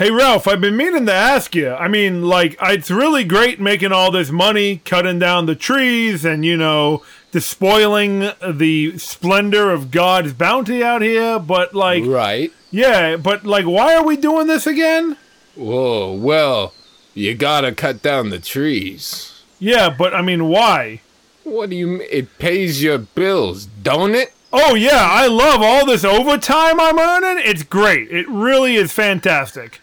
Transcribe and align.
Hey 0.00 0.10
Ralph, 0.10 0.48
I've 0.48 0.62
been 0.62 0.78
meaning 0.78 1.04
to 1.04 1.12
ask 1.12 1.54
you. 1.54 1.72
I 1.74 1.86
mean, 1.86 2.22
like, 2.22 2.56
it's 2.62 2.90
really 2.90 3.22
great 3.22 3.60
making 3.60 3.92
all 3.92 4.10
this 4.10 4.30
money, 4.30 4.78
cutting 4.86 5.18
down 5.18 5.44
the 5.44 5.54
trees, 5.54 6.24
and 6.24 6.42
you 6.42 6.56
know, 6.56 7.02
despoiling 7.32 8.30
the 8.42 8.96
splendor 8.96 9.70
of 9.70 9.90
God's 9.90 10.32
bounty 10.32 10.82
out 10.82 11.02
here. 11.02 11.38
But 11.38 11.74
like, 11.74 12.02
Right. 12.06 12.50
yeah, 12.70 13.16
but 13.16 13.44
like, 13.44 13.66
why 13.66 13.94
are 13.94 14.02
we 14.02 14.16
doing 14.16 14.46
this 14.46 14.66
again? 14.66 15.18
Whoa, 15.54 16.14
well, 16.14 16.72
you 17.12 17.34
gotta 17.34 17.70
cut 17.70 18.00
down 18.00 18.30
the 18.30 18.38
trees. 18.38 19.42
Yeah, 19.58 19.90
but 19.90 20.14
I 20.14 20.22
mean, 20.22 20.48
why? 20.48 21.02
What 21.44 21.68
do 21.68 21.76
you 21.76 21.96
m- 21.96 22.06
It 22.10 22.38
pays 22.38 22.82
your 22.82 22.96
bills, 22.96 23.66
don't 23.66 24.14
it? 24.14 24.32
Oh 24.50 24.74
yeah, 24.74 25.06
I 25.10 25.26
love 25.26 25.60
all 25.60 25.84
this 25.84 26.04
overtime 26.06 26.80
I'm 26.80 26.98
earning. 26.98 27.44
It's 27.44 27.64
great. 27.64 28.10
It 28.10 28.26
really 28.30 28.76
is 28.76 28.92
fantastic. 28.94 29.82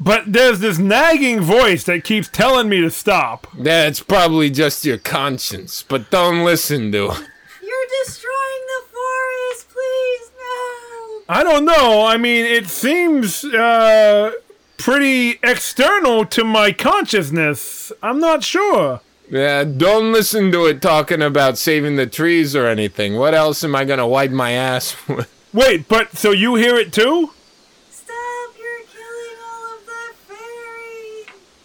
But 0.00 0.32
there's 0.32 0.60
this 0.60 0.78
nagging 0.78 1.40
voice 1.40 1.84
that 1.84 2.04
keeps 2.04 2.28
telling 2.28 2.68
me 2.68 2.80
to 2.80 2.90
stop. 2.90 3.46
That's 3.56 4.00
probably 4.00 4.50
just 4.50 4.84
your 4.84 4.98
conscience, 4.98 5.84
but 5.86 6.10
don't 6.10 6.44
listen 6.44 6.90
to 6.92 7.10
it. 7.10 7.28
You're 7.62 8.04
destroying 8.04 8.64
the 8.66 8.82
forest! 8.92 9.68
Please, 9.70 10.30
no! 10.36 11.22
I 11.28 11.42
don't 11.42 11.64
know. 11.64 12.06
I 12.06 12.16
mean, 12.16 12.44
it 12.44 12.66
seems 12.68 13.44
uh, 13.44 14.32
pretty 14.78 15.38
external 15.42 16.26
to 16.26 16.44
my 16.44 16.72
consciousness. 16.72 17.92
I'm 18.02 18.18
not 18.18 18.44
sure. 18.44 19.00
Yeah, 19.30 19.64
don't 19.64 20.12
listen 20.12 20.52
to 20.52 20.66
it 20.66 20.82
talking 20.82 21.22
about 21.22 21.56
saving 21.56 21.96
the 21.96 22.06
trees 22.06 22.54
or 22.54 22.66
anything. 22.66 23.16
What 23.16 23.34
else 23.34 23.64
am 23.64 23.74
I 23.74 23.84
gonna 23.84 24.06
wipe 24.06 24.30
my 24.30 24.50
ass 24.50 24.96
with? 25.08 25.32
Wait, 25.52 25.88
but 25.88 26.16
so 26.16 26.30
you 26.30 26.56
hear 26.56 26.76
it 26.76 26.92
too? 26.92 27.30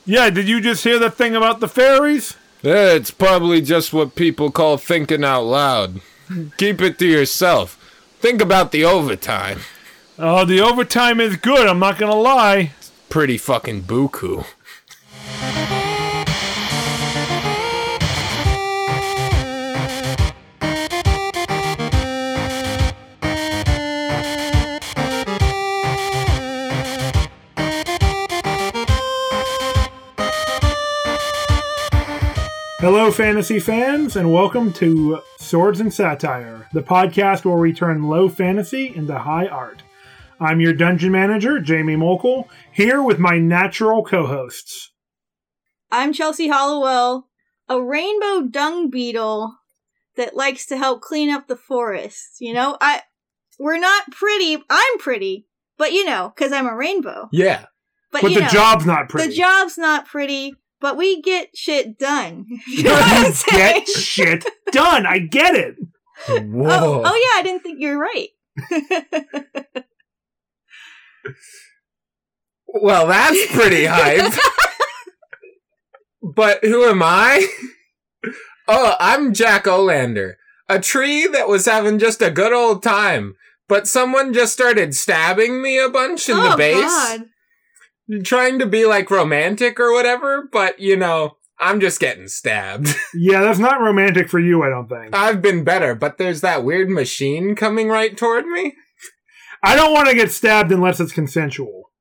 Yeah, 0.09 0.31
did 0.31 0.49
you 0.49 0.59
just 0.59 0.83
hear 0.83 0.97
the 0.97 1.11
thing 1.11 1.35
about 1.35 1.59
the 1.59 1.67
fairies? 1.67 2.35
Yeah, 2.63 2.93
It's 2.93 3.11
probably 3.11 3.61
just 3.61 3.93
what 3.93 4.15
people 4.15 4.49
call 4.49 4.77
thinking 4.77 5.23
out 5.23 5.43
loud. 5.43 6.01
Keep 6.57 6.81
it 6.81 6.97
to 6.97 7.05
yourself. 7.05 7.75
Think 8.19 8.41
about 8.41 8.71
the 8.71 8.83
overtime. 8.83 9.59
Oh, 10.17 10.45
the 10.45 10.61
overtime 10.61 11.19
is 11.19 11.37
good, 11.37 11.67
I'm 11.67 11.77
not 11.77 11.99
gonna 11.99 12.15
lie. 12.15 12.71
It's 12.79 12.91
pretty 13.09 13.37
fucking 13.37 13.83
buku. 13.83 14.45
Hello, 32.79 33.11
fantasy 33.11 33.59
fans, 33.59 34.15
and 34.15 34.31
welcome 34.31 34.71
to 34.73 35.21
Swords 35.37 35.81
and 35.81 35.93
Satire, 35.93 36.67
the 36.71 36.81
podcast 36.81 37.43
where 37.43 37.57
we 37.57 37.73
turn 37.73 38.03
low 38.03 38.29
fantasy 38.29 38.93
into 38.95 39.17
high 39.19 39.47
art. 39.47 39.83
I'm 40.39 40.61
your 40.61 40.71
dungeon 40.73 41.11
manager, 41.11 41.59
Jamie 41.59 41.97
Mokel, 41.97 42.47
here 42.71 43.03
with 43.03 43.19
my 43.19 43.37
natural 43.37 44.03
co 44.05 44.25
hosts. 44.27 44.91
I'm 45.91 46.13
Chelsea 46.13 46.47
Hollowell, 46.47 47.27
a 47.67 47.81
rainbow 47.81 48.43
dung 48.49 48.89
beetle 48.89 49.57
that 50.15 50.37
likes 50.37 50.65
to 50.67 50.77
help 50.77 51.01
clean 51.01 51.29
up 51.29 51.47
the 51.47 51.57
forest. 51.57 52.37
You 52.39 52.53
know, 52.53 52.77
I 52.79 53.01
we're 53.59 53.77
not 53.79 54.09
pretty. 54.11 54.55
I'm 54.69 54.97
pretty, 54.99 55.47
but 55.77 55.91
you 55.91 56.05
know, 56.05 56.31
because 56.33 56.53
I'm 56.53 56.67
a 56.67 56.75
rainbow. 56.75 57.27
Yeah. 57.33 57.65
But, 58.11 58.21
But 58.21 58.33
the 58.33 58.39
know, 58.39 58.47
job's 58.47 58.85
not 58.85 59.09
pretty. 59.09 59.27
the 59.27 59.35
job's 59.35 59.77
not 59.77 60.07
pretty, 60.07 60.55
but 60.81 60.97
we 60.97 61.21
get 61.21 61.55
shit 61.55 61.97
done. 61.97 62.45
you 62.67 62.83
know 62.83 63.31
get 63.47 63.87
shit 63.87 64.45
done. 64.71 65.05
I 65.05 65.19
get 65.19 65.55
it. 65.55 65.75
Oh, 66.27 66.37
Whoa. 66.41 66.67
Oh, 66.69 67.01
oh 67.05 67.15
yeah, 67.15 67.39
I 67.39 67.43
didn't 67.43 67.63
think 67.63 67.79
you're 67.79 67.97
right. 67.97 68.27
Well, 72.73 73.07
that's 73.07 73.47
pretty 73.53 73.85
hype. 73.85 74.33
but 76.21 76.63
who 76.63 76.83
am 76.83 77.01
I? 77.01 77.47
Oh, 78.67 78.95
I'm 78.99 79.33
Jack 79.33 79.63
Olander, 79.63 80.33
a 80.67 80.79
tree 80.79 81.25
that 81.25 81.47
was 81.47 81.65
having 81.65 81.97
just 81.97 82.21
a 82.21 82.29
good 82.29 82.53
old 82.53 82.83
time, 82.83 83.35
but 83.67 83.87
someone 83.87 84.33
just 84.33 84.53
started 84.53 84.93
stabbing 84.93 85.61
me 85.61 85.79
a 85.79 85.89
bunch 85.89 86.29
in 86.29 86.37
oh 86.37 86.51
the 86.51 86.57
base, 86.57 86.83
God. 86.83 87.21
Trying 88.23 88.59
to 88.59 88.65
be 88.65 88.85
like 88.85 89.11
romantic 89.11 89.79
or 89.79 89.93
whatever, 89.93 90.47
but 90.51 90.79
you 90.79 90.95
know, 90.95 91.37
I'm 91.59 91.79
just 91.79 91.99
getting 91.99 92.27
stabbed. 92.27 92.95
Yeah, 93.13 93.41
that's 93.41 93.59
not 93.59 93.81
romantic 93.81 94.29
for 94.29 94.39
you, 94.39 94.63
I 94.63 94.69
don't 94.69 94.87
think. 94.87 95.15
I've 95.15 95.41
been 95.41 95.63
better, 95.63 95.95
but 95.95 96.17
there's 96.17 96.41
that 96.41 96.63
weird 96.63 96.89
machine 96.89 97.55
coming 97.55 97.89
right 97.89 98.15
toward 98.15 98.45
me. 98.45 98.75
I 99.63 99.75
don't 99.75 99.93
want 99.93 100.07
to 100.09 100.15
get 100.15 100.31
stabbed 100.31 100.71
unless 100.71 100.99
it's 100.99 101.11
consensual. 101.11 101.91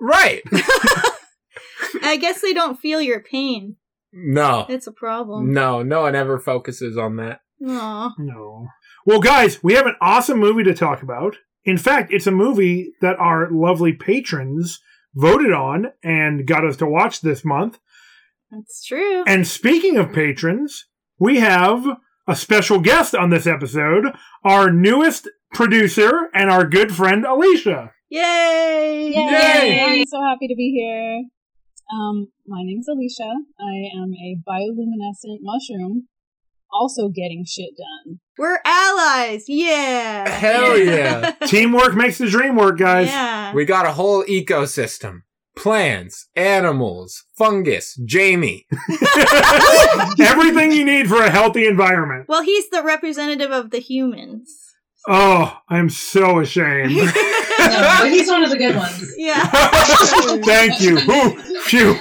Right. 0.00 0.42
I 2.02 2.16
guess 2.20 2.40
they 2.40 2.54
don't 2.54 2.78
feel 2.78 3.02
your 3.02 3.20
pain. 3.20 3.76
No. 4.12 4.64
It's 4.68 4.86
a 4.86 4.92
problem. 4.92 5.52
No, 5.52 5.82
no 5.82 6.02
one 6.02 6.14
ever 6.14 6.38
focuses 6.38 6.96
on 6.96 7.16
that. 7.16 7.40
Aw. 7.66 8.14
No. 8.18 8.68
Well, 9.04 9.20
guys, 9.20 9.62
we 9.62 9.74
have 9.74 9.86
an 9.86 9.96
awesome 10.00 10.38
movie 10.38 10.64
to 10.64 10.74
talk 10.74 11.02
about. 11.02 11.36
In 11.64 11.76
fact, 11.76 12.12
it's 12.12 12.26
a 12.26 12.32
movie 12.32 12.92
that 13.00 13.18
our 13.18 13.50
lovely 13.50 13.92
patrons 13.92 14.80
voted 15.14 15.52
on 15.52 15.92
and 16.02 16.46
got 16.46 16.64
us 16.64 16.76
to 16.78 16.86
watch 16.86 17.20
this 17.20 17.44
month. 17.44 17.78
That's 18.50 18.84
true. 18.84 19.24
And 19.26 19.46
speaking 19.46 19.96
of 19.96 20.12
patrons, 20.12 20.86
we 21.18 21.38
have 21.38 21.86
a 22.26 22.36
special 22.36 22.78
guest 22.78 23.14
on 23.14 23.30
this 23.30 23.46
episode, 23.46 24.06
our 24.44 24.70
newest 24.70 25.28
producer 25.52 26.28
and 26.34 26.50
our 26.50 26.64
good 26.64 26.94
friend 26.94 27.24
Alicia. 27.24 27.92
Yay! 28.10 29.12
Yay! 29.14 29.80
I'm 29.84 30.06
so 30.06 30.22
happy 30.22 30.48
to 30.48 30.54
be 30.54 30.72
here. 30.72 31.24
Um, 31.92 32.28
my 32.46 32.62
name's 32.62 32.88
Alicia. 32.88 33.32
I 33.60 33.88
am 33.96 34.12
a 34.14 34.36
bioluminescent 34.46 35.38
mushroom, 35.40 36.08
also 36.72 37.08
getting 37.08 37.44
shit 37.46 37.70
done. 37.76 38.20
We're 38.38 38.58
allies. 38.64 39.44
Yeah. 39.48 40.28
Hell 40.38 40.78
yeah. 40.78 41.32
Teamwork 41.46 41.94
makes 41.94 42.18
the 42.18 42.28
dream 42.28 42.56
work, 42.56 42.78
guys. 42.78 43.08
Yeah. 43.08 43.52
We 43.54 43.64
got 43.64 43.86
a 43.86 43.92
whole 43.92 44.24
ecosystem. 44.24 45.22
Plants, 45.56 46.28
animals, 46.36 47.24
fungus, 47.36 47.96
Jamie. 48.04 48.66
Everything 50.20 50.70
you 50.70 50.84
need 50.84 51.08
for 51.08 51.20
a 51.20 51.30
healthy 51.30 51.66
environment. 51.66 52.26
well, 52.28 52.42
he's 52.44 52.70
the 52.70 52.82
representative 52.84 53.50
of 53.50 53.70
the 53.70 53.80
humans. 53.80 54.54
Oh, 55.08 55.58
I'm 55.68 55.88
so 55.90 56.38
ashamed. 56.40 56.94
No, 56.94 57.04
but 57.98 58.10
he's 58.10 58.28
one 58.28 58.44
of 58.44 58.50
the 58.50 58.56
good 58.58 58.76
ones. 58.76 59.14
Yeah. 59.16 59.46
Thank 60.44 60.80
you. 60.80 60.98
Ooh, 60.98 61.36
phew. 61.62 61.94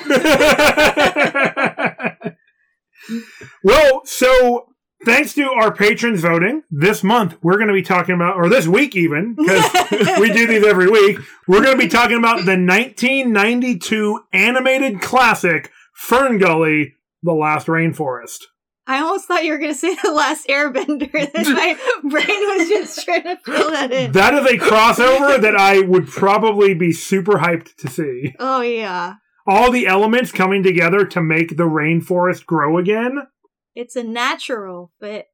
Well, 3.63 4.01
so 4.06 4.73
thanks 5.06 5.34
to 5.35 5.50
our 5.51 5.73
patrons 5.73 6.22
voting, 6.22 6.63
this 6.69 7.03
month 7.03 7.38
we're 7.41 7.57
going 7.57 7.68
to 7.68 7.73
be 7.73 7.81
talking 7.81 8.16
about, 8.16 8.35
or 8.35 8.50
this 8.50 8.68
week 8.68 8.95
even, 8.95 9.35
because 9.35 9.72
we 10.19 10.31
do 10.31 10.47
these 10.47 10.66
every 10.66 10.90
week, 10.90 11.19
we're 11.47 11.62
going 11.62 11.78
to 11.78 11.84
be 11.84 11.90
talking 11.90 12.18
about 12.18 12.45
the 12.45 12.57
1992 12.57 14.19
animated 14.34 15.01
classic 15.01 15.72
Fern 15.94 16.38
Gully, 16.38 16.95
The 17.23 17.34
Last 17.34 17.68
Rainforest. 17.68 18.44
I 18.90 19.00
almost 19.00 19.25
thought 19.28 19.44
you 19.44 19.51
were 19.51 19.57
going 19.57 19.74
to 19.74 19.78
say 19.78 19.95
the 20.03 20.12
last 20.12 20.47
airbender. 20.47 21.12
My 21.34 21.78
brain 22.03 22.57
was 22.57 22.69
just 22.69 23.03
trying 23.03 23.24
to 23.24 23.38
fill 23.38 23.72
that 23.72 23.91
in. 23.91 24.13
That 24.13 24.34
is 24.34 24.45
a 24.45 24.57
crossover 24.57 25.42
that 25.42 25.56
I 25.57 25.81
would 25.81 26.07
probably 26.07 26.74
be 26.74 26.94
super 26.94 27.33
hyped 27.33 27.75
to 27.77 27.89
see. 27.89 28.33
Oh, 28.39 28.62
yeah. 28.62 29.15
All 29.47 29.71
the 29.71 29.88
elements 29.88 30.31
coming 30.31 30.61
together 30.61 31.05
to 31.05 31.21
make 31.21 31.55
the 31.55 31.63
rainforest 31.63 32.45
grow 32.45 32.77
again. 32.77 33.27
It's 33.75 33.95
a 33.95 34.03
natural 34.03 34.91
fit. 34.99 35.27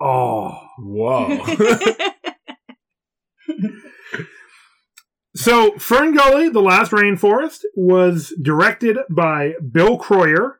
Oh. 0.00 0.58
Whoa. 0.78 1.44
So, 5.36 5.76
Fern 5.78 6.14
Gully, 6.14 6.48
The 6.48 6.62
Last 6.62 6.92
Rainforest, 6.92 7.64
was 7.74 8.32
directed 8.40 8.98
by 9.10 9.54
Bill 9.72 9.98
Kroyer. 9.98 10.54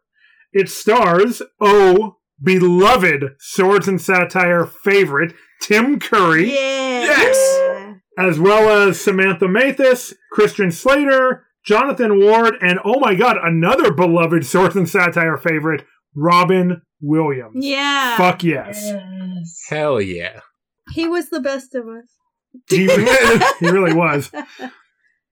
It 0.52 0.68
stars, 0.68 1.42
oh, 1.60 2.16
beloved 2.42 3.36
Swords 3.38 3.86
and 3.86 4.00
Satire 4.00 4.66
favorite, 4.66 5.32
Tim 5.62 6.00
Curry, 6.00 6.52
yeah. 6.52 7.02
Yes! 7.04 7.96
as 8.18 8.38
well 8.38 8.68
as 8.68 9.00
Samantha 9.00 9.46
Mathis, 9.46 10.14
Christian 10.32 10.72
Slater, 10.72 11.46
Jonathan 11.66 12.20
Ward, 12.20 12.56
and 12.60 12.78
oh 12.84 13.00
my 13.00 13.14
god, 13.14 13.36
another 13.42 13.92
beloved 13.92 14.44
Swords 14.44 14.76
and 14.76 14.88
Satire 14.88 15.36
favorite, 15.36 15.84
Robin 16.14 16.82
Williams. 17.00 17.64
Yeah. 17.64 18.16
Fuck 18.16 18.44
yes. 18.44 18.80
Yes. 18.84 19.60
Hell 19.68 20.00
yeah. 20.00 20.40
He 20.92 21.06
was 21.08 21.30
the 21.30 21.40
best 21.40 21.74
of 21.74 21.86
us. 21.88 22.04
He, 22.68 22.86
he 23.60 23.70
really 23.70 23.94
was. 23.94 24.30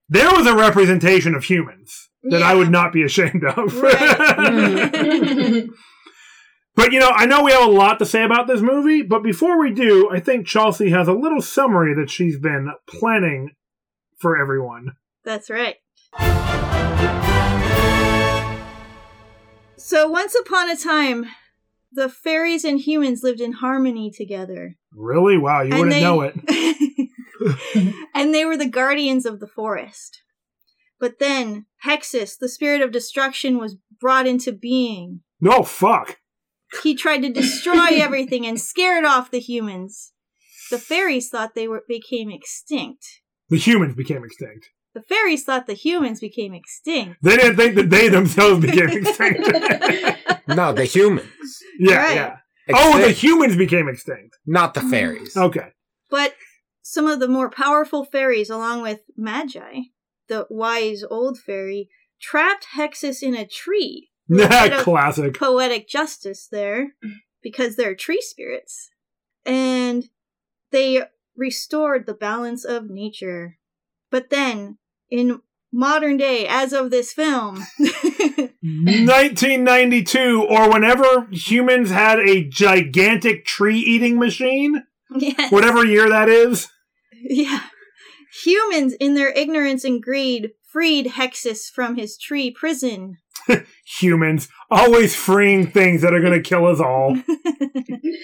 There 0.09 0.31
was 0.31 0.47
a 0.47 0.57
representation 0.57 1.35
of 1.35 1.45
humans 1.45 2.09
that 2.25 2.43
I 2.43 2.55
would 2.55 2.71
not 2.71 2.93
be 2.93 3.03
ashamed 3.03 3.45
of. 3.45 3.75
Right. 3.81 5.69
Mm. 6.73 6.85
but 6.85 6.93
you 6.93 7.01
know, 7.01 7.11
I 7.15 7.27
know 7.27 7.43
we 7.43 7.53
have 7.53 7.69
a 7.69 7.71
lot 7.71 7.99
to 7.99 8.07
say 8.07 8.23
about 8.23 8.47
this 8.47 8.61
movie, 8.63 9.03
but 9.03 9.23
before 9.23 9.61
we 9.61 9.73
do, 9.73 10.09
I 10.11 10.21
think 10.21 10.47
Chelsea 10.47 10.91
has 10.91 11.07
a 11.07 11.13
little 11.13 11.43
summary 11.43 11.95
that 11.95 12.11
she's 12.11 12.39
been 12.39 12.71
planning 12.89 13.51
for 14.21 14.41
everyone. 14.41 14.93
That's 15.25 15.51
right. 15.51 15.77
So 19.77 20.09
once 20.09 20.35
upon 20.35 20.71
a 20.71 20.77
time, 20.77 21.27
the 21.93 22.09
fairies 22.09 22.65
and 22.65 22.81
humans 22.81 23.23
lived 23.23 23.41
in 23.41 23.53
harmony 23.53 24.11
together. 24.11 24.77
Really? 24.95 25.37
Wow, 25.37 25.63
you 25.63 25.71
And 25.73 25.79
wouldn't 25.79 25.91
they- 25.95 26.03
know 26.03 26.21
it. 26.23 27.95
and 28.15 28.33
they 28.33 28.45
were 28.45 28.57
the 28.57 28.69
guardians 28.69 29.27
of 29.27 29.41
the 29.41 29.47
forest. 29.49 30.23
But 31.01 31.19
then 31.19 31.67
Hexxus, 31.85 32.39
the 32.39 32.49
spirit 32.49 32.81
of 32.81 32.93
destruction, 32.93 33.59
was 33.59 33.77
brought 34.01 34.27
into 34.27 34.53
being. 34.53 35.21
No, 35.41 35.63
fuck. 35.65 36.19
He 36.83 36.95
tried 36.95 37.23
to 37.23 37.29
destroy 37.31 37.89
everything 38.01 38.47
and 38.47 38.61
scared 38.61 39.05
off 39.05 39.31
the 39.31 39.41
humans. 39.41 40.13
The 40.71 40.79
fairies 40.79 41.29
thought 41.29 41.55
they 41.55 41.67
were 41.69 41.83
became 41.89 42.31
extinct. 42.31 43.05
The 43.51 43.59
humans 43.59 43.95
became 43.97 44.25
extinct. 44.25 44.71
The 44.95 45.03
fairies 45.03 45.45
thought 45.45 45.67
the 45.67 45.73
humans 45.75 46.21
became 46.21 46.53
extinct. 46.53 47.17
They 47.23 47.37
didn't 47.37 47.57
think 47.57 47.75
that 47.77 47.89
they 47.91 48.09
themselves 48.09 48.61
became 48.65 48.89
extinct. 48.91 50.19
No, 50.49 50.73
the 50.73 50.85
humans. 50.85 51.31
yeah, 51.79 51.97
Right. 51.97 52.15
yeah. 52.17 52.37
Oh, 52.75 52.99
the 53.01 53.11
humans 53.13 53.57
became 53.57 53.89
extinct. 53.89 54.37
not 54.47 54.75
the 54.75 54.81
fairies. 54.81 55.35
Mm. 55.35 55.43
Okay. 55.45 55.69
But 56.11 56.35
some 56.83 57.07
of 57.07 57.21
the 57.21 57.29
more 57.29 57.49
powerful 57.49 58.05
fairies, 58.05 58.51
along 58.51 58.83
with 58.83 59.01
Magi, 59.17 59.83
the 60.29 60.47
wise 60.51 61.05
old 61.09 61.39
fairy, 61.39 61.89
trapped 62.21 62.67
Hexxus 62.77 63.23
in 63.23 63.35
a 63.35 63.47
tree. 63.47 64.11
Little 64.29 64.49
bit 64.49 64.73
of 64.75 64.81
Classic. 64.85 65.35
Poetic 65.39 65.89
justice 65.89 66.49
there, 66.51 66.95
because 67.43 67.77
they're 67.77 67.95
tree 67.95 68.21
spirits. 68.21 68.91
And 69.47 70.09
they 70.71 71.03
restored 71.37 72.07
the 72.07 72.15
balance 72.15 72.65
of 72.65 72.91
nature. 72.91 73.59
But 74.11 74.29
then, 74.31 74.79
in 75.13 75.41
modern 75.71 76.17
day, 76.17 76.47
as 76.49 76.73
of 76.73 76.91
this 76.91 77.13
film, 77.13 77.63
1992, 77.79 80.47
or 80.49 80.71
whenever 80.71 81.29
humans 81.31 81.91
had 81.91 82.19
a 82.19 82.49
gigantic 82.49 83.45
tree 83.45 83.79
eating 83.79 84.19
machine, 84.19 84.85
yes. 85.15 85.53
whatever 85.53 85.85
year 85.85 86.09
that 86.09 86.31
is. 86.31 86.69
Yeah. 87.23 87.61
Humans, 88.43 88.95
in 88.95 89.13
their 89.15 89.31
ignorance 89.31 89.85
and 89.85 90.03
greed, 90.03 90.53
freed 90.73 91.09
Hexxus 91.09 91.71
from 91.71 91.97
his 91.97 92.17
tree 92.17 92.51
prison. 92.51 93.19
Humans 94.01 94.49
always 94.71 95.15
freeing 95.15 95.67
things 95.67 96.01
that 96.01 96.15
are 96.15 96.21
going 96.21 96.33
to 96.33 96.41
kill 96.49 96.65
us 96.67 96.81
all. 96.81 97.19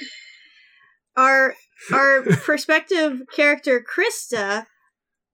our 1.17 1.55
our 1.93 2.23
perspective 2.23 3.25
character 3.35 3.85
Crysta, 3.85 4.65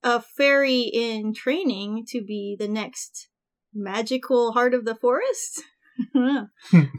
a 0.05 0.21
fairy 0.21 0.83
in 0.83 1.35
training 1.35 2.05
to 2.09 2.23
be 2.23 2.55
the 2.57 2.69
next 2.69 3.29
magical 3.73 4.53
heart 4.53 4.75
of 4.75 4.85
the 4.85 4.95
forest. 4.95 5.63
uh, 6.15 6.45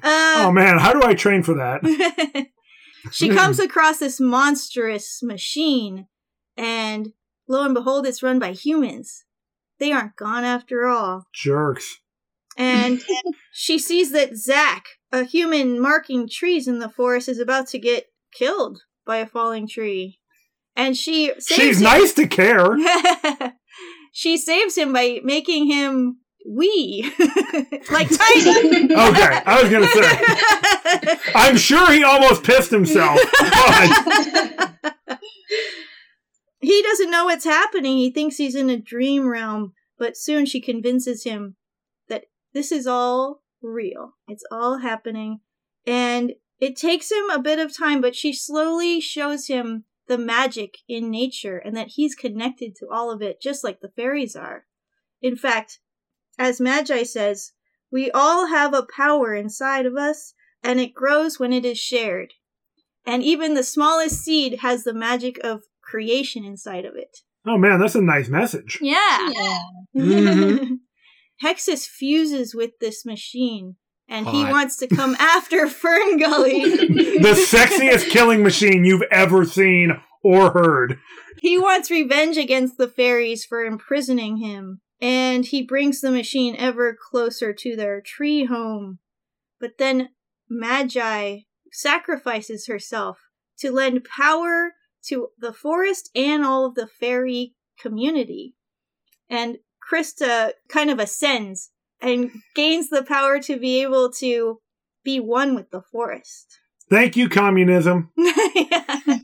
Oh 0.04 0.52
man, 0.52 0.80
how 0.80 0.92
do 0.92 1.04
I 1.04 1.14
train 1.14 1.44
for 1.44 1.54
that? 1.54 2.48
she 3.12 3.30
comes 3.30 3.60
across 3.60 4.00
this 4.00 4.20
monstrous 4.20 5.22
machine, 5.22 6.08
and 6.58 7.14
lo 7.48 7.64
and 7.64 7.74
behold, 7.74 8.08
it's 8.08 8.24
run 8.24 8.40
by 8.40 8.52
humans. 8.52 9.24
They 9.80 9.92
aren't 9.92 10.16
gone 10.16 10.44
after 10.44 10.88
all. 10.88 11.28
Jerks. 11.34 12.00
And 12.58 13.02
she 13.54 13.78
sees 13.78 14.12
that 14.14 14.36
Zack, 14.36 14.86
a 15.12 15.24
human 15.24 15.80
marking 15.80 16.28
trees 16.28 16.68
in 16.68 16.80
the 16.80 16.90
forest, 16.90 17.30
is 17.30 17.40
about 17.40 17.68
to 17.68 17.80
get 17.80 18.08
killed 18.34 18.82
by 19.06 19.18
a 19.18 19.28
falling 19.28 19.68
tree. 19.68 20.20
And 20.76 20.98
she 20.98 21.28
saves 21.40 21.46
She's 21.48 21.78
him. 21.78 21.84
nice 21.84 22.14
to 22.14 22.28
care. 22.28 22.78
she 24.12 24.38
saves 24.38 24.78
him 24.78 24.92
by 24.94 25.20
making 25.24 25.68
him 25.68 26.18
wee. 26.46 27.12
like 27.92 28.10
tiny. 28.10 28.86
Okay, 28.96 29.42
I 29.46 29.60
was 29.62 29.70
going 29.72 29.84
to 29.84 31.14
say. 31.14 31.32
I'm 31.34 31.58
sure 31.58 31.92
he 31.92 32.04
almost 32.04 32.44
pissed 32.44 32.72
himself. 32.72 33.20
He 36.62 36.82
doesn't 36.82 37.12
know 37.12 37.26
what's 37.26 37.46
happening. 37.46 37.98
He 37.98 38.10
thinks 38.12 38.38
he's 38.38 38.56
in 38.56 38.70
a 38.70 38.78
dream 38.78 39.28
realm, 39.28 39.74
but 40.00 40.18
soon 40.18 40.46
she 40.46 40.60
convinces 40.60 41.24
him 41.24 41.56
that 42.10 42.26
this 42.54 42.72
is 42.72 42.88
all 42.88 43.44
real. 43.62 44.14
It's 44.28 44.44
all 44.52 44.80
happening. 44.80 45.42
And 45.86 46.34
it 46.60 46.76
takes 46.76 47.12
him 47.12 47.30
a 47.30 47.40
bit 47.40 47.60
of 47.60 47.76
time, 47.76 48.02
but 48.02 48.16
she 48.16 48.34
slowly 48.34 49.00
shows 49.00 49.48
him 49.48 49.84
the 50.08 50.18
magic 50.18 50.76
in 50.88 51.10
nature 51.10 51.58
and 51.58 51.76
that 51.76 51.90
he's 51.96 52.16
connected 52.16 52.76
to 52.76 52.88
all 52.92 53.12
of 53.12 53.22
it, 53.22 53.42
just 53.42 53.64
like 53.64 53.80
the 53.80 53.92
fairies 53.96 54.36
are. 54.36 54.66
In 55.22 55.36
fact, 55.36 55.80
as 56.38 56.62
Magi 56.62 57.04
says, 57.04 57.54
we 57.92 58.12
all 58.12 58.48
have 58.48 58.74
a 58.74 58.88
power 58.96 59.34
inside 59.34 59.86
of 59.86 59.96
us, 59.96 60.34
and 60.64 60.80
it 60.80 60.94
grows 60.94 61.40
when 61.40 61.54
it 61.54 61.66
is 61.66 61.80
shared. 61.80 62.34
And 63.06 63.24
even 63.24 63.54
the 63.54 63.64
smallest 63.64 64.22
seed 64.24 64.60
has 64.60 64.84
the 64.84 64.94
magic 64.94 65.38
of 65.44 65.64
creation 65.82 66.44
inside 66.44 66.86
of 66.86 66.96
it. 66.96 67.20
Oh 67.46 67.58
man, 67.58 67.80
that's 67.80 67.96
a 67.96 68.02
nice 68.02 68.28
message. 68.28 68.80
Yeah. 68.82 69.30
Yeah. 69.32 69.60
Mhm. 69.96 70.80
Hexxus 71.44 71.86
fuses 71.86 72.56
with 72.56 72.72
this 72.80 73.06
machine, 73.06 73.76
and 74.08 74.28
he 74.28 74.44
wants 74.44 74.76
to 74.78 74.88
come 74.88 75.16
after 75.20 75.68
Fern 75.68 76.18
Gully. 76.18 76.62
The 77.26 77.34
sexiest 77.34 78.10
killing 78.10 78.44
machine 78.44 78.86
you've 78.86 79.04
ever 79.12 79.46
seen 79.46 79.92
or 80.24 80.52
heard. 80.52 81.00
he 81.40 81.58
wants 81.58 81.92
revenge 81.92 82.38
against 82.38 82.78
the 82.78 82.88
fairies 82.88 83.46
for 83.46 83.64
imprisoning 83.64 84.38
him, 84.38 84.82
and 85.02 85.46
he 85.46 85.62
brings 85.64 86.02
the 86.02 86.12
machine 86.12 86.56
ever 86.58 86.96
closer 87.10 87.54
to 87.54 87.76
their 87.76 88.02
tree 88.02 88.46
home. 88.46 89.00
But 89.60 89.78
then 89.78 90.10
Magi 90.50 91.40
sacrifices 91.72 92.68
herself 92.68 93.20
to 93.60 93.72
lend 93.72 94.04
power 94.06 94.74
to 95.08 95.30
the 95.38 95.54
forest 95.54 96.10
and 96.16 96.44
all 96.44 96.66
of 96.66 96.76
the 96.76 96.88
fairy 96.88 97.54
community. 97.80 98.56
And 99.30 99.58
Crysta 99.88 100.52
kind 100.68 100.90
of 100.90 101.00
ascends 101.00 101.72
and 102.02 102.32
gains 102.56 102.90
the 102.90 103.04
power 103.04 103.40
to 103.40 103.58
be 103.58 103.82
able 103.82 104.12
to 104.14 104.60
be 105.04 105.20
one 105.20 105.56
with 105.56 105.72
the 105.72 105.82
forest. 105.82 106.60
Thank 106.90 107.16
you, 107.16 107.30
communism. 107.30 108.12
Yeah. 108.56 109.20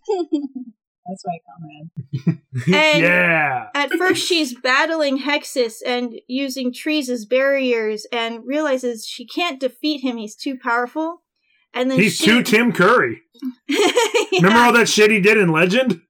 That's 1.07 1.23
right, 1.25 1.41
comrade. 1.49 2.39
And 2.73 3.01
yeah. 3.01 3.67
At 3.73 3.91
first, 3.93 4.25
she's 4.25 4.53
battling 4.53 5.19
Hexxus 5.19 5.77
and 5.85 6.19
using 6.27 6.71
trees 6.71 7.09
as 7.09 7.25
barriers, 7.25 8.05
and 8.11 8.45
realizes 8.45 9.05
she 9.05 9.25
can't 9.25 9.59
defeat 9.59 10.01
him. 10.01 10.17
He's 10.17 10.35
too 10.35 10.57
powerful. 10.61 11.23
And 11.73 11.89
then 11.89 11.99
He's 11.99 12.17
she, 12.17 12.25
too 12.25 12.43
Tim 12.43 12.71
Curry. 12.71 13.21
yeah, 13.67 13.87
Remember 14.33 14.59
all 14.59 14.73
that 14.73 14.89
shit 14.89 15.09
he 15.11 15.19
did 15.21 15.37
in 15.37 15.49
Legend? 15.51 16.01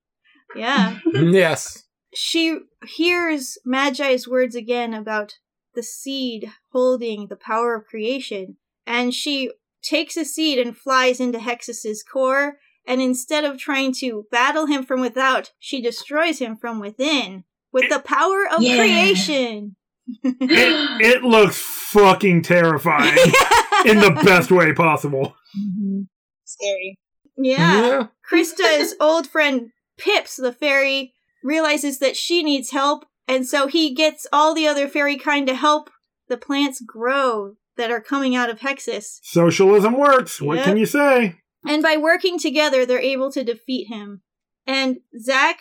yeah. 0.56 1.00
yes. 1.14 1.84
She 2.14 2.60
hears 2.86 3.58
Magi's 3.66 4.28
words 4.28 4.56
again 4.56 4.94
about 4.94 5.36
the 5.76 5.84
seed 5.84 6.52
holding 6.72 7.28
the 7.28 7.36
power 7.36 7.76
of 7.76 7.86
creation, 7.86 8.58
and 8.86 9.14
she 9.14 9.52
takes 9.84 10.16
a 10.18 10.26
seed 10.26 10.60
and 10.60 10.76
flies 10.78 11.20
into 11.20 11.40
Hexxus's 11.40 12.04
core. 12.04 12.58
And 12.88 13.00
instead 13.00 13.44
of 13.46 13.60
trying 13.60 13.94
to 14.00 14.26
battle 14.32 14.66
him 14.66 14.84
from 14.84 15.02
without, 15.02 15.52
she 15.60 15.82
destroys 15.82 16.40
him 16.40 16.58
from 16.58 16.80
within 16.80 17.44
with 17.72 17.90
the 17.90 18.00
power 18.00 18.46
of 18.48 18.62
Yeah. 18.64 18.78
creation. 18.78 19.76
It, 20.24 20.42
it 21.02 21.24
looks 21.24 21.58
fucking 21.62 22.42
terrifying 22.42 23.14
in 23.86 24.00
the 24.00 24.20
best 24.26 24.52
way 24.52 24.74
possible. 24.74 25.36
Mm-hmm. 25.58 26.02
Scary. 26.44 27.00
Yeah. 27.38 28.08
Crysta's 28.28 28.96
old 29.00 29.28
friend 29.28 29.70
Pips, 29.98 30.36
the 30.36 30.52
fairy, 30.52 31.14
realizes 31.44 32.00
that 32.00 32.16
she 32.18 32.42
needs 32.42 32.72
help, 32.72 33.06
and 33.28 33.48
so 33.48 33.68
he 33.68 33.94
gets 33.94 34.28
all 34.32 34.54
the 34.54 34.68
other 34.68 34.88
fairy 34.88 35.18
kind 35.18 35.48
to 35.48 35.56
help 35.56 35.90
the 36.28 36.38
plants 36.38 36.82
grow 36.82 37.56
that 37.78 37.92
are 37.92 38.02
coming 38.02 38.36
out 38.36 38.50
of 38.50 38.60
Hexxus. 38.60 39.20
Socialism 39.24 39.98
works. 39.98 40.42
What 40.42 40.56
Yep. 40.58 40.66
can 40.66 40.78
you 40.78 40.86
say? 40.86 41.36
And 41.66 41.82
by 41.84 41.98
working 41.98 42.38
together, 42.40 42.86
they're 42.86 43.00
able 43.00 43.32
to 43.32 43.44
defeat 43.44 43.88
him. 43.88 44.22
And 44.68 44.98
Zack 45.20 45.60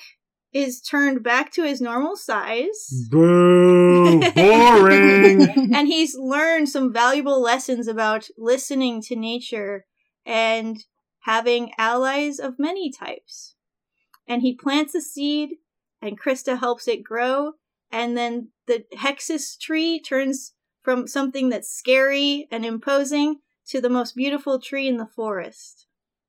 is 0.53 0.81
turned 0.81 1.23
back 1.23 1.53
to 1.53 1.63
his 1.63 1.81
normal 1.81 2.17
size. 2.17 3.07
Boo. 3.11 4.21
Boring. 4.35 5.43
and 5.75 5.87
he's 5.87 6.17
learned 6.17 6.69
some 6.69 6.93
valuable 6.93 7.41
lessons 7.41 7.87
about 7.87 8.27
listening 8.37 9.01
to 9.03 9.15
nature 9.17 9.85
and 10.27 10.79
having 11.25 11.71
allies 11.79 12.39
of 12.39 12.59
many 12.59 12.91
types. 12.91 13.55
and 14.27 14.43
he 14.43 14.55
plants 14.55 14.95
a 14.95 15.01
seed, 15.01 15.51
and 16.03 16.21
Crysta 16.21 16.59
helps 16.59 16.89
it 16.89 17.03
grow, 17.05 17.53
and 17.91 18.17
then 18.17 18.49
the 18.67 18.85
Hexxus 18.97 19.59
tree 19.59 20.01
turns 20.01 20.53
from 20.83 21.07
something 21.07 21.49
that's 21.49 21.71
scary 21.71 22.49
and 22.51 22.65
imposing 22.65 23.37
to 23.69 23.81
the 23.81 23.91
most 23.91 24.17
beautiful 24.17 24.61
tree 24.61 24.89
in 24.89 24.97
the 24.97 25.07
forest. 25.07 25.87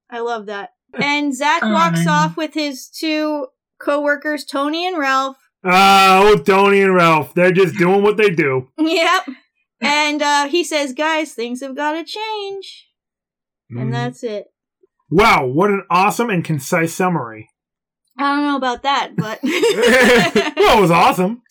I 0.09 0.19
love 0.19 0.45
that. 0.47 0.71
And 0.93 1.33
Zach 1.33 1.61
walks 1.61 2.05
off 2.05 2.35
with 2.35 2.53
his 2.53 2.89
two 2.89 3.47
co-workers, 3.79 4.43
Tony 4.43 4.85
and 4.85 4.97
Ralph. 4.97 5.37
Oh, 5.63 6.37
Tony 6.45 6.81
and 6.81 6.93
Ralph. 6.93 7.33
They're 7.33 7.51
just 7.51 7.77
doing 7.77 8.03
what 8.03 8.17
they 8.17 8.29
do. 8.29 8.69
Yep. 8.77 9.23
And 9.83 10.21
uh, 10.21 10.47
he 10.47 10.63
says, 10.63 10.93
guys, 10.93 11.33
things 11.33 11.61
have 11.61 11.75
got 11.75 11.93
to 11.93 12.03
change. 12.03 12.87
Mm. 13.73 13.81
And 13.81 13.93
that's 13.93 14.23
it. 14.23 14.45
Wow, 15.09 15.47
what 15.47 15.71
an 15.71 15.83
awesome 15.89 16.29
and 16.29 16.45
concise 16.45 16.93
summary. 16.93 17.49
I 18.17 18.35
don't 18.35 18.43
know 18.43 18.57
about 18.57 18.83
that, 18.83 19.15
but 19.15 19.39
Well, 19.43 20.77
it 20.77 20.81
was 20.81 20.91
awesome. 20.91 21.41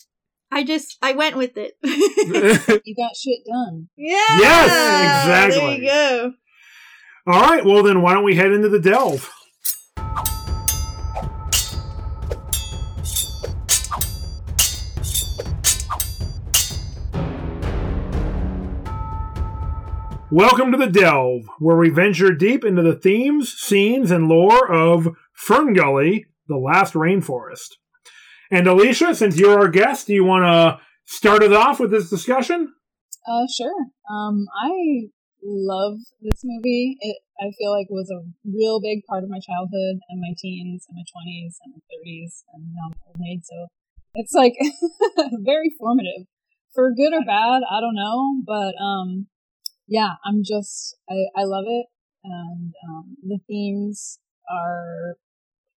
I 0.52 0.64
just 0.64 0.98
I 1.02 1.12
went 1.12 1.36
with 1.36 1.56
it. 1.56 1.76
You 1.82 2.94
got 2.96 3.16
shit 3.16 3.44
done. 3.46 3.88
yeah. 3.96 4.38
Yes, 4.38 4.66
exactly. 5.22 5.60
There 5.60 5.76
you 5.76 5.86
go. 5.86 6.32
All 7.26 7.40
right, 7.42 7.64
well, 7.64 7.82
then 7.82 8.02
why 8.02 8.14
don't 8.14 8.24
we 8.24 8.34
head 8.36 8.50
into 8.52 8.68
the 8.68 8.80
delve? 8.80 9.30
Welcome 20.32 20.70
to 20.70 20.78
the 20.78 20.86
Delve, 20.86 21.46
where 21.58 21.76
we 21.76 21.88
venture 21.90 22.30
deep 22.32 22.64
into 22.64 22.82
the 22.82 22.94
themes, 22.94 23.52
scenes, 23.52 24.12
and 24.12 24.28
lore 24.28 24.70
of 24.70 25.08
Fern 25.32 25.72
Gully, 25.74 26.26
the 26.50 26.58
last 26.58 26.94
rainforest. 26.94 27.78
And 28.50 28.66
Alicia, 28.66 29.14
since 29.14 29.38
you're 29.38 29.58
our 29.58 29.68
guest, 29.68 30.08
do 30.08 30.14
you 30.14 30.24
want 30.24 30.44
to 30.44 30.84
start 31.06 31.42
it 31.42 31.52
off 31.52 31.78
with 31.78 31.90
this 31.90 32.10
discussion? 32.10 32.74
Uh, 33.26 33.46
sure. 33.56 33.86
Um, 34.10 34.46
I 34.60 35.08
love 35.42 35.98
this 36.20 36.42
movie. 36.44 36.96
It, 37.00 37.16
I 37.40 37.52
feel 37.58 37.70
like 37.70 37.86
was 37.88 38.10
a 38.10 38.26
real 38.44 38.80
big 38.80 39.04
part 39.08 39.22
of 39.22 39.30
my 39.30 39.38
childhood 39.38 40.02
and 40.08 40.20
my 40.20 40.34
teens 40.36 40.84
and 40.88 40.96
my 40.96 41.04
twenties 41.08 41.58
and 41.64 41.74
my 41.74 41.80
thirties 41.88 42.44
and 42.52 42.74
now 42.74 42.90
I'm 42.90 43.00
old 43.06 43.16
maid. 43.18 43.42
So 43.44 43.68
it's 44.14 44.34
like 44.34 44.54
very 45.44 45.72
formative 45.78 46.26
for 46.74 46.92
good 46.94 47.12
or 47.14 47.24
bad. 47.24 47.62
I 47.70 47.80
don't 47.80 47.94
know, 47.94 48.42
but, 48.46 48.74
um, 48.82 49.26
yeah, 49.86 50.14
I'm 50.24 50.42
just, 50.44 50.96
I, 51.08 51.40
I 51.40 51.44
love 51.44 51.64
it. 51.66 51.86
And, 52.24 52.74
um, 52.88 53.16
the 53.22 53.38
themes 53.48 54.18
are 54.50 55.16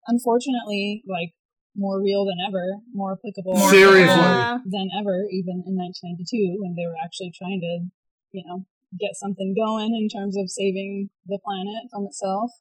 unfortunately 0.07 1.03
like 1.07 1.33
more 1.75 2.01
real 2.01 2.25
than 2.25 2.38
ever, 2.48 2.63
more 2.93 3.13
applicable 3.13 3.57
Seriously. 3.69 4.05
Yeah. 4.15 4.60
than 4.65 4.89
ever, 5.00 5.25
even 5.31 5.63
in 5.65 5.74
1992 5.75 6.57
when 6.62 6.75
they 6.75 6.86
were 6.86 6.95
actually 7.03 7.31
trying 7.36 7.60
to, 7.62 7.89
you 8.31 8.43
know, 8.45 8.65
get 9.00 9.15
something 9.15 9.55
going 9.57 9.95
in 9.95 10.07
terms 10.07 10.38
of 10.38 10.50
saving 10.50 11.10
the 11.25 11.39
planet 11.43 11.89
from 11.91 12.05
itself, 12.05 12.51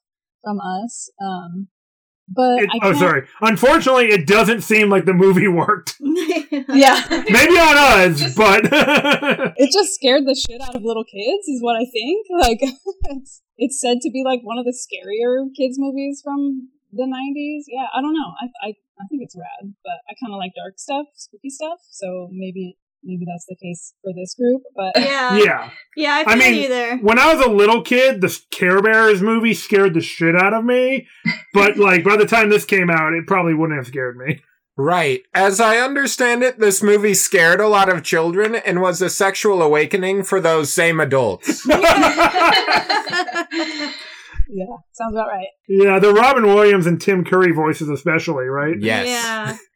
from 0.43 0.59
us. 0.59 1.11
Um, 1.21 1.67
but 2.27 2.63
It- 2.63 2.69
I 2.73 2.79
oh, 2.89 2.93
sorry. 2.93 3.27
Unfortunately, 3.41 4.07
it 4.09 4.25
doesn't 4.25 4.61
seem 4.61 4.89
like 4.89 5.05
the 5.05 5.13
movie 5.13 5.47
worked. 5.47 5.95
Yeah. 6.69 7.01
Maybe 7.09 7.57
on 7.57 7.77
us, 7.77 8.19
Just- 8.19 8.37
but 8.37 8.61
it 9.57 9.69
just 9.71 9.93
scared 9.93 10.25
the 10.25 10.35
shit 10.35 10.61
out 10.61 10.75
of 10.75 10.83
little 10.83 11.03
kids, 11.03 11.47
is 11.47 11.61
what 11.61 11.75
I 11.75 11.85
think. 11.85 12.25
Like, 12.31 12.59
it's 13.17 13.41
it's 13.57 13.79
said 13.81 14.01
to 14.01 14.09
be 14.11 14.23
like 14.25 14.41
one 14.43 14.57
of 14.57 14.65
the 14.65 14.71
scarier 14.73 15.45
kids 15.57 15.75
movies 15.79 16.21
from 16.23 16.69
the 16.93 17.03
90s. 17.03 17.63
Yeah, 17.67 17.87
I 17.93 18.01
don't 18.01 18.13
know. 18.13 18.33
I 18.39 18.45
I, 18.61 18.67
I 18.69 19.05
think 19.09 19.23
it's 19.23 19.35
rad, 19.35 19.73
but 19.83 19.99
I 20.09 20.13
kind 20.21 20.33
of 20.33 20.37
like 20.37 20.53
dark 20.55 20.77
stuff, 20.77 21.07
spooky 21.15 21.49
stuff. 21.49 21.79
So 21.91 22.29
maybe 22.31 22.77
maybe 23.03 23.25
that's 23.25 23.45
the 23.47 23.55
case 23.55 23.93
for 24.01 24.13
this 24.15 24.35
group. 24.35 24.63
But 24.75 24.93
yeah. 24.95 25.37
yeah. 25.37 25.69
Yeah, 25.95 26.23
I 26.25 26.33
I 26.33 26.35
mean, 26.35 26.63
you 26.63 26.69
there. 26.69 26.97
When 26.97 27.19
I 27.19 27.33
was 27.33 27.45
a 27.45 27.49
little 27.49 27.81
kid, 27.81 28.21
the 28.21 28.39
Care 28.51 28.81
Bears 28.81 29.21
movie 29.21 29.53
scared 29.53 29.93
the 29.93 30.01
shit 30.01 30.35
out 30.35 30.53
of 30.53 30.63
me. 30.63 31.07
But 31.53 31.77
like 31.89 32.03
by 32.03 32.17
the 32.17 32.25
time 32.25 32.49
this 32.49 32.65
came 32.65 32.89
out, 32.89 33.13
it 33.13 33.27
probably 33.27 33.53
wouldn't 33.53 33.77
have 33.77 33.87
scared 33.87 34.17
me. 34.17 34.41
Right. 34.75 35.21
As 35.35 35.59
I 35.59 35.77
understand 35.77 36.41
it, 36.41 36.59
this 36.59 36.81
movie 36.81 37.13
scared 37.13 37.61
a 37.61 37.67
lot 37.67 37.89
of 37.89 38.01
children 38.01 38.55
and 38.55 38.81
was 38.81 39.03
a 39.03 39.09
sexual 39.09 39.61
awakening 39.61 40.23
for 40.23 40.41
those 40.41 40.73
same 40.73 40.99
adults. 40.99 41.63
yeah, 44.53 44.77
sounds 44.91 45.13
about 45.13 45.27
right. 45.27 45.47
yeah, 45.67 45.99
the 45.99 46.13
Robin 46.13 46.45
Williams 46.45 46.85
and 46.85 47.01
Tim 47.01 47.23
Curry 47.23 47.51
voices, 47.51 47.89
especially, 47.89 48.45
right? 48.45 48.75
Yes. 48.79 49.07
Yeah. 49.07 49.57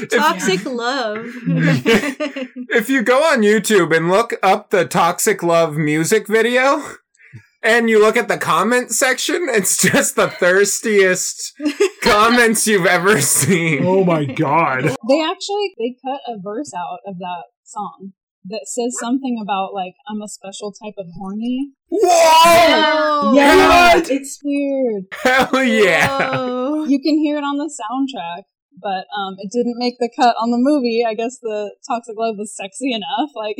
If, 0.00 0.10
Toxic 0.10 0.64
love. 0.64 1.18
if 1.26 2.88
you 2.88 3.02
go 3.02 3.24
on 3.24 3.42
YouTube 3.42 3.94
and 3.94 4.08
look 4.08 4.32
up 4.42 4.70
the 4.70 4.86
Toxic 4.86 5.42
Love 5.42 5.76
music 5.76 6.28
video, 6.28 6.82
and 7.62 7.90
you 7.90 8.00
look 8.00 8.16
at 8.16 8.28
the 8.28 8.38
comment 8.38 8.92
section, 8.92 9.48
it's 9.50 9.76
just 9.76 10.16
the 10.16 10.28
thirstiest 10.28 11.52
comments 12.02 12.66
you've 12.66 12.86
ever 12.86 13.20
seen. 13.20 13.84
Oh 13.84 14.04
my 14.04 14.24
god. 14.24 14.84
They 15.08 15.22
actually 15.22 15.74
they 15.78 15.96
cut 16.02 16.20
a 16.26 16.40
verse 16.40 16.72
out 16.74 17.00
of 17.06 17.18
that 17.18 17.42
song 17.64 18.12
that 18.46 18.62
says 18.66 18.96
something 19.00 19.38
about 19.42 19.72
like 19.74 19.94
I'm 20.08 20.20
a 20.22 20.28
special 20.28 20.72
type 20.72 20.94
of 20.98 21.06
horny. 21.18 21.70
Whoa! 21.90 23.32
Yeah, 23.34 23.94
What? 23.94 24.10
it's 24.10 24.40
weird. 24.42 25.04
Hell 25.22 25.62
yeah! 25.64 26.30
Whoa. 26.36 26.84
You 26.84 27.00
can 27.00 27.18
hear 27.18 27.36
it 27.38 27.44
on 27.44 27.58
the 27.58 27.70
soundtrack, 27.70 28.42
but 28.80 29.04
um, 29.18 29.34
it 29.38 29.50
didn't 29.52 29.78
make 29.78 29.94
the 30.00 30.10
cut 30.18 30.34
on 30.40 30.50
the 30.50 30.58
movie. 30.58 31.04
I 31.06 31.14
guess 31.14 31.38
the 31.40 31.74
Toxic 31.88 32.14
Love 32.18 32.36
was 32.38 32.54
sexy 32.56 32.92
enough. 32.92 33.30
Like, 33.36 33.56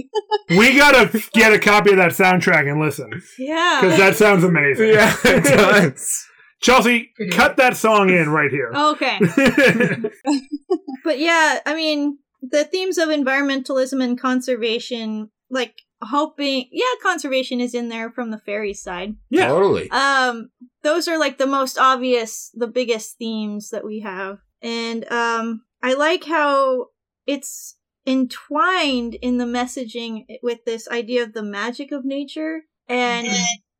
We 0.59 0.77
gotta 0.77 1.23
get 1.33 1.53
a 1.53 1.59
copy 1.59 1.91
of 1.91 1.97
that 1.99 2.11
soundtrack 2.13 2.71
and 2.71 2.81
listen. 2.81 3.23
Yeah, 3.39 3.79
because 3.81 3.99
that 3.99 4.17
sounds 4.17 4.45
amazing. 4.45 4.89
Yeah, 4.89 5.15
it 5.25 5.45
does. 5.45 6.27
Chelsea, 6.61 7.11
cut 7.33 7.57
that 7.57 7.77
song 7.77 8.09
in 8.11 8.29
right 8.31 8.51
here. 8.51 8.73
Okay. 8.75 9.19
But 11.05 11.19
yeah, 11.19 11.59
I 11.67 11.75
mean, 11.75 12.19
the 12.43 12.65
themes 12.65 12.99
of 12.99 13.09
environmentalism 13.09 14.03
and 14.03 14.21
conservation, 14.21 15.31
like 15.51 15.75
hoping, 16.03 16.69
yeah, 16.73 16.85
conservation 17.03 17.61
is 17.61 17.75
in 17.75 17.89
there 17.89 18.11
from 18.11 18.31
the 18.31 18.39
fairy 18.39 18.75
side. 18.75 19.15
yeah. 19.31 19.47
Totally. 19.47 19.89
Um, 19.91 20.51
those 20.83 21.07
are 21.07 21.19
like 21.19 21.39
the 21.39 21.47
most 21.47 21.79
obvious, 21.79 22.51
the 22.55 22.67
biggest 22.67 23.17
themes 23.19 23.71
that 23.71 23.85
we 23.85 24.01
have. 24.01 24.39
And 24.61 25.11
um, 25.11 25.63
I 25.83 25.95
like 25.95 26.25
how 26.25 26.87
it's 27.27 27.77
entwined 28.07 29.15
in 29.15 29.39
the 29.39 29.45
messaging 29.45 30.25
with 30.43 30.65
this 30.67 30.89
idea 30.89 31.23
of 31.23 31.35
the 31.35 31.43
magic 31.43 31.93
of 31.93 32.05
nature. 32.05 32.63
And 32.89 33.29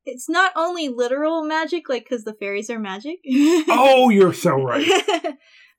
it's 0.05 0.29
not 0.29 0.53
only 0.55 0.89
literal 0.89 1.45
magic, 1.45 1.89
like, 1.89 2.05
because 2.05 2.25
the 2.25 2.35
fairies 2.35 2.71
are 2.71 2.79
magic. 2.79 3.19
Oh, 3.69 4.11
you're 4.11 4.33
so 4.33 4.55
right. 4.63 4.89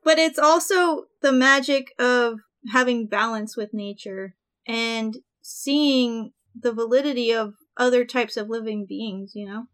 but 0.04 0.18
it's 0.18 0.38
also 0.38 1.04
the 1.22 1.32
magic 1.32 1.88
of 1.98 2.38
having 2.72 3.06
balance 3.06 3.56
with 3.56 3.74
nature 3.74 4.34
and 4.66 5.18
seeing 5.42 6.32
the 6.58 6.72
validity 6.72 7.32
of 7.32 7.54
other 7.76 8.04
types 8.04 8.36
of 8.36 8.48
living 8.48 8.86
beings, 8.86 9.32
you 9.34 9.46
know? 9.46 9.64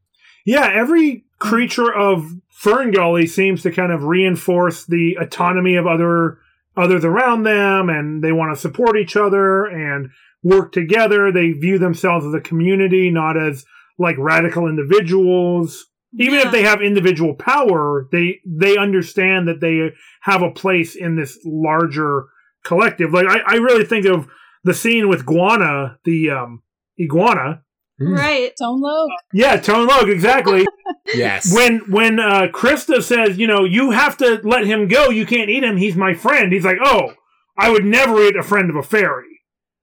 Yeah, 0.44 0.70
every 0.72 1.12
mm. 1.12 1.22
creature 1.38 1.92
of 1.92 2.32
Fern 2.50 2.90
Gully 2.90 3.26
seems 3.26 3.62
to 3.62 3.70
kind 3.70 3.92
of 3.92 4.04
reinforce 4.04 4.84
the 4.86 5.16
autonomy 5.20 5.76
of 5.76 5.86
other 5.86 6.38
others 6.76 7.04
around 7.04 7.42
them, 7.42 7.88
and 7.88 8.22
they 8.22 8.32
want 8.32 8.54
to 8.54 8.60
support 8.60 8.96
each 8.96 9.16
other 9.16 9.66
and 9.66 10.08
work 10.42 10.72
together. 10.72 11.30
They 11.30 11.52
view 11.52 11.78
themselves 11.78 12.24
as 12.24 12.32
a 12.32 12.40
community, 12.40 13.10
not 13.10 13.36
as 13.36 13.64
like 13.98 14.16
radical 14.18 14.66
individuals. 14.66 15.86
Even 16.18 16.34
Yeah. 16.40 16.46
if 16.46 16.52
they 16.52 16.62
have 16.62 16.80
individual 16.80 17.34
power, 17.34 18.08
they 18.10 18.40
they 18.46 18.76
understand 18.76 19.46
that 19.48 19.60
they 19.60 19.92
have 20.22 20.42
a 20.42 20.50
place 20.50 20.96
in 20.96 21.16
this 21.16 21.38
larger 21.44 22.26
collective. 22.64 23.12
Like 23.12 23.26
I, 23.26 23.40
I 23.46 23.54
really 23.56 23.84
think 23.84 24.06
of 24.06 24.28
the 24.64 24.74
scene 24.74 25.08
with 25.08 25.26
Goanna, 25.26 25.96
the 26.04 26.30
um, 26.30 26.62
iguana. 27.00 27.62
Right. 28.02 28.52
Tone 28.58 28.80
Loc. 28.80 29.10
Yeah, 29.32 29.56
Tone 29.56 29.86
Loc, 29.86 30.08
exactly. 30.08 30.66
Yes. 31.12 31.52
when 31.52 31.80
when 31.90 32.20
uh 32.20 32.48
Crysta 32.52 33.02
says, 33.02 33.36
you 33.36 33.48
know, 33.48 33.64
you 33.64 33.90
have 33.90 34.16
to 34.18 34.40
let 34.44 34.64
him 34.64 34.86
go, 34.86 35.10
you 35.10 35.26
can't 35.26 35.50
eat 35.50 35.64
him, 35.64 35.76
he's 35.76 35.96
my 35.96 36.14
friend. 36.14 36.52
He's 36.52 36.64
like, 36.64 36.78
"Oh, 36.84 37.14
I 37.58 37.68
would 37.68 37.84
never 37.84 38.22
eat 38.22 38.36
a 38.36 38.44
friend 38.44 38.70
of 38.70 38.76
a 38.76 38.82
fairy." 38.82 39.40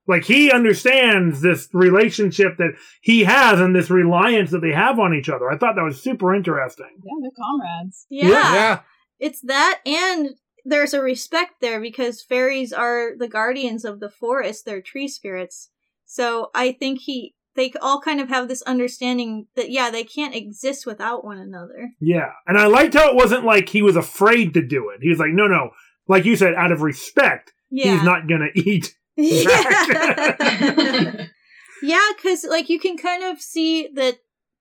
Like 0.07 0.23
he 0.23 0.51
understands 0.51 1.41
this 1.41 1.67
relationship 1.73 2.57
that 2.57 2.75
he 3.01 3.25
has 3.25 3.59
and 3.59 3.75
this 3.75 3.89
reliance 3.89 4.51
that 4.51 4.61
they 4.61 4.71
have 4.71 4.99
on 4.99 5.13
each 5.13 5.27
other. 5.27 5.51
I 5.51 5.57
thought 5.57 5.75
that 5.75 5.83
was 5.83 6.01
super 6.01 6.33
interesting. 6.33 6.87
Yeah, 7.03 7.13
they're 7.21 7.31
comrades. 7.37 8.05
Yeah. 8.09 8.29
yeah. 8.29 8.79
It's 9.19 9.41
that 9.41 9.81
and 9.85 10.29
there's 10.69 10.93
a 10.93 11.01
respect 11.01 11.55
there 11.61 11.79
because 11.79 12.21
fairies 12.21 12.73
are 12.73 13.11
the 13.17 13.27
guardians 13.27 13.85
of 13.85 13.99
the 13.99 14.09
forest, 14.09 14.65
they're 14.65 14.81
tree 14.81 15.07
spirits. 15.07 15.69
So 16.05 16.49
I 16.53 16.71
think 16.73 16.99
he 17.01 17.35
they 17.55 17.71
all 17.81 17.99
kind 18.01 18.21
of 18.21 18.29
have 18.29 18.47
this 18.47 18.61
understanding 18.63 19.47
that 19.55 19.71
yeah, 19.71 19.89
they 19.89 20.03
can't 20.03 20.35
exist 20.35 20.85
without 20.85 21.25
one 21.25 21.39
another. 21.39 21.91
Yeah. 21.99 22.29
And 22.45 22.57
I 22.57 22.67
liked 22.67 22.93
how 22.93 23.09
it 23.09 23.15
wasn't 23.15 23.45
like 23.45 23.69
he 23.69 23.81
was 23.81 23.95
afraid 23.95 24.53
to 24.53 24.61
do 24.61 24.89
it. 24.89 24.99
He 25.01 25.09
was 25.09 25.19
like, 25.19 25.31
no, 25.31 25.47
no. 25.47 25.71
Like 26.07 26.25
you 26.25 26.35
said, 26.35 26.53
out 26.53 26.71
of 26.71 26.81
respect, 26.81 27.53
Yeah. 27.71 27.95
he's 27.95 28.03
not 28.03 28.27
going 28.27 28.41
to 28.53 28.59
eat. 28.59 28.93
yeah. 29.15 30.37
yeah, 31.81 32.07
because 32.15 32.45
like 32.47 32.69
you 32.69 32.79
can 32.79 32.97
kind 32.97 33.23
of 33.23 33.41
see 33.41 33.89
that 33.95 34.17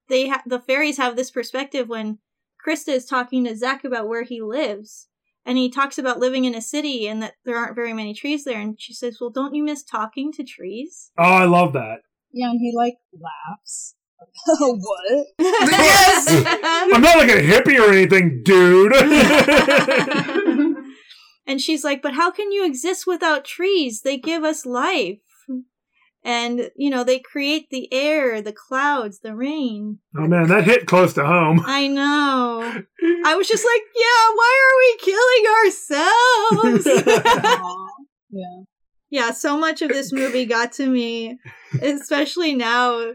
they 0.08 0.28
ha- 0.28 0.42
the 0.46 0.60
fairies 0.60 0.98
have 0.98 1.16
this 1.16 1.30
perspective 1.30 1.88
when 1.88 2.18
Crysta 2.66 2.88
is 2.88 3.04
talking 3.04 3.44
to 3.44 3.56
Zach 3.56 3.84
about 3.84 4.08
where 4.08 4.22
he 4.22 4.40
lives, 4.40 5.08
and 5.46 5.56
he 5.56 5.70
talks 5.70 5.96
about 5.96 6.18
living 6.18 6.44
in 6.44 6.56
a 6.56 6.60
city 6.60 7.06
and 7.06 7.22
that 7.22 7.34
there 7.44 7.56
aren't 7.56 7.76
very 7.76 7.92
many 7.92 8.12
trees 8.12 8.42
there, 8.44 8.60
and 8.60 8.74
she 8.78 8.92
says, 8.92 9.18
"Well, 9.20 9.30
don't 9.30 9.54
you 9.54 9.62
miss 9.62 9.84
talking 9.84 10.32
to 10.32 10.44
trees?" 10.44 11.12
Oh, 11.16 11.22
I 11.22 11.44
love 11.44 11.72
that. 11.74 12.00
Yeah, 12.32 12.50
and 12.50 12.58
he 12.60 12.72
like 12.76 12.96
laughs. 13.14 13.94
what? 14.46 15.26
yes. 15.38 16.26
I'm 16.64 17.00
not 17.00 17.16
like 17.16 17.30
a 17.30 17.40
hippie 17.40 17.78
or 17.78 17.92
anything, 17.92 18.42
dude. 18.44 18.92
and 21.46 21.60
she's 21.60 21.84
like, 21.84 22.02
"But 22.02 22.14
how 22.14 22.32
can 22.32 22.50
you 22.50 22.66
exist 22.66 23.06
without 23.06 23.44
trees? 23.44 24.00
They 24.02 24.18
give 24.18 24.42
us 24.42 24.66
life." 24.66 25.20
And, 26.28 26.72
you 26.74 26.90
know, 26.90 27.04
they 27.04 27.20
create 27.20 27.70
the 27.70 27.86
air, 27.92 28.42
the 28.42 28.52
clouds, 28.52 29.20
the 29.20 29.32
rain. 29.36 30.00
oh 30.18 30.26
man, 30.26 30.48
that 30.48 30.64
hit 30.64 30.86
close 30.86 31.12
to 31.14 31.24
home. 31.24 31.62
I 31.64 31.86
know. 31.86 32.62
I 33.24 33.36
was 33.36 33.46
just 33.46 33.64
like, 33.72 33.82
yeah, 33.94 34.34
why 34.34 34.52
are 34.66 34.76
we 34.82 34.96
killing 35.06 36.82
ourselves? 36.82 37.82
Yeah. 38.30 38.62
yeah, 39.08 39.30
so 39.30 39.56
much 39.56 39.80
of 39.82 39.88
this 39.88 40.12
movie 40.12 40.44
got 40.46 40.72
to 40.72 40.86
me, 40.86 41.38
especially 41.80 42.54
now. 42.54 43.12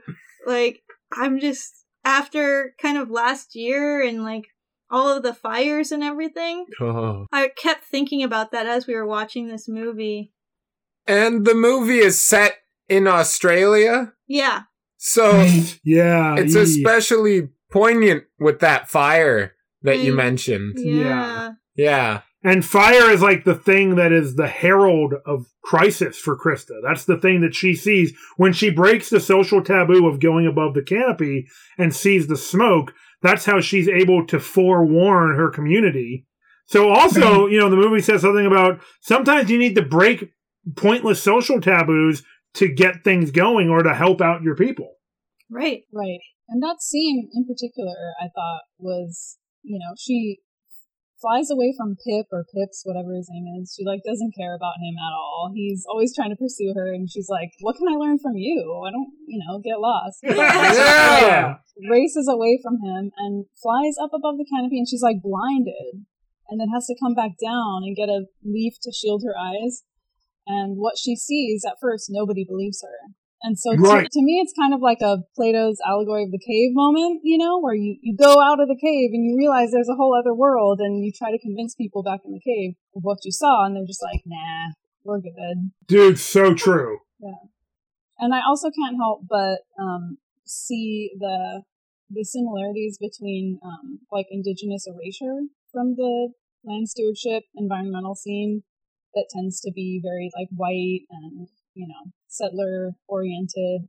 Like, 0.47 0.81
I'm 1.11 1.39
just, 1.39 1.85
after 2.05 2.73
kind 2.81 2.97
of 2.97 3.11
last 3.11 3.53
year 3.55 4.01
and 4.01 4.23
like 4.23 4.45
all 4.89 5.09
of 5.15 5.21
the 5.21 5.33
fires 5.33 5.91
and 5.91 6.01
everything, 6.01 6.65
Oh. 6.79 7.27
I 7.31 7.49
kept 7.49 7.83
thinking 7.83 8.23
about 8.23 8.51
that 8.53 8.65
as 8.65 8.87
we 8.87 8.95
were 8.95 9.05
watching 9.05 9.47
this 9.49 9.67
movie. 9.67 10.31
And 11.05 11.45
the 11.45 11.53
movie 11.55 11.99
is 11.99 12.25
set 12.25 12.55
in 12.91 13.07
Australia, 13.07 14.13
Yeah. 14.27 14.63
so 14.97 15.31
yeah. 15.83 16.35
it's 16.37 16.55
ee. 16.55 16.61
especially 16.61 17.49
poignant 17.71 18.23
with 18.39 18.59
that 18.59 18.89
fire 18.89 19.53
that 19.81 19.99
you 19.99 20.13
Mm. 20.13 20.17
mentioned. 20.17 20.73
Yeah. 20.77 20.93
Yeah. 20.95 21.51
Yeah. 21.75 22.21
And 22.43 22.65
fire 22.65 23.09
is 23.11 23.21
like 23.21 23.43
the 23.43 23.55
thing 23.55 23.95
that 23.95 24.11
is 24.11 24.35
the 24.35 24.47
herald 24.47 25.13
of 25.25 25.45
crisis 25.63 26.17
for 26.17 26.35
Crysta. 26.35 26.81
That's 26.83 27.05
the 27.05 27.17
thing 27.17 27.41
that 27.41 27.53
she 27.55 27.75
sees 27.75 28.13
when 28.37 28.51
she 28.51 28.69
breaks 28.71 29.09
the 29.09 29.19
social 29.19 29.63
taboo 29.63 30.07
of 30.07 30.19
going 30.19 30.47
above 30.47 30.73
the 30.73 30.81
canopy 30.83 31.47
and 31.77 31.93
sees 31.95 32.27
the 32.27 32.35
smoke. 32.37 32.93
That's 33.21 33.45
how 33.45 33.61
she's 33.61 33.87
able 33.87 34.25
to 34.27 34.39
forewarn 34.39 35.35
her 35.37 35.49
community. 35.49 36.25
So 36.65 36.89
also, 36.89 37.45
you 37.51 37.59
know, 37.59 37.69
the 37.69 37.75
movie 37.75 38.01
says 38.01 38.21
something 38.21 38.45
about 38.47 38.81
sometimes 39.01 39.49
you 39.51 39.59
need 39.59 39.75
to 39.75 39.81
break 39.83 40.31
pointless 40.75 41.21
social 41.21 41.61
taboos 41.61 42.23
to 42.55 42.67
get 42.67 43.03
things 43.03 43.31
going 43.31 43.69
or 43.69 43.83
to 43.83 43.93
help 43.93 44.21
out 44.21 44.41
your 44.41 44.55
people. 44.55 44.95
Right. 45.49 45.83
Right. 45.93 46.19
And 46.47 46.61
that 46.63 46.81
scene 46.81 47.29
in 47.33 47.45
particular, 47.45 48.13
I 48.21 48.27
thought 48.33 48.61
was, 48.77 49.37
you 49.63 49.79
know, 49.79 49.95
she 49.97 50.39
flies 51.21 51.53
away 51.53 51.73
from 51.77 51.95
Pip 51.95 52.25
or 52.33 52.43
Pips, 52.49 52.81
whatever 52.83 53.13
his 53.13 53.29
name 53.29 53.45
is. 53.61 53.73
She 53.77 53.85
like 53.85 54.01
doesn't 54.03 54.33
care 54.35 54.55
about 54.57 54.81
him 54.81 54.97
at 54.97 55.13
all. 55.13 55.53
He's 55.53 55.85
always 55.87 56.13
trying 56.13 56.31
to 56.31 56.35
pursue 56.35 56.73
her, 56.75 56.91
and 56.91 57.09
she's 57.09 57.29
like, 57.29 57.53
"What 57.61 57.77
can 57.77 57.87
I 57.87 57.95
learn 57.95 58.17
from 58.17 58.35
you? 58.35 58.81
I 58.83 58.89
don't, 58.89 59.13
you 59.29 59.39
know, 59.39 59.61
get 59.61 59.79
lost." 59.79 60.25
Yeah. 61.21 61.61
Races 61.89 62.27
away 62.27 62.59
from 62.61 62.79
him 62.81 63.11
and 63.17 63.45
flies 63.61 63.95
up 64.01 64.11
above 64.13 64.37
the 64.37 64.45
canopy, 64.49 64.77
and 64.77 64.87
she's 64.89 65.01
like 65.01 65.21
blinded, 65.21 66.05
and 66.49 66.59
then 66.59 66.69
has 66.73 66.87
to 66.87 66.95
come 66.99 67.13
back 67.13 67.31
down 67.41 67.83
and 67.85 67.95
get 67.95 68.09
a 68.09 68.25
leaf 68.43 68.73
to 68.81 68.91
shield 68.91 69.21
her 69.23 69.37
eyes. 69.37 69.83
And 70.47 70.77
what 70.77 70.97
she 70.97 71.15
sees 71.15 71.63
at 71.65 71.77
first, 71.81 72.07
nobody 72.09 72.43
believes 72.47 72.81
her. 72.81 73.13
And 73.43 73.57
so 73.57 73.71
to, 73.75 73.81
Right. 73.81 74.09
to 74.11 74.21
me, 74.21 74.39
it's 74.43 74.53
kind 74.59 74.73
of 74.73 74.81
like 74.81 75.01
a 75.01 75.23
Plato's 75.35 75.77
allegory 75.85 76.25
of 76.25 76.31
the 76.31 76.37
cave 76.39 76.71
moment, 76.73 77.21
you 77.23 77.37
know, 77.39 77.59
where 77.59 77.73
you, 77.73 77.97
you 78.01 78.15
go 78.15 78.39
out 78.39 78.61
of 78.61 78.67
the 78.67 78.77
cave 78.79 79.09
and 79.13 79.25
you 79.25 79.35
realize 79.37 79.71
there's 79.71 79.89
a 79.89 79.95
whole 79.95 80.15
other 80.17 80.33
world 80.33 80.79
and 80.79 81.03
you 81.03 81.11
try 81.11 81.31
to 81.31 81.39
convince 81.39 81.73
people 81.73 82.03
back 82.03 82.19
in 82.23 82.33
the 82.33 82.39
cave 82.39 82.75
of 82.95 83.01
what 83.03 83.17
you 83.25 83.31
saw 83.31 83.65
and 83.65 83.75
they're 83.75 83.85
just 83.87 84.03
like, 84.03 84.21
nah, 84.25 84.73
we're 85.03 85.19
good. 85.21 85.71
Dude, 85.87 86.19
so 86.19 86.53
true. 86.53 86.99
yeah. 87.19 87.31
And 88.19 88.35
I 88.35 88.41
also 88.47 88.69
can't 88.69 88.97
help 88.97 89.21
but 89.27 89.59
um, 89.81 90.17
see 90.45 91.11
the 91.17 91.63
the 92.13 92.23
similarities 92.25 92.97
between 92.99 93.57
um, 93.65 93.99
like 94.11 94.27
indigenous 94.29 94.85
erasure 94.85 95.47
from 95.71 95.95
the 95.95 96.33
land 96.63 96.89
stewardship 96.89 97.43
environmental 97.55 98.13
scene 98.15 98.63
that 99.13 99.27
tends 99.29 99.59
to 99.61 99.71
be 99.71 100.01
very 100.03 100.29
like 100.37 100.49
white 100.55 101.05
and 101.09 101.47
you 101.73 101.87
know 101.87 102.11
settler 102.27 102.95
oriented 103.07 103.87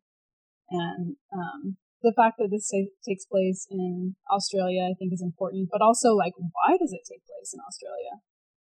and 0.70 1.16
um, 1.32 1.76
the 2.02 2.12
fact 2.16 2.36
that 2.38 2.48
this 2.50 2.70
ta- 2.70 2.94
takes 3.06 3.24
place 3.26 3.66
in 3.70 4.16
Australia 4.30 4.88
I 4.90 4.94
think 4.98 5.12
is 5.12 5.22
important 5.22 5.68
but 5.70 5.82
also 5.82 6.14
like 6.14 6.34
why 6.38 6.76
does 6.78 6.92
it 6.92 7.06
take 7.08 7.24
place 7.26 7.52
in 7.54 7.60
Australia 7.60 8.22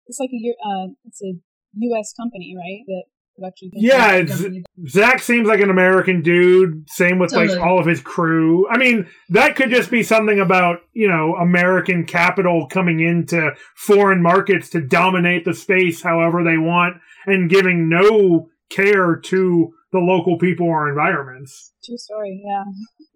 it's 0.07 0.19
like 0.19 0.31
a 0.33 0.39
year 0.39 0.55
uh, 0.59 0.93
it's 1.05 1.21
a 1.23 1.39
U.S. 1.73 2.13
company 2.13 2.53
right 2.57 2.83
that 2.87 3.05
production 3.41 3.69
company 3.71 3.87
Yeah, 3.87 4.15
it's- 4.15 4.37
company 4.37 4.63
Zach 4.87 5.19
seems 5.19 5.47
like 5.47 5.59
an 5.59 5.69
American 5.69 6.21
dude. 6.21 6.89
Same 6.89 7.19
with 7.19 7.33
like 7.33 7.51
all 7.51 7.79
of 7.79 7.85
his 7.85 8.01
crew. 8.01 8.67
I 8.69 8.77
mean, 8.77 9.07
that 9.29 9.55
could 9.55 9.69
just 9.69 9.91
be 9.91 10.03
something 10.03 10.39
about, 10.39 10.79
you 10.93 11.07
know, 11.07 11.35
American 11.35 12.05
capital 12.05 12.67
coming 12.67 12.99
into 12.99 13.51
foreign 13.75 14.21
markets 14.23 14.69
to 14.71 14.81
dominate 14.81 15.45
the 15.45 15.53
space 15.53 16.01
however 16.01 16.43
they 16.43 16.57
want 16.57 16.97
and 17.25 17.49
giving 17.49 17.89
no 17.89 18.49
care 18.69 19.15
to 19.17 19.73
the 19.91 19.99
local 19.99 20.37
people 20.37 20.67
or 20.67 20.89
environments. 20.89 21.73
True 21.83 21.97
story, 21.97 22.41
yeah. 22.45 22.63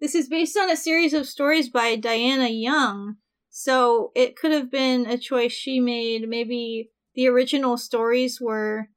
This 0.00 0.14
is 0.14 0.28
based 0.28 0.56
on 0.56 0.70
a 0.70 0.76
series 0.76 1.14
of 1.14 1.26
stories 1.26 1.68
by 1.68 1.96
Diana 1.96 2.48
Young. 2.48 3.16
So 3.50 4.12
it 4.14 4.36
could 4.36 4.52
have 4.52 4.70
been 4.70 5.06
a 5.06 5.16
choice 5.16 5.52
she 5.52 5.80
made. 5.80 6.28
Maybe 6.28 6.90
the 7.14 7.26
original 7.28 7.78
stories 7.78 8.38
were 8.40 8.88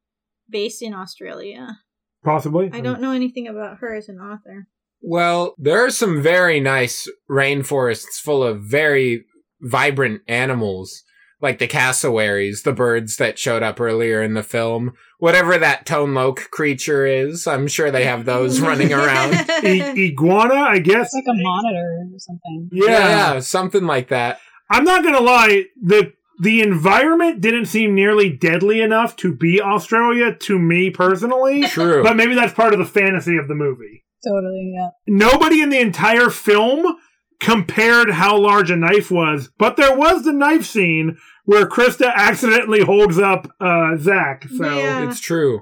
based 0.50 0.82
in 0.82 0.94
Australia. 0.94 1.80
Possibly. 2.24 2.70
I 2.74 2.82
don't 2.82 3.02
know 3.02 3.12
anything 3.12 3.48
about 3.48 3.78
her 3.80 3.96
as 3.96 4.10
an 4.10 4.20
author. 4.20 4.68
Well, 5.02 5.56
there 5.58 5.86
are 5.86 5.90
some 5.90 6.22
very 6.22 6.60
nice 6.60 7.10
rainforests 7.30 8.20
full 8.22 8.44
of 8.44 8.64
very 8.64 9.26
vibrant 9.62 10.22
animals, 10.28 11.04
like 11.42 11.60
the 11.60 11.68
cassowaries, 11.68 12.64
the 12.64 12.74
birds 12.74 13.16
that 13.16 13.40
showed 13.40 13.64
up 13.64 13.80
earlier 13.80 14.22
in 14.22 14.34
the 14.34 14.44
film. 14.44 14.92
Whatever 15.20 15.58
that 15.58 15.86
Tone 15.86 16.14
Loc 16.14 16.50
creature 16.52 17.06
is, 17.06 17.48
I'm 17.48 17.68
sure 17.68 17.92
they 17.92 18.06
have 18.06 18.26
those 18.26 18.60
running 18.62 18.92
around. 18.92 19.50
E- 19.64 20.08
iguana, 20.10 20.56
I 20.56 20.80
guess. 20.80 21.10
It's 21.14 21.28
like 21.28 21.36
a 21.36 21.42
monitor 21.42 22.06
or 22.14 22.20
something. 22.20 22.70
Yeah. 22.74 23.34
yeah, 23.34 23.40
something 23.40 23.86
like 23.86 24.10
that. 24.10 24.40
I'm 24.70 24.84
not 24.84 25.04
gonna 25.04 25.22
lie, 25.22 25.64
the 25.82 26.12
the 26.40 26.62
environment 26.62 27.42
didn't 27.42 27.66
seem 27.66 27.94
nearly 27.94 28.30
deadly 28.30 28.82
enough 28.82 29.16
to 29.18 29.34
be 29.36 29.62
Australia 29.62 30.34
to 30.34 30.58
me 30.58 30.90
personally. 30.90 31.64
True. 31.68 32.02
But 32.04 32.16
maybe 32.16 32.34
that's 32.36 32.54
part 32.54 32.74
of 32.74 32.80
the 32.80 32.86
fantasy 32.86 33.38
of 33.38 33.48
the 33.48 33.56
movie. 33.56 34.06
Totally, 34.26 34.74
yeah. 34.76 34.90
Nobody 35.08 35.62
in 35.62 35.70
the 35.70 35.80
entire 35.80 36.30
film 36.30 36.98
compared 37.40 38.10
how 38.12 38.38
large 38.38 38.70
a 38.70 38.76
knife 38.76 39.10
was, 39.12 39.50
but 39.58 39.78
there 39.78 39.96
was 39.96 40.24
the 40.24 40.34
knife 40.34 40.66
scene 40.66 41.18
where 41.46 41.66
Crysta 41.66 42.14
accidentally 42.14 42.84
holds 42.84 43.18
up 43.18 43.50
uh, 43.62 43.96
Zach. 43.98 44.46
So 44.58 44.78
Yeah. 44.78 45.08
It's 45.10 45.20
true. 45.22 45.62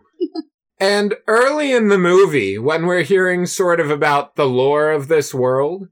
and 0.80 1.16
early 1.28 1.72
in 1.72 1.88
the 1.90 1.98
movie, 2.00 2.58
when 2.58 2.86
we're 2.86 3.04
hearing 3.04 3.46
sort 3.46 3.80
of 3.80 3.90
about 3.92 4.36
the 4.36 4.48
lore 4.48 4.92
of 4.92 5.08
this 5.08 5.34
world, 5.34 5.88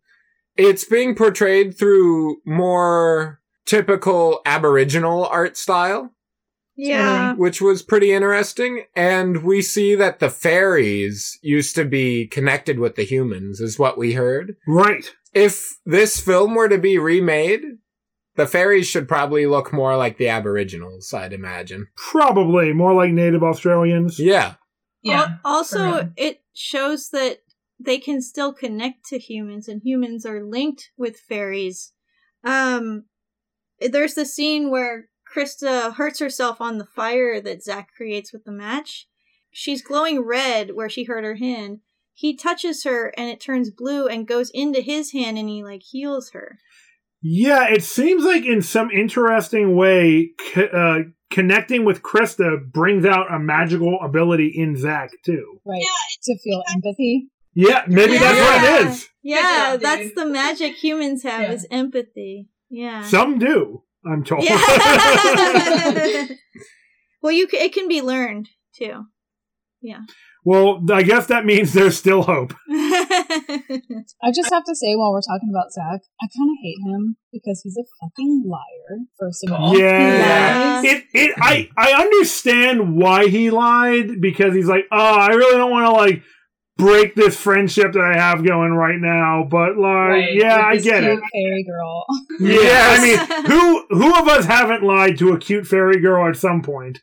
it's 0.57 0.85
being 0.85 1.15
portrayed 1.15 1.77
through 1.77 2.37
more 2.45 3.41
typical 3.65 4.41
Aboriginal 4.45 5.25
art 5.25 5.57
style, 5.57 6.11
yeah. 6.75 7.33
which 7.33 7.61
was 7.61 7.81
pretty 7.81 8.11
interesting. 8.11 8.83
And 8.95 9.43
we 9.43 9.61
see 9.61 9.95
that 9.95 10.19
the 10.19 10.29
fairies 10.29 11.37
used 11.41 11.75
to 11.75 11.85
be 11.85 12.27
connected 12.27 12.79
with 12.79 12.95
the 12.95 13.03
humans, 13.03 13.59
is 13.59 13.79
what 13.79 13.97
we 13.97 14.13
heard. 14.13 14.55
right. 14.67 15.05
If 15.33 15.79
this 15.85 16.21
film 16.21 16.55
were 16.55 16.69
to 16.69 16.77
be 16.77 16.97
remade, 16.97 17.61
the 18.35 18.47
fairies 18.47 18.87
should 18.87 19.07
probably 19.07 19.45
look 19.45 19.73
more 19.73 19.97
like 19.97 20.17
the 20.17 20.29
Aboriginals, 20.29 21.13
I'd 21.13 21.33
imagine. 21.33 21.87
Probably 21.95 22.71
more 22.71 22.93
like 22.93 23.11
native 23.11 23.43
Australians. 23.43 24.19
Yeah. 24.19 24.55
Yeah. 25.01 25.21
Al- 25.21 25.39
also, 25.43 26.09
it 26.15 26.41
shows 26.53 27.09
that 27.09 27.39
they 27.79 27.97
can 27.97 28.21
still 28.21 28.53
connect 28.53 29.05
to 29.07 29.19
humans, 29.19 29.67
and 29.67 29.81
humans 29.83 30.25
are 30.25 30.43
linked 30.43 30.91
with 30.97 31.17
fairies. 31.17 31.91
Um, 32.43 33.05
there's 33.79 34.13
the 34.13 34.25
scene 34.25 34.69
where 34.69 35.09
Crysta 35.35 35.95
hurts 35.95 36.19
herself 36.19 36.61
on 36.61 36.77
the 36.77 36.85
fire 36.85 37.41
that 37.41 37.63
Zach 37.63 37.89
creates 37.95 38.31
with 38.31 38.43
the 38.45 38.51
match. 38.51 39.07
She's 39.51 39.81
glowing 39.81 40.21
red 40.21 40.71
where 40.75 40.89
she 40.89 41.05
hurt 41.05 41.23
her 41.23 41.35
hand, 41.35 41.79
he 42.13 42.35
touches 42.35 42.83
her 42.85 43.13
and 43.17 43.29
it 43.29 43.41
turns 43.41 43.69
blue 43.69 44.07
and 44.07 44.27
goes 44.27 44.49
into 44.53 44.81
his 44.81 45.11
hand 45.11 45.37
and 45.37 45.49
he 45.49 45.63
like 45.63 45.81
heals 45.83 46.31
her. 46.31 46.57
Yeah, 47.21 47.67
it 47.69 47.83
seems 47.83 48.23
like 48.23 48.45
in 48.45 48.61
some 48.61 48.89
interesting 48.91 49.75
way, 49.75 50.31
co- 50.53 50.65
uh, 50.65 50.99
connecting 51.31 51.83
with 51.83 52.03
Crysta 52.03 52.71
brings 52.71 53.03
out 53.05 53.33
a 53.33 53.39
magical 53.39 53.99
ability 54.01 54.53
in 54.55 54.77
Zach 54.77 55.11
too. 55.25 55.59
Right. 55.65 55.81
To 56.23 56.37
feel 56.43 56.63
empathy. 56.73 57.29
Yeah, 57.53 57.83
maybe 57.87 58.17
that's 58.17 58.39
what 58.39 58.63
it 58.63 58.87
is. 58.87 59.09
Yeah, 59.23 59.71
job, 59.71 59.81
that's 59.81 60.13
the 60.13 60.25
magic 60.25 60.75
humans 60.75 61.23
have 61.23 61.41
Yeah. 61.41 61.51
is 61.53 61.67
empathy. 61.71 62.47
Yeah. 62.75 63.03
Some 63.03 63.39
do, 63.39 63.83
I'm 64.05 64.23
told. 64.25 64.43
yeah. 64.43 64.57
well, 67.21 67.31
you 67.31 67.47
c- 67.49 67.57
it 67.57 67.73
can 67.73 67.87
be 67.87 68.01
learned 68.01 68.49
too. 68.77 69.05
Yeah. 69.81 70.01
Well, 70.43 70.83
I 70.91 71.01
guess 71.03 71.27
that 71.27 71.45
means 71.45 71.71
there's 71.73 71.97
still 71.97 72.21
hope. 72.23 72.53
I 72.69 74.31
just 74.35 74.51
have 74.51 74.63
to 74.65 74.75
say, 74.75 74.93
while 74.95 75.11
we're 75.13 75.21
talking 75.21 75.49
about 75.49 75.71
Zach, 75.71 76.01
I 76.21 76.27
kind 76.37 76.49
of 76.51 76.57
hate 76.61 76.77
him 76.85 77.15
because 77.31 77.61
he's 77.63 77.77
a 77.77 77.85
fucking 78.01 78.43
liar. 78.45 78.99
First 79.17 79.43
of 79.47 79.53
all, 79.53 79.77
Yeah. 79.79 80.81
Yeah. 80.81 80.91
It 80.91 81.05
it 81.13 81.33
I 81.37 81.69
I 81.77 81.93
understand 81.93 82.97
why 82.97 83.27
he 83.27 83.49
lied 83.51 84.19
because 84.21 84.53
he's 84.53 84.67
like, 84.67 84.85
"Oh, 84.91 84.97
I 84.97 85.29
really 85.29 85.57
don't 85.57 85.71
want 85.71 85.85
to 85.87 85.91
like 85.93 86.21
break 86.77 87.15
this 87.15 87.37
friendship 87.39 87.93
that 87.93 88.03
I 88.03 88.15
have 88.17 88.43
going 88.45 88.73
right 88.73 88.99
now, 88.99 89.43
but 89.49 89.77
like, 89.77 90.09
Right, 90.09 90.33
yeah, 90.33 90.57
I 90.57 90.73
With 90.73 90.83
this 90.83 90.91
get 90.91 91.03
it." 91.03 91.19
cute 91.19 91.23
fairy 91.33 91.63
girl. 91.63 92.05
Yeah, 92.39 92.61
Yes. 92.61 92.99
I 92.99 93.03
mean, 93.03 93.19
who 93.51 93.85
who 93.89 94.13
of 94.19 94.27
us 94.27 94.45
haven't 94.45 94.83
lied 94.83 95.17
to 95.19 95.31
a 95.33 95.37
cute 95.39 95.65
fairy 95.67 95.99
girl 96.01 96.27
at 96.29 96.35
some 96.35 96.61
point? 96.61 96.99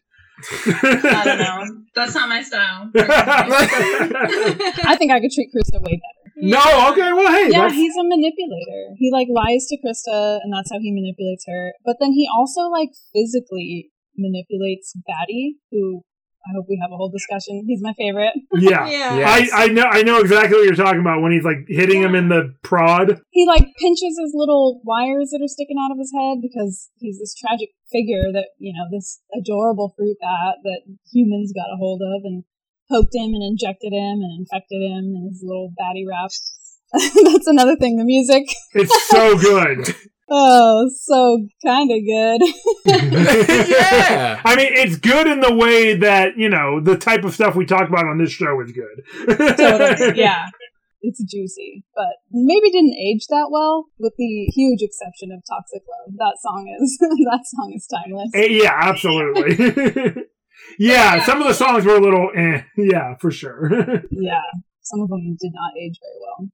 I 0.67 1.23
don't 1.25 1.39
know. 1.39 1.65
That's 1.95 2.15
not 2.15 2.29
my 2.29 2.43
style. 2.43 2.91
I 2.97 4.97
think 4.99 5.13
I 5.13 5.21
could 5.21 5.31
treat 5.31 5.51
Crysta 5.55 5.81
way 5.83 6.01
better. 6.01 6.33
no, 6.37 6.89
okay, 6.93 7.13
well, 7.13 7.31
hey, 7.31 7.51
Yeah, 7.53 7.63
that's, 7.69 7.75
he's 7.75 7.95
a 7.97 8.03
manipulator. 8.03 8.95
He 8.99 9.11
like 9.13 9.29
lies 9.31 9.67
to 9.69 9.77
Crysta, 9.77 10.41
and 10.43 10.53
that's 10.53 10.71
how 10.73 10.79
he 10.81 10.91
manipulates 10.93 11.45
her. 11.47 11.73
But 11.85 11.99
then 12.01 12.13
he 12.13 12.27
also 12.33 12.63
like 12.71 12.89
physically 13.13 13.91
manipulates 14.17 14.95
Batty, 15.07 15.59
who 15.71 16.03
I 16.43 16.51
hope 16.55 16.67
we 16.69 16.79
have 16.83 16.91
a 16.91 16.97
whole 16.97 17.11
discussion. 17.11 17.65
He's 17.67 17.81
my 17.83 17.93
favorite. 17.95 18.35
yeah. 18.59 18.87
yeah. 18.87 19.01
Yeah. 19.23 19.29
I, 19.29 19.49
I 19.55 19.67
know 19.69 19.85
I 19.85 20.03
know 20.03 20.19
exactly 20.19 20.57
what 20.57 20.65
you're 20.65 20.75
talking 20.75 21.01
about 21.01 21.23
when 21.23 21.33
he's 21.33 21.45
like 21.45 21.69
hitting 21.69 22.03
him 22.03 22.15
in 22.15 22.29
the 22.29 22.55
prod. 22.63 23.21
He 23.31 23.47
like 23.47 23.67
pinches 23.79 24.19
his 24.19 24.33
little 24.35 24.81
wires 24.85 25.31
that 25.31 25.43
are 25.43 25.49
sticking 25.49 25.77
out 25.79 25.93
of 25.93 25.99
his 25.99 26.13
head 26.17 26.39
because 26.41 26.91
he's 26.97 27.19
this 27.19 27.35
tragic 27.35 27.71
figure 27.91 28.33
that 28.33 28.57
you 28.59 28.73
know 28.73 28.89
this 28.91 29.21
adorable 29.39 29.95
fruit 29.97 30.17
bat 30.21 30.57
that 30.65 30.83
humans 31.13 31.53
got 31.53 31.71
a 31.71 31.77
hold 31.77 32.01
of 32.01 32.25
and 32.25 32.45
poked 32.91 33.15
him 33.15 33.35
and 33.35 33.43
injected 33.43 33.93
him 33.93 34.23
and 34.23 34.41
infected 34.41 34.83
him 34.83 35.15
in 35.15 35.29
his 35.29 35.43
little 35.45 35.73
Batty 35.77 36.07
Rap. 36.09 36.31
That's 36.93 37.47
another 37.47 37.77
thing. 37.77 37.97
The 37.97 38.05
music. 38.05 38.45
It's 38.75 39.09
so 39.09 39.39
good. 39.39 39.95
Oh, 40.35 40.89
so 40.95 41.47
kind 41.63 41.91
of 41.91 41.99
good. 41.99 42.41
yeah. 43.69 44.41
I 44.43 44.57
mean, 44.57 44.73
it's 44.73 44.97
good 44.97 45.27
in 45.27 45.41
the 45.41 45.53
way 45.53 45.95
that 45.95 46.39
you 46.39 46.49
know 46.49 46.81
the 46.81 46.97
type 46.97 47.25
of 47.25 47.35
stuff 47.35 47.55
we 47.55 47.67
talk 47.67 47.87
about 47.87 48.07
on 48.07 48.17
this 48.17 48.33
show 48.33 48.59
is 48.63 48.73
good. 48.73 49.37
totally. 49.59 50.19
Yeah. 50.19 50.47
It's 51.03 51.23
juicy, 51.23 51.85
but 51.95 52.15
maybe 52.31 52.71
didn't 52.71 52.95
age 52.95 53.27
that 53.29 53.49
well, 53.51 53.87
with 53.99 54.15
the 54.17 54.47
huge 54.55 54.81
exception 54.81 55.33
of 55.33 55.43
Toxic 55.51 55.83
Love. 55.83 56.15
That 56.17 56.39
song 56.41 56.65
is 56.81 56.97
that 57.01 57.41
song 57.45 57.73
is 57.75 57.87
timeless. 57.87 58.31
Eh, 58.35 58.63
yeah, 58.63 58.79
absolutely. 58.81 60.23
yeah, 60.79 61.23
some 61.25 61.43
of 61.43 61.49
the 61.49 61.55
songs 61.55 61.85
were 61.85 61.97
a 61.97 62.01
little, 62.01 62.31
eh, 62.35 62.63
yeah, 62.79 63.17
for 63.17 63.33
sure. 63.33 63.69
Yeah, 64.13 64.43
some 64.81 65.01
of 65.01 65.09
them 65.09 65.37
did 65.41 65.51
not 65.53 65.73
age 65.77 65.99
very 66.01 66.21
well. 66.21 66.49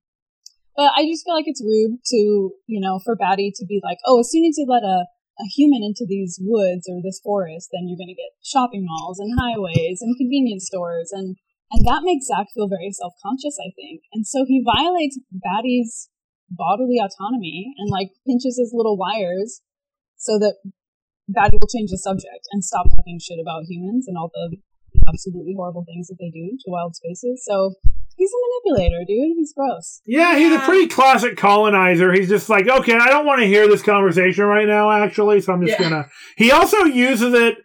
But 0.78 0.94
I 0.94 1.10
just 1.10 1.26
feel 1.26 1.34
like 1.34 1.50
it's 1.50 1.58
rude 1.58 1.98
to, 2.14 2.54
you 2.70 2.78
know, 2.78 3.02
for 3.02 3.18
Batty 3.18 3.50
to 3.58 3.66
be 3.66 3.82
like, 3.82 3.98
oh, 4.06 4.22
as 4.22 4.30
soon 4.30 4.46
as 4.46 4.54
you 4.54 4.62
let 4.62 4.86
a, 4.86 5.10
a 5.42 5.46
human 5.50 5.82
into 5.82 6.06
these 6.06 6.38
woods 6.38 6.86
or 6.86 7.02
this 7.02 7.18
forest, 7.18 7.74
then 7.74 7.90
you're 7.90 7.98
going 7.98 8.14
to 8.14 8.14
get 8.14 8.38
shopping 8.46 8.86
malls 8.86 9.18
and 9.18 9.34
highways 9.34 9.98
and 9.98 10.14
convenience 10.14 10.70
stores. 10.70 11.10
And, 11.10 11.34
and 11.74 11.82
that 11.82 12.06
makes 12.06 12.30
Zach 12.30 12.46
feel 12.54 12.70
very 12.70 12.94
self 12.94 13.18
conscious, 13.18 13.58
I 13.58 13.74
think. 13.74 14.06
And 14.14 14.22
so 14.22 14.46
he 14.46 14.62
violates 14.62 15.18
Batty's 15.34 16.14
bodily 16.46 17.02
autonomy 17.02 17.74
and 17.76 17.90
like 17.90 18.14
pinches 18.22 18.54
his 18.54 18.70
little 18.70 18.96
wires 18.96 19.60
so 20.14 20.38
that 20.38 20.62
Batty 21.26 21.58
will 21.60 21.74
change 21.74 21.90
the 21.90 21.98
subject 21.98 22.46
and 22.54 22.62
stop 22.62 22.86
talking 22.94 23.18
shit 23.18 23.42
about 23.42 23.66
humans 23.66 24.06
and 24.06 24.16
all 24.16 24.30
the 24.30 24.56
absolutely 25.10 25.58
horrible 25.58 25.82
things 25.82 26.06
that 26.06 26.22
they 26.22 26.30
do 26.30 26.54
to 26.54 26.70
wild 26.70 26.94
spaces. 26.94 27.42
So 27.42 27.74
he's 28.28 28.32
a 28.32 28.72
manipulator, 28.76 29.04
dude. 29.06 29.36
He's 29.36 29.52
gross. 29.54 30.00
yeah, 30.06 30.36
he's 30.36 30.52
a 30.54 30.58
pretty 30.60 30.86
classic 30.88 31.36
colonizer. 31.36 32.12
He's 32.12 32.28
just 32.28 32.48
like, 32.48 32.68
okay, 32.68 32.96
I 32.96 33.08
don't 33.08 33.26
want 33.26 33.40
to 33.40 33.46
hear 33.46 33.66
this 33.68 33.82
conversation 33.82 34.44
right 34.44 34.66
now, 34.66 34.90
actually, 34.90 35.40
so 35.40 35.52
I'm 35.52 35.64
just 35.66 35.78
Yeah. 35.80 35.88
gonna. 35.88 36.08
He 36.36 36.50
also 36.52 36.84
uses 36.84 37.34
it 37.34 37.56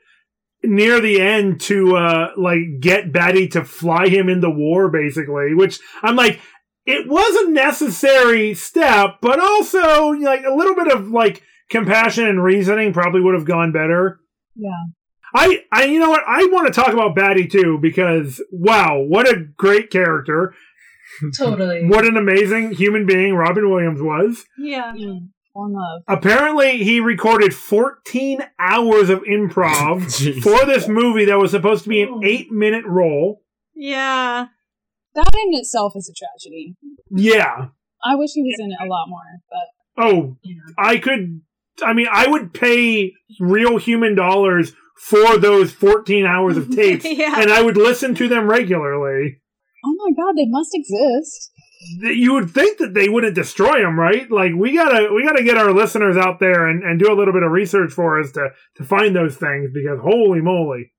near 0.64 1.02
the 1.02 1.20
end 1.22 1.60
to 1.62 1.98
uh 1.98 2.32
like 2.38 2.60
get 2.80 3.12
Batty 3.12 3.50
to 3.50 3.64
fly 3.66 4.08
him 4.08 4.30
into 4.30 4.50
war, 4.50 4.90
basically. 4.90 5.54
Which 5.54 5.80
I'm 6.02 6.16
like, 6.16 6.40
it 6.86 7.08
was 7.08 7.46
a 7.48 7.52
necessary 7.52 8.54
step, 8.54 9.18
but 9.22 9.40
also 9.40 10.10
like 10.12 10.44
a 10.46 10.54
little 10.56 10.76
bit 10.76 10.88
of 10.92 11.10
like 11.10 11.44
compassion 11.70 12.28
and 12.28 12.44
reasoning 12.44 12.94
probably 12.94 13.22
would 13.22 13.36
have 13.36 13.46
gone 13.46 13.72
better. 13.72 14.20
Yeah. 14.56 14.70
I, 15.36 15.64
I, 15.72 15.86
you 15.86 16.00
know 16.00 16.10
what? 16.10 16.24
I 16.28 16.46
want 16.52 16.68
to 16.68 16.74
talk 16.74 16.94
about 16.94 17.16
Batty 17.16 17.48
too 17.48 17.78
because 17.82 18.42
wow, 18.52 19.00
what 19.00 19.28
a 19.28 19.40
great 19.58 19.90
character! 19.90 20.54
Totally. 21.38 21.84
What 21.88 22.06
an 22.06 22.18
amazing 22.18 22.72
human 22.74 23.06
being 23.06 23.36
Robin 23.36 23.70
Williams 23.70 24.02
was. 24.02 24.46
yeah. 24.58 24.94
Mm. 24.96 25.30
One 25.56 25.74
love. 25.74 26.02
Apparently, 26.08 26.84
he 26.84 27.00
recorded 27.00 27.54
14 27.54 28.40
hours 28.58 29.12
of 29.12 29.20
improv 29.22 30.42
for 30.44 30.66
this 30.66 30.88
movie 30.88 31.26
that 31.26 31.38
was 31.38 31.52
supposed 31.52 31.84
to 31.84 31.90
be 31.90 32.02
an 32.02 32.22
eight-minute 32.24 32.86
role. 32.88 33.44
Yeah. 33.76 34.48
That 35.14 35.30
in 35.46 35.54
itself 35.54 35.94
is 35.96 36.10
a 36.10 36.14
tragedy. 36.18 36.76
Yeah. 37.12 37.68
I 38.04 38.16
wish 38.16 38.32
he 38.34 38.42
was 38.42 38.56
in 38.58 38.72
it 38.72 38.78
a 38.84 38.88
lot 38.90 39.08
more, 39.08 39.22
but 39.52 40.04
Oh, 40.04 40.38
Yeah. 40.44 40.56
I 40.80 40.98
could. 40.98 41.42
I 41.84 41.94
mean, 41.94 42.08
I 42.12 42.26
would 42.28 42.52
pay 42.52 43.14
real 43.40 43.78
human 43.78 44.16
dollars 44.16 44.74
for 44.96 45.38
those 45.38 45.72
14 45.72 46.26
hours 46.26 46.58
of 46.58 46.70
tapes, 46.76 47.06
Yeah. 47.06 47.40
and 47.42 47.52
I 47.52 47.62
would 47.62 47.78
listen 47.78 48.16
to 48.16 48.28
them 48.28 48.48
regularly. 48.50 49.42
oh 49.86 49.96
my 49.98 50.12
god, 50.16 50.34
they 50.36 50.46
must 50.48 50.72
exist. 50.74 51.52
you 52.02 52.34
would 52.34 52.50
think 52.52 52.78
that 52.78 52.94
they 52.94 53.10
wouldn't 53.10 53.36
destroy 53.36 53.82
them, 53.82 54.00
right? 54.00 54.30
Like 54.32 54.54
we 54.56 54.74
gotta 54.74 55.12
we 55.14 55.24
gotta 55.24 55.44
get 55.44 55.58
our 55.58 55.74
listeners 55.74 56.16
out 56.16 56.40
there 56.40 56.68
and, 56.68 56.82
and 56.84 57.00
do 57.00 57.12
a 57.12 57.16
little 57.18 57.34
bit 57.34 57.44
of 57.44 57.52
research 57.52 57.92
for 57.92 58.20
us 58.20 58.32
to 58.34 58.50
to 58.78 58.84
find 58.84 59.16
those 59.16 59.36
things 59.36 59.70
because 59.74 60.00
holy 60.02 60.42
moly. 60.42 60.92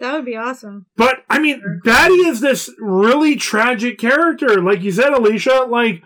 That 0.00 0.14
would 0.14 0.24
be 0.24 0.36
awesome. 0.36 0.86
But 0.96 1.24
I 1.28 1.38
mean, 1.40 1.60
Batty 1.84 2.14
is 2.14 2.40
this 2.40 2.70
really 2.80 3.34
tragic 3.36 3.98
character, 3.98 4.60
like 4.62 4.82
you 4.82 4.90
said, 4.92 5.12
Alicia. 5.12 5.66
Like 5.68 6.02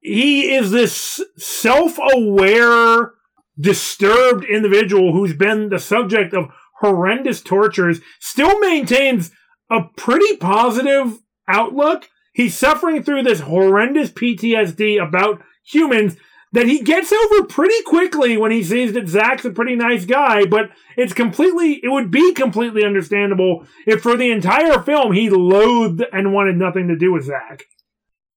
he 0.00 0.52
is 0.54 0.70
this 0.70 1.20
self-aware, 1.36 3.12
disturbed 3.58 4.44
individual 4.44 5.12
who's 5.12 5.34
been 5.34 5.68
the 5.68 5.78
subject 5.78 6.34
of 6.34 6.50
horrendous 6.80 7.40
tortures. 7.40 8.00
Still 8.20 8.58
maintains 8.60 9.30
a 9.70 9.82
pretty 9.96 10.36
positive 10.36 11.18
outlook. 11.48 12.08
He's 12.32 12.56
suffering 12.56 13.02
through 13.02 13.24
this 13.24 13.40
horrendous 13.40 14.10
PTSD 14.10 15.02
about 15.02 15.42
humans 15.64 16.16
that 16.52 16.66
he 16.66 16.82
gets 16.82 17.12
over 17.12 17.44
pretty 17.44 17.82
quickly 17.84 18.36
when 18.36 18.50
he 18.50 18.62
sees 18.62 18.92
that 18.94 19.08
Zach's 19.08 19.44
a 19.44 19.50
pretty 19.50 19.76
nice 19.76 20.06
guy, 20.06 20.46
but 20.46 20.70
it's 20.96 21.12
completely, 21.12 21.80
it 21.82 21.88
would 21.88 22.10
be 22.10 22.32
completely 22.32 22.84
understandable 22.84 23.66
if 23.86 24.02
for 24.02 24.16
the 24.16 24.30
entire 24.30 24.82
film 24.82 25.12
he 25.12 25.28
loathed 25.28 26.02
and 26.12 26.32
wanted 26.32 26.56
nothing 26.56 26.88
to 26.88 26.96
do 26.96 27.12
with 27.12 27.24
Zach. 27.24 27.64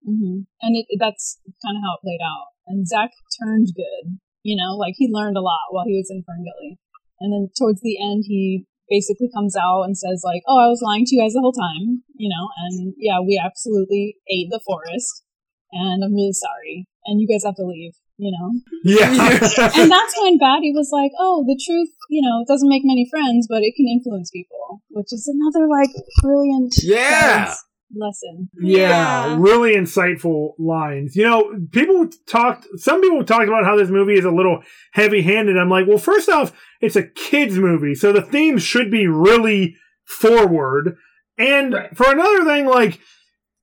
hmm 0.05 0.41
And 0.61 0.75
it, 0.75 0.87
that's 0.99 1.39
kind 1.63 1.77
of 1.77 1.83
how 1.83 1.95
it 1.95 2.03
played 2.03 2.19
out. 2.25 2.47
And 2.67 2.87
Zach 2.87 3.11
turned 3.41 3.67
good. 3.75 4.19
You 4.43 4.57
know, 4.57 4.75
like 4.75 4.95
he 4.97 5.09
learned 5.11 5.37
a 5.37 5.41
lot 5.41 5.69
while 5.69 5.85
he 5.85 5.95
was 5.95 6.09
in 6.09 6.23
Ferngully. 6.23 6.77
And 7.19 7.31
then 7.31 7.49
towards 7.57 7.81
the 7.81 8.01
end, 8.01 8.23
he 8.25 8.65
basically 8.89 9.29
comes 9.33 9.55
out 9.55 9.83
and 9.83 9.97
says 9.97 10.21
like, 10.25 10.41
"Oh, 10.47 10.57
I 10.57 10.67
was 10.67 10.81
lying 10.81 11.05
to 11.05 11.15
you 11.15 11.21
guys 11.21 11.33
the 11.33 11.41
whole 11.41 11.53
time." 11.53 12.03
You 12.17 12.29
know, 12.29 12.49
and 12.65 12.93
yeah, 12.97 13.19
we 13.21 13.39
absolutely 13.43 14.17
ate 14.29 14.49
the 14.49 14.61
forest, 14.65 15.23
and 15.71 16.03
I'm 16.03 16.13
really 16.13 16.33
sorry. 16.33 16.87
And 17.05 17.21
you 17.21 17.27
guys 17.27 17.43
have 17.45 17.55
to 17.55 17.65
leave. 17.65 17.93
You 18.17 18.29
know, 18.37 18.61
Yeah. 18.83 19.09
and 19.81 19.89
that's 19.89 20.15
when 20.21 20.37
Batty 20.37 20.73
was 20.73 20.89
like, 20.93 21.11
"Oh, 21.17 21.43
the 21.47 21.57
truth, 21.57 21.89
you 22.09 22.21
know, 22.21 22.41
it 22.41 22.47
doesn't 22.47 22.69
make 22.69 22.83
many 22.85 23.07
friends, 23.09 23.47
but 23.49 23.63
it 23.63 23.73
can 23.75 23.87
influence 23.87 24.29
people," 24.29 24.81
which 24.89 25.11
is 25.11 25.25
another 25.25 25.67
like 25.67 25.89
brilliant 26.21 26.73
Yeah. 26.83 27.45
science 27.45 27.63
lesson. 27.95 28.49
Yeah, 28.59 29.27
Yeah. 29.27 29.37
really 29.39 29.75
insightful 29.75 30.51
lines. 30.59 31.15
You 31.15 31.23
know, 31.23 31.53
people 31.71 32.09
talked, 32.27 32.67
some 32.77 33.01
people 33.01 33.23
talked 33.23 33.47
about 33.47 33.65
how 33.65 33.75
this 33.77 33.89
movie 33.89 34.15
is 34.15 34.25
a 34.25 34.31
little 34.31 34.61
heavy 34.93 35.21
handed. 35.21 35.57
I'm 35.57 35.69
like, 35.69 35.87
well, 35.87 35.97
first 35.97 36.29
off, 36.29 36.51
it's 36.81 36.95
a 36.95 37.03
kid's 37.07 37.57
movie, 37.57 37.95
so 37.95 38.11
the 38.13 38.21
themes 38.21 38.63
should 38.63 38.89
be 38.91 39.07
really 39.07 39.75
forward. 40.05 40.97
And 41.37 41.73
Right. 41.73 41.95
for 41.97 42.11
another 42.11 42.43
thing, 42.45 42.65
like, 42.65 42.99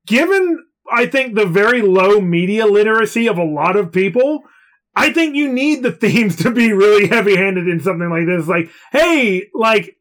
given 0.06 0.64
I 0.90 1.04
think 1.04 1.34
the 1.34 1.44
very 1.44 1.82
low 1.82 2.18
media 2.18 2.64
literacy 2.66 3.28
of 3.28 3.36
a 3.36 3.44
lot 3.44 3.76
of 3.76 3.92
people, 3.92 4.42
I 4.96 5.12
think 5.12 5.34
you 5.36 5.52
need 5.52 5.82
the 5.82 5.92
themes 6.04 6.36
to 6.36 6.50
be 6.50 6.72
really 6.72 7.06
heavy 7.08 7.36
handed 7.36 7.68
in 7.68 7.80
something 7.80 8.08
like 8.08 8.24
this. 8.26 8.48
Like, 8.48 8.70
hey, 8.90 9.48
like, 9.54 9.97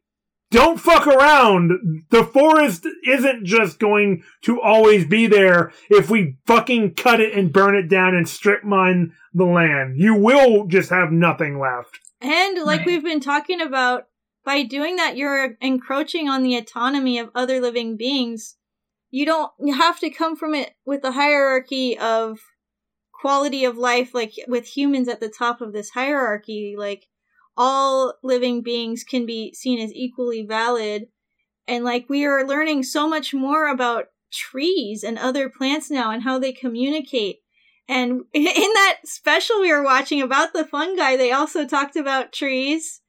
don't 0.50 0.80
fuck 0.80 1.06
around. 1.06 2.04
The 2.10 2.24
forest 2.24 2.86
isn't 3.06 3.44
just 3.44 3.78
going 3.78 4.22
to 4.42 4.60
always 4.60 5.04
be 5.04 5.26
there 5.26 5.72
if 5.90 6.08
we 6.08 6.36
fucking 6.46 6.94
cut 6.94 7.20
it 7.20 7.34
and 7.36 7.52
burn 7.52 7.76
it 7.76 7.88
down 7.88 8.14
and 8.14 8.28
strip 8.28 8.64
mine 8.64 9.12
the 9.34 9.44
land. 9.44 9.98
You 9.98 10.14
will 10.14 10.66
just 10.66 10.90
have 10.90 11.12
nothing 11.12 11.58
left. 11.58 12.00
And 12.20 12.58
like 12.64 12.80
Right. 12.80 12.86
we've 12.86 13.04
been 13.04 13.20
talking 13.20 13.60
about, 13.60 14.06
by 14.44 14.62
doing 14.62 14.96
that, 14.96 15.16
you're 15.16 15.56
encroaching 15.60 16.28
on 16.28 16.42
the 16.42 16.56
autonomy 16.56 17.18
of 17.18 17.30
other 17.34 17.60
living 17.60 17.96
beings. 17.96 18.56
You 19.10 19.26
don't 19.26 19.50
have 19.76 20.00
to 20.00 20.10
come 20.10 20.36
from 20.36 20.54
it 20.54 20.74
with 20.86 21.02
the 21.02 21.12
hierarchy 21.12 21.98
of 21.98 22.40
quality 23.12 23.64
of 23.64 23.76
life, 23.76 24.14
like 24.14 24.32
with 24.46 24.66
humans 24.66 25.08
at 25.08 25.20
the 25.20 25.28
top 25.28 25.60
of 25.60 25.72
this 25.72 25.90
hierarchy. 25.90 26.74
Like 26.78 27.06
all 27.58 28.14
living 28.22 28.62
beings 28.62 29.04
can 29.04 29.26
be 29.26 29.52
seen 29.52 29.80
as 29.80 29.92
equally 29.92 30.42
valid. 30.42 31.08
And 31.66 31.84
like 31.84 32.06
we 32.08 32.24
are 32.24 32.46
learning 32.46 32.84
so 32.84 33.08
much 33.08 33.34
more 33.34 33.68
about 33.68 34.06
trees 34.32 35.02
and 35.04 35.18
other 35.18 35.50
plants 35.50 35.90
now 35.90 36.10
and 36.10 36.22
how 36.22 36.38
they 36.38 36.52
communicate. 36.52 37.38
And 37.88 38.22
in 38.32 38.44
that 38.44 38.98
special 39.04 39.60
we 39.60 39.72
were 39.72 39.82
watching 39.82 40.22
about 40.22 40.52
the 40.54 40.64
fungi, 40.64 41.16
they 41.16 41.32
also 41.32 41.66
talked 41.66 41.96
about 41.96 42.32
trees. 42.32 43.02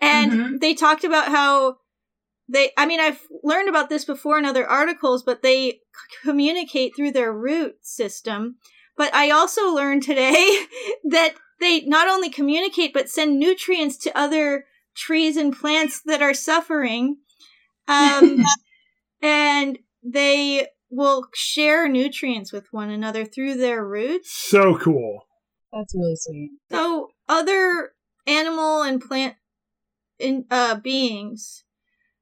And 0.00 0.32
Mhm. 0.32 0.60
they 0.60 0.74
talked 0.74 1.04
about 1.04 1.28
how 1.28 1.78
they, 2.48 2.70
I 2.76 2.86
mean, 2.86 3.00
I've 3.00 3.20
learned 3.42 3.68
about 3.68 3.88
this 3.88 4.04
before 4.04 4.38
in 4.38 4.44
other 4.44 4.66
articles, 4.66 5.22
but 5.24 5.42
they 5.42 5.70
c- 5.72 5.78
communicate 6.22 6.94
through 6.94 7.10
their 7.12 7.32
root 7.32 7.76
system. 7.82 8.56
But 8.96 9.12
I 9.14 9.30
also 9.30 9.70
learned 9.74 10.04
today 10.04 10.64
that 11.10 11.34
they 11.60 11.80
not 11.82 12.08
only 12.08 12.30
communicate, 12.30 12.92
but 12.92 13.08
send 13.08 13.38
nutrients 13.38 13.96
to 13.98 14.18
other 14.18 14.66
trees 14.94 15.36
and 15.36 15.56
plants 15.56 16.00
that 16.04 16.22
are 16.22 16.34
suffering. 16.34 17.18
Um, 17.88 18.44
and 19.22 19.78
they 20.02 20.68
will 20.90 21.26
share 21.34 21.88
nutrients 21.88 22.52
with 22.52 22.72
one 22.72 22.90
another 22.90 23.24
through 23.24 23.56
their 23.56 23.84
roots. 23.84 24.32
So 24.32 24.78
cool. 24.78 25.26
That's 25.72 25.94
really 25.94 26.16
sweet. 26.16 26.50
So 26.70 27.10
other 27.28 27.92
animal 28.26 28.82
and 28.82 29.00
plant 29.00 29.34
in, 30.18 30.46
uh, 30.50 30.76
beings 30.76 31.64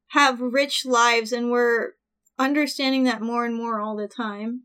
have 0.09 0.41
rich 0.41 0.85
lives, 0.85 1.33
and 1.33 1.51
we're 1.51 1.93
understanding 2.39 3.05
that 3.05 3.21
more 3.21 3.45
and 3.45 3.55
more 3.55 3.81
all 3.81 3.97
the 3.97 4.09
time. 4.09 4.63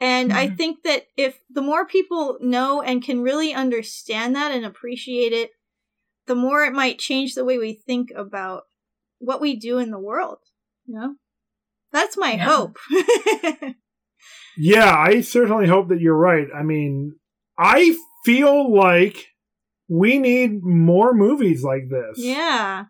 And 0.00 0.32
I 0.32 0.48
Mhm. 0.48 0.56
think 0.56 0.82
that 0.82 1.06
if 1.16 1.38
the 1.48 1.62
more 1.62 1.86
people 1.86 2.38
know 2.40 2.82
and 2.82 3.02
can 3.02 3.22
really 3.22 3.54
understand 3.54 4.34
that 4.34 4.52
and 4.52 4.64
appreciate 4.64 5.32
it, 5.32 5.50
the 6.26 6.34
more 6.34 6.64
it 6.64 6.72
might 6.72 6.98
change 6.98 7.34
the 7.34 7.44
way 7.44 7.58
we 7.58 7.74
think 7.74 8.10
about 8.14 8.64
what 9.18 9.40
we 9.40 9.56
do 9.56 9.78
in 9.78 9.90
the 9.90 9.98
world. 9.98 10.38
You 10.86 10.94
know, 10.94 11.14
that's 11.92 12.16
my 12.16 12.32
Yeah. 12.32 12.44
hope. 12.44 12.78
Yeah, 14.56 14.94
I 14.96 15.20
certainly 15.20 15.66
hope 15.66 15.88
that 15.88 16.00
you're 16.00 16.16
right. 16.16 16.46
I 16.54 16.62
mean, 16.62 17.16
I 17.58 17.96
feel 18.24 18.72
like 18.74 19.26
we 19.88 20.18
need 20.18 20.62
more 20.62 21.12
movies 21.12 21.62
like 21.64 21.88
this 21.90 22.18
yeah, 22.24 22.84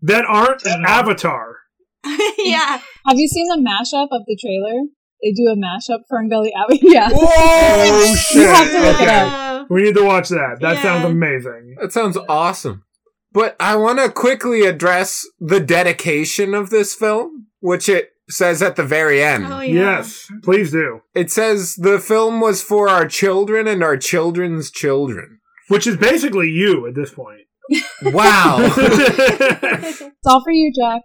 that 0.00 0.24
aren't 0.24 0.60
Totally. 0.60 0.84
Avatar. 0.86 1.58
yeah. 2.38 2.80
Have 3.06 3.18
you 3.18 3.28
seen 3.28 3.46
the 3.48 3.62
mashup 3.62 4.08
of 4.10 4.22
the 4.26 4.36
trailer? 4.40 4.86
They 5.22 5.32
do 5.32 5.48
a 5.48 5.56
mashup 5.56 6.00
for 6.08 6.18
Ungully 6.22 6.50
Abbey. 6.56 6.80
Yeah. 6.82 7.08
Oh 7.12 8.06
You 8.10 8.16
shit! 8.16 8.48
have 8.48 8.70
to 8.70 8.78
look 8.80 9.00
it 9.00 9.02
Okay. 9.04 9.20
up. 9.20 9.32
Uh, 9.32 9.64
We 9.70 9.82
need 9.82 9.94
to 9.94 10.04
watch 10.04 10.28
that. 10.30 10.58
That 10.60 10.76
Yeah. 10.76 10.82
sounds 10.82 11.04
amazing. 11.04 11.76
That 11.80 11.92
sounds 11.92 12.16
awesome. 12.28 12.84
But 13.32 13.56
I 13.60 13.76
want 13.76 13.98
to 13.98 14.10
quickly 14.10 14.66
address 14.66 15.24
the 15.40 15.60
dedication 15.60 16.54
of 16.54 16.70
this 16.70 16.94
film, 16.94 17.46
which 17.60 17.88
it 17.88 18.10
says 18.28 18.62
at 18.62 18.76
the 18.76 18.82
very 18.84 19.22
end. 19.22 19.46
oh 19.46 19.60
yeah. 19.60 19.98
Yes, 19.98 20.26
please 20.42 20.70
do. 20.72 21.00
It 21.14 21.30
says 21.30 21.76
the 21.76 21.98
film 21.98 22.40
was 22.40 22.62
for 22.62 22.88
our 22.88 23.06
children 23.06 23.66
and 23.68 23.82
our 23.82 23.96
children's 23.96 24.70
children. 24.70 25.38
Which 25.68 25.86
is 25.86 25.96
basically 25.96 26.48
you 26.50 26.86
at 26.86 26.94
this 26.94 27.12
point. 27.14 27.40
Wow. 28.02 28.58
It's 28.76 30.02
all 30.26 30.42
for 30.44 30.52
you, 30.52 30.70
Jack. 30.78 31.02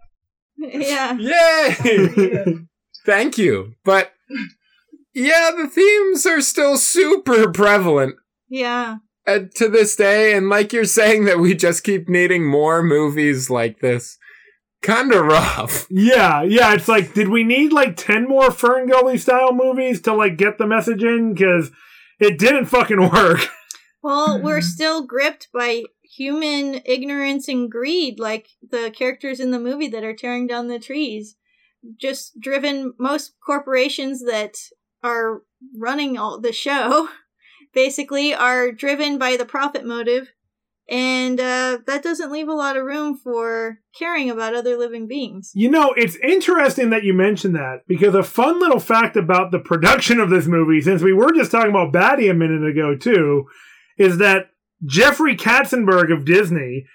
yeah. 0.58 1.18
Yay! 1.18 2.58
Thank 3.08 3.38
you. 3.40 3.74
But 3.84 4.12
yeah, 5.16 5.50
the 5.58 5.68
themes 5.68 6.26
are 6.28 6.42
still 6.42 6.78
super 6.78 7.50
prevalent 7.52 8.16
Yeah. 8.50 8.98
uh, 9.26 9.40
to 9.56 9.68
this 9.70 9.96
day. 9.96 10.36
And 10.36 10.50
like 10.50 10.74
you're 10.74 10.86
saying, 10.86 11.26
that 11.26 11.40
we 11.40 11.56
just 11.56 11.84
keep 11.84 12.08
needing 12.08 12.46
more 12.46 12.84
movies 12.84 13.50
like 13.50 13.80
this. 13.80 14.18
Kinda 14.84 15.24
rough. 15.24 15.88
yeah, 15.90 16.44
yeah. 16.44 16.74
It's 16.74 16.88
like, 16.88 17.14
did 17.16 17.30
we 17.30 17.44
need 17.44 17.72
like 17.74 17.96
ten 17.98 18.28
more 18.28 18.52
Fern 18.52 18.88
Gully 18.90 19.18
style 19.18 19.54
movies 19.54 20.02
to 20.02 20.14
like 20.14 20.38
get 20.38 20.58
the 20.60 20.68
message 20.68 21.02
in? 21.04 21.34
Because 21.34 21.72
it 22.20 22.38
didn't 22.38 22.66
fucking 22.66 23.10
work. 23.10 23.40
Well, 24.04 24.42
we're 24.42 24.62
still 24.62 25.06
gripped 25.06 25.50
by 25.52 25.84
human 26.02 26.80
ignorance 26.86 27.50
and 27.50 27.70
greed, 27.70 28.20
like 28.20 28.48
the 28.62 28.90
characters 28.96 29.40
in 29.42 29.52
the 29.52 29.60
movie 29.60 29.90
that 29.90 30.04
are 30.04 30.16
tearing 30.16 30.48
down 30.48 30.68
the 30.68 30.80
trees. 30.80 31.36
Just 32.00 32.40
driven, 32.40 32.94
most 33.00 33.36
corporations 33.46 34.24
that 34.26 34.56
are 35.04 35.42
running 35.78 36.18
all 36.18 36.40
the 36.40 36.54
show 36.54 37.10
basically 37.74 38.34
are 38.34 38.72
driven 38.72 39.18
by 39.18 39.38
the 39.38 39.46
profit 39.46 39.86
motive. 39.86 40.30
And 40.90 41.38
uh, 41.40 41.80
that 41.86 42.02
doesn't 42.02 42.32
leave 42.32 42.48
a 42.48 42.54
lot 42.54 42.78
of 42.78 42.86
room 42.86 43.18
for 43.18 43.80
caring 43.98 44.30
about 44.30 44.56
other 44.56 44.78
living 44.78 45.06
beings. 45.06 45.52
You 45.54 45.70
know, 45.70 45.94
it's 45.98 46.16
interesting 46.24 46.92
that 46.92 47.04
you 47.04 47.14
mentioned 47.14 47.56
that 47.56 47.82
because 47.88 48.16
a 48.16 48.24
fun 48.24 48.60
little 48.62 48.80
fact 48.80 49.18
about 49.18 49.52
the 49.52 49.60
production 49.60 50.22
of 50.22 50.30
this 50.30 50.48
movie, 50.48 50.80
since 50.80 51.02
we 51.02 51.12
were 51.12 51.34
just 51.34 51.52
talking 51.52 51.72
about 51.72 51.92
Batty 51.92 52.30
a 52.30 52.34
minute 52.34 52.66
ago 52.66 52.96
too, 52.96 53.48
is 53.98 54.20
that 54.20 54.52
Jeffrey 54.86 55.36
Katzenberg 55.36 56.14
of 56.14 56.24
Disney, 56.24 56.86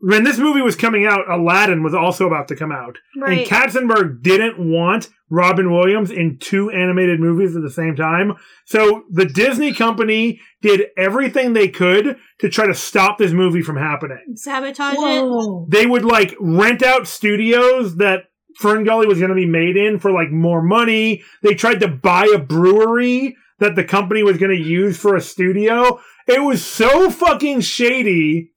when 0.00 0.24
this 0.24 0.38
movie 0.38 0.62
was 0.62 0.76
coming 0.76 1.06
out, 1.06 1.28
Aladdin 1.30 1.82
was 1.82 1.94
also 1.94 2.26
about 2.26 2.48
to 2.48 2.56
come 2.56 2.70
out. 2.70 2.98
Right. 3.18 3.38
And 3.38 3.48
Katzenberg 3.48 4.22
didn't 4.22 4.58
want 4.58 5.08
Robin 5.30 5.72
Williams 5.72 6.10
in 6.10 6.38
two 6.38 6.70
animated 6.70 7.18
movies 7.18 7.56
at 7.56 7.62
the 7.62 7.70
same 7.70 7.96
time. 7.96 8.34
So 8.66 9.04
the 9.10 9.24
Disney 9.24 9.72
company 9.72 10.40
did 10.62 10.82
everything 10.96 11.52
they 11.52 11.68
could 11.68 12.16
to 12.40 12.48
try 12.48 12.66
to 12.66 12.74
stop 12.74 13.18
this 13.18 13.32
movie 13.32 13.62
from 13.62 13.76
happening 13.76 14.34
Sabotage 14.34 14.96
it. 14.98 15.70
They 15.70 15.86
would 15.86 16.04
like 16.04 16.34
rent 16.38 16.82
out 16.82 17.06
studios 17.06 17.96
that 17.96 18.24
Ferngully 18.60 19.06
was 19.06 19.18
going 19.18 19.30
to 19.30 19.34
be 19.34 19.46
made 19.46 19.76
in 19.76 19.98
for 19.98 20.12
like 20.12 20.30
more 20.30 20.62
money. 20.62 21.22
They 21.42 21.54
tried 21.54 21.80
to 21.80 21.88
buy 21.88 22.30
a 22.34 22.38
brewery 22.38 23.36
that 23.58 23.74
the 23.74 23.84
company 23.84 24.22
was 24.22 24.38
going 24.38 24.56
to 24.56 24.62
use 24.62 24.98
for 24.98 25.16
a 25.16 25.20
studio. 25.20 26.00
It 26.26 26.42
was 26.42 26.64
so 26.64 27.10
fucking 27.10 27.62
shady. 27.62 28.52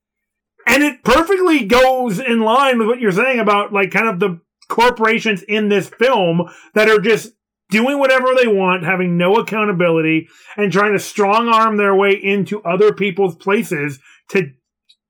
And 0.70 0.84
it 0.84 1.04
perfectly 1.04 1.66
goes 1.66 2.20
in 2.20 2.42
line 2.42 2.78
with 2.78 2.88
what 2.88 3.00
you're 3.00 3.12
saying 3.12 3.40
about 3.40 3.74
like 3.74 3.92
kind 3.92 4.08
of 4.08 4.20
the 4.20 4.40
corporations 4.70 5.42
in 5.42 5.68
this 5.70 5.90
film 5.90 6.48
that 6.76 6.88
are 6.88 7.02
just 7.02 7.34
doing 7.70 8.00
whatever 8.00 8.28
they 8.36 8.48
want, 8.48 8.84
having 8.84 9.18
no 9.18 9.36
accountability, 9.38 10.28
and 10.56 10.72
trying 10.72 10.94
to 10.94 11.00
strong 11.00 11.50
arm 11.50 11.78
their 11.78 11.96
way 11.96 12.12
into 12.12 12.62
other 12.64 12.94
people's 12.94 13.36
places 13.36 14.00
to 14.30 14.52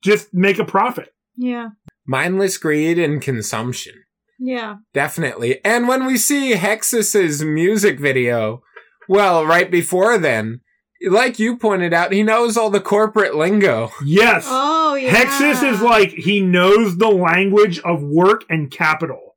just 0.02 0.34
make 0.34 0.60
a 0.60 0.65
profit. 0.65 1.13
Yeah. 1.36 1.69
Mindless 2.08 2.58
greed 2.58 2.98
and 2.98 3.22
consumption. 3.22 3.93
Yeah. 4.39 4.78
Definitely. 4.93 5.63
And 5.65 5.88
when 5.88 6.06
we 6.06 6.17
see 6.17 6.54
Hexxus's 6.54 7.43
music 7.43 8.00
video, 8.00 8.63
well, 9.08 9.45
right 9.45 9.69
before 9.69 10.17
then, 10.17 10.62
like 11.02 11.40
you 11.40 11.58
pointed 11.58 11.94
out, 11.94 12.12
he 12.12 12.24
knows 12.24 12.58
all 12.58 12.70
the 12.70 12.82
corporate 12.82 13.36
lingo. 13.36 13.92
Yes. 14.04 14.46
Oh, 14.48 14.96
yeah. 14.96 15.14
Hexxus 15.14 15.64
is 15.72 15.82
like 15.82 16.10
he 16.10 16.42
knows 16.42 16.98
the 16.98 17.10
language 17.10 17.80
of 17.80 18.04
work 18.04 18.44
and 18.50 18.70
capital. 18.70 19.36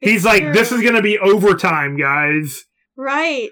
He's 0.00 0.24
like, 0.24 0.42
true. 0.42 0.52
this 0.52 0.72
is 0.72 0.82
gonna 0.82 1.02
be 1.02 1.18
overtime, 1.18 1.96
guys. 1.96 2.64
Right. 2.96 3.50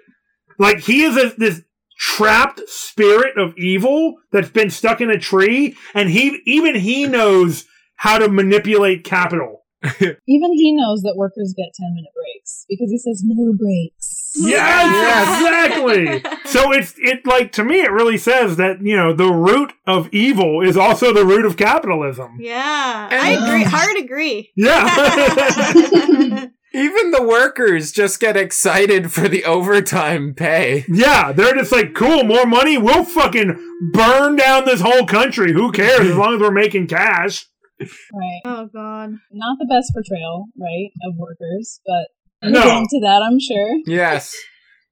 Like 0.59 0.81
he 0.81 1.05
is 1.05 1.17
a, 1.17 1.35
this 1.37 1.63
trapped 1.99 2.61
spirit 2.69 3.37
of 3.37 3.57
evil 3.59 4.17
that's 4.33 4.51
been 4.51 4.71
stuck 4.71 5.01
in 5.01 5.11
a 5.11 5.19
tree, 5.19 5.77
and 5.95 6.09
he 6.09 6.41
even 6.47 6.75
he 6.75 7.07
knows 7.07 7.67
how 7.97 8.19
to 8.19 8.29
manipulate 8.29 9.05
capital. 9.05 9.65
Even 10.01 10.53
he 10.53 10.73
knows 10.73 11.03
that 11.03 11.15
workers 11.17 11.55
get 11.57 11.73
10 11.75 11.95
minute 11.95 12.11
breaks 12.15 12.28
because 12.69 12.91
he 12.91 12.99
says 12.99 13.23
no 13.25 13.53
breaks. 13.53 14.33
Yes, 14.37 14.87
Yes. 14.93 15.41
exactly. 15.41 16.23
So 16.49 16.73
it's 16.73 16.95
it 16.97 17.27
like 17.27 17.53
to 17.53 17.65
me 17.65 17.81
it 17.83 17.91
really 17.93 18.17
says 18.17 18.57
that 18.57 18.81
you 18.81 18.97
know 18.97 19.13
the 19.13 19.31
root 19.31 19.73
of 19.87 20.09
evil 20.15 20.63
is 20.63 20.79
also 20.79 21.13
the 21.13 21.25
root 21.27 21.45
of 21.45 21.57
capitalism. 21.59 22.37
Yeah, 22.41 23.09
And- 23.11 23.21
I 23.21 23.31
agree. 23.33 23.65
Hard 23.65 23.97
agree. 23.99 24.51
Yeah. 24.57 26.47
Even 26.75 27.11
the 27.13 27.23
workers 27.27 27.93
just 27.93 28.21
get 28.21 28.37
excited 28.37 29.11
for 29.11 29.27
the 29.29 29.45
overtime 29.45 30.35
pay. 30.35 30.85
Yeah, 30.89 31.33
they're 31.33 31.55
just 31.55 31.73
like, 31.73 31.95
cool, 31.95 32.25
more 32.25 32.45
money. 32.47 32.77
We'll 32.77 33.05
fucking 33.05 33.59
burn 33.93 34.37
down 34.37 34.65
this 34.67 34.81
whole 34.83 35.07
country. 35.07 35.53
Who 35.55 35.73
cares 35.73 36.01
as 36.09 36.17
long 36.17 36.35
as 36.35 36.41
we're 36.41 36.51
making 36.51 36.87
cash? 36.89 37.47
Right. 37.81 38.41
Oh 38.45 38.69
god. 38.73 39.11
Not 39.33 39.59
the 39.59 39.67
best 39.67 39.93
portrayal, 39.95 40.47
right, 40.61 40.91
of 41.07 41.15
workers, 41.17 41.81
but 41.87 42.09
we'll 42.43 42.53
No. 42.53 42.63
get 42.63 42.77
into 42.79 43.01
that, 43.03 43.23
I'm 43.23 43.39
sure. 43.41 43.79
Yes. 43.87 44.35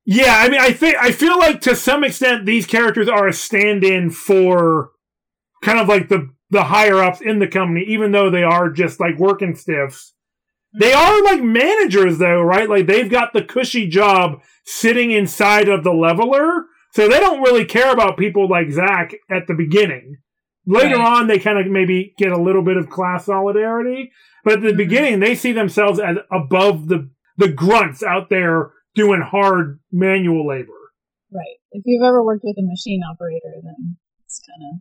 Yeah, 0.05 0.37
I 0.39 0.49
mean, 0.49 0.61
I 0.61 0.71
think 0.73 0.97
I 1.01 1.11
feel 1.11 1.37
like 1.39 1.61
to 1.63 1.75
some 1.75 2.05
extent 2.05 2.47
these 2.47 2.65
characters 2.67 3.09
are 3.09 3.27
a 3.27 3.33
stand-in 3.33 4.11
for 4.11 4.91
kind 5.65 5.79
of 5.81 5.89
like 5.89 6.09
the 6.09 6.31
the 6.51 6.65
higher 6.65 7.03
ups 7.03 7.21
in 7.21 7.41
the 7.41 7.49
company, 7.49 7.85
even 7.89 8.13
though 8.13 8.31
they 8.31 8.45
are 8.45 8.71
just 8.71 9.01
like 9.01 9.19
working 9.19 9.57
stiffs. 9.57 10.15
They 10.79 10.93
are 10.93 11.23
like 11.25 11.43
managers, 11.43 12.19
though, 12.19 12.41
right? 12.43 12.69
Like 12.71 12.87
they've 12.87 13.11
got 13.11 13.33
the 13.33 13.43
cushy 13.43 13.89
job 13.89 14.43
sitting 14.65 15.11
inside 15.11 15.69
of 15.69 15.83
the 15.83 15.93
leveler, 15.93 16.67
so 16.93 17.09
they 17.09 17.19
don't 17.19 17.43
really 17.43 17.65
care 17.65 17.93
about 17.93 18.17
people 18.17 18.49
like 18.49 18.71
Zach 18.71 19.13
at 19.29 19.49
the 19.49 19.55
beginning. 19.55 20.19
Later 20.67 20.97
Right. 20.99 21.07
on, 21.19 21.27
they 21.27 21.39
kind 21.41 21.59
of 21.59 21.67
maybe 21.67 22.15
get 22.19 22.31
a 22.31 22.41
little 22.41 22.63
bit 22.63 22.77
of 22.77 22.89
class 22.91 23.27
solidarity, 23.27 24.13
but 24.45 24.55
at 24.55 24.63
the 24.63 24.73
Mhm. 24.73 24.77
beginning, 24.77 25.21
they 25.21 25.35
see 25.35 25.53
themselves 25.53 25.99
as 25.99 26.19
above 26.31 26.87
the 26.89 27.09
the 27.37 27.49
grunts 27.49 28.03
out 28.03 28.31
there 28.31 28.72
doing 28.94 29.20
hard 29.20 29.81
manual 29.92 30.46
labor. 30.46 30.72
Right. 31.33 31.57
If 31.72 31.83
you've 31.85 32.03
ever 32.03 32.22
worked 32.22 32.44
with 32.44 32.57
a 32.59 32.62
machine 32.62 33.03
operator, 33.09 33.55
then 33.62 33.96
it's 34.25 34.40
kind 34.46 34.72
of 34.72 34.81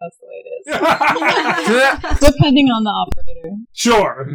that's 0.00 0.18
the 0.18 0.26
way 0.26 0.44
it 0.44 2.20
is. 2.20 2.32
Depending 2.32 2.66
on 2.66 2.84
the 2.84 2.90
operator. 2.90 3.56
sure, 3.72 4.28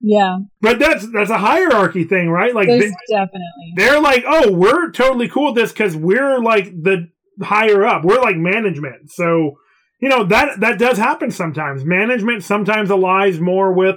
Yeah, 0.00 0.38
but 0.60 0.78
that's 0.78 1.10
that's 1.10 1.30
a 1.30 1.38
hierarchy 1.38 2.04
thing, 2.04 2.28
right? 2.30 2.54
Like 2.54 2.68
they, 2.68 2.92
definitely. 3.08 3.72
they're 3.76 4.00
like, 4.00 4.24
oh, 4.26 4.52
we're 4.52 4.90
totally 4.90 5.28
cool 5.28 5.46
with 5.46 5.56
this 5.56 5.72
because 5.72 5.96
we're 5.96 6.38
like 6.38 6.66
the 6.66 7.08
higher 7.42 7.84
up. 7.84 8.04
We're 8.04 8.20
like 8.20 8.36
management. 8.36 9.10
So 9.10 9.58
you 10.00 10.08
know 10.08 10.24
that 10.24 10.60
that 10.60 10.78
does 10.78 10.98
happen 10.98 11.30
sometimes. 11.30 11.84
Management 11.84 12.44
sometimes 12.44 12.90
allies 12.90 13.40
more 13.40 13.72
with 13.72 13.96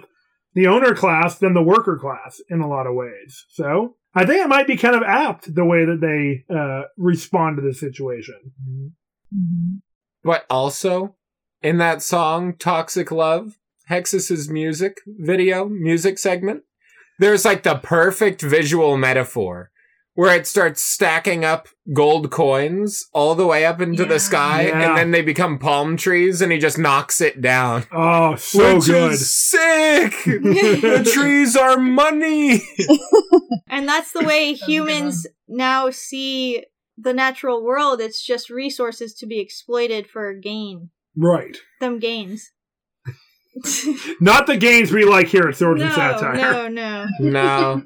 the 0.59 0.67
owner 0.67 0.93
class 0.93 1.37
than 1.37 1.53
the 1.53 1.63
worker 1.63 1.97
class 1.97 2.41
in 2.49 2.59
a 2.59 2.67
lot 2.67 2.85
of 2.85 2.93
ways. 2.93 3.45
So 3.49 3.95
I 4.13 4.25
think 4.25 4.43
it 4.43 4.49
might 4.49 4.67
be 4.67 4.75
kind 4.75 4.95
of 4.95 5.03
apt 5.03 5.55
the 5.55 5.63
way 5.63 5.85
that 5.85 6.01
they 6.01 6.43
uh, 6.53 6.83
respond 6.97 7.55
to 7.57 7.61
the 7.61 7.73
situation. 7.73 8.51
Mhm. 9.33 9.79
But 10.21 10.45
also, 10.49 11.15
in 11.61 11.77
that 11.77 12.01
song, 12.01 12.55
Toxic 12.57 13.09
Love, 13.09 13.57
Hexxus's 13.89 14.49
music 14.49 14.97
video, 15.07 15.69
music 15.69 16.19
segment, 16.19 16.63
there's 17.19 17.45
like 17.45 17.63
the 17.63 17.75
perfect 17.75 18.41
visual 18.41 18.97
metaphor 18.97 19.71
where 20.19 20.35
it 20.35 20.45
starts 20.45 20.81
stacking 20.83 21.45
up 21.45 21.69
gold 21.93 22.29
coins 22.29 23.07
all 23.13 23.35
the 23.35 23.45
way 23.47 23.65
up 23.65 23.79
into 23.79 24.03
Yeah. 24.03 24.09
the 24.09 24.19
sky 24.19 24.63
Yeah. 24.67 24.81
and 24.89 24.97
then 24.97 25.11
they 25.11 25.21
become 25.21 25.57
palm 25.59 25.95
trees 25.95 26.41
and 26.41 26.51
he 26.51 26.57
just 26.57 26.77
knocks 26.77 27.21
it 27.21 27.39
down. 27.41 27.85
Oh, 27.91 28.35
so 28.35 28.75
which 28.75 28.85
good. 28.87 29.11
is 29.13 29.33
sick! 29.33 30.11
the 30.25 31.09
trees 31.13 31.55
are 31.55 31.77
money! 31.77 32.61
And 33.71 33.87
that's 33.87 34.11
the 34.11 34.23
way 34.25 34.47
That 34.47 34.59
was 34.59 34.61
humans 34.63 35.27
now 35.47 35.89
see 35.91 36.65
the 36.97 37.13
natural 37.13 37.63
world. 37.63 38.01
It's 38.01 38.21
just 38.25 38.49
resources 38.49 39.13
to 39.19 39.25
be 39.27 39.39
exploited 39.39 40.07
for 40.07 40.33
gain. 40.33 40.89
Right. 41.15 41.55
Them 41.79 41.99
gains. 41.99 42.51
Not 44.19 44.47
the 44.47 44.57
gains 44.57 44.91
we 44.91 45.05
like 45.05 45.27
here 45.27 45.47
at 45.47 45.55
Swords 45.55 45.81
and 45.81 45.93
Satire. 45.93 46.35
no, 46.35 46.67
no. 46.67 47.05
no. 47.19 47.83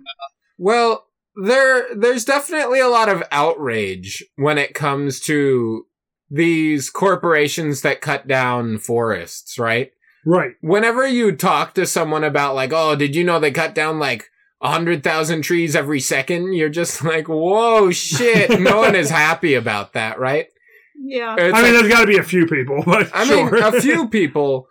Well, 0.58 1.06
there 1.36 1.86
there's 1.96 2.26
definitely 2.26 2.80
a 2.80 2.88
lot 2.88 3.10
of 3.10 3.24
outrage 3.32 4.24
when 4.36 4.58
it 4.58 4.74
comes 4.74 5.20
to 5.22 5.86
these 6.30 6.90
corporations 6.90 7.82
that 7.82 8.02
cut 8.02 8.28
down 8.28 8.78
forests, 8.78 9.58
right? 9.60 9.92
Right. 10.26 10.52
Whenever 10.62 11.06
you 11.08 11.36
talk 11.36 11.74
to 11.76 11.86
someone 11.86 12.24
about 12.24 12.56
like, 12.56 12.72
"Oh, 12.74 12.96
did 12.96 13.16
you 13.16 13.24
know 13.24 13.40
they 13.40 13.52
cut 13.52 13.76
down 13.76 14.00
like 14.00 14.26
a 14.62 14.68
100,000 14.68 15.42
trees 15.42 15.76
every 15.76 16.00
second, 16.00 16.54
You're 16.54 16.70
just 16.70 17.04
like, 17.04 17.28
"Whoa, 17.28 17.92
shit." 17.92 18.50
no 18.62 18.78
one 18.78 18.96
is 18.96 19.10
happy 19.10 19.54
about 19.56 19.94
that, 19.94 20.20
right? 20.20 20.48
Yeah. 20.96 21.36
It's 21.38 21.54
I 21.58 21.62
mean, 21.62 21.74
like- 21.74 21.82
there's 21.82 21.94
got 21.94 22.02
to 22.02 22.08
be 22.08 22.18
a 22.18 22.24
few 22.24 22.46
people, 22.48 22.82
but 22.86 23.14
I 23.14 23.26
sure. 23.26 23.52
mean, 23.52 23.64
a 23.64 23.82
few 23.82 24.08
people, 24.20 24.68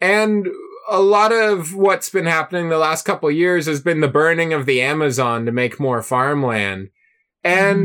and 0.00 0.46
a 0.88 1.00
lot 1.00 1.32
of 1.32 1.74
what's 1.74 2.10
been 2.10 2.26
happening 2.26 2.68
the 2.68 2.78
last 2.78 3.04
couple 3.04 3.28
of 3.28 3.34
years 3.34 3.66
has 3.66 3.80
been 3.80 4.00
the 4.00 4.08
burning 4.08 4.52
of 4.52 4.66
the 4.66 4.80
Amazon 4.80 5.46
to 5.46 5.52
make 5.52 5.80
more 5.80 6.02
farmland, 6.02 6.90
and 7.42 7.78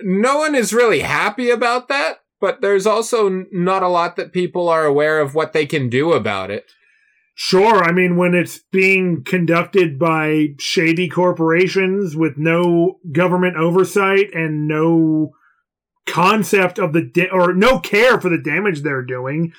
mm-hmm. 0.00 0.20
no 0.20 0.38
one 0.38 0.54
is 0.54 0.72
really 0.72 1.00
happy 1.00 1.50
about 1.50 1.88
that. 1.88 2.18
But 2.40 2.60
there's 2.60 2.86
also 2.86 3.46
not 3.52 3.84
a 3.84 3.88
lot 3.88 4.16
that 4.16 4.32
people 4.32 4.68
are 4.68 4.84
aware 4.84 5.20
of 5.20 5.34
what 5.34 5.52
they 5.52 5.64
can 5.64 5.88
do 5.88 6.12
about 6.12 6.50
it. 6.50 6.66
Sure. 7.34 7.82
I 7.82 7.92
mean, 7.92 8.16
when 8.16 8.34
it's 8.34 8.60
being 8.70 9.24
conducted 9.24 9.98
by 9.98 10.48
shady 10.58 11.08
corporations 11.08 12.14
with 12.14 12.36
no 12.36 12.98
government 13.10 13.56
oversight 13.56 14.34
and 14.34 14.68
no 14.68 15.30
concept 16.06 16.78
of 16.78 16.92
the 16.92 17.02
da- 17.02 17.30
or 17.30 17.54
no 17.54 17.78
care 17.78 18.20
for 18.20 18.28
the 18.28 18.42
damage 18.42 18.82
they're 18.82 19.04
doing, 19.04 19.52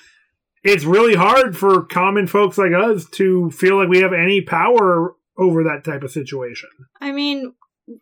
it's 0.63 0.85
really 0.85 1.15
hard 1.15 1.57
for 1.57 1.83
common 1.83 2.27
folks 2.27 2.57
like 2.57 2.73
us 2.73 3.05
to 3.11 3.51
feel 3.51 3.77
like 3.77 3.89
we 3.89 4.01
have 4.01 4.13
any 4.13 4.41
power 4.41 5.15
over 5.37 5.63
that 5.63 5.83
type 5.83 6.03
of 6.03 6.11
situation. 6.11 6.69
I 7.01 7.11
mean, 7.11 7.53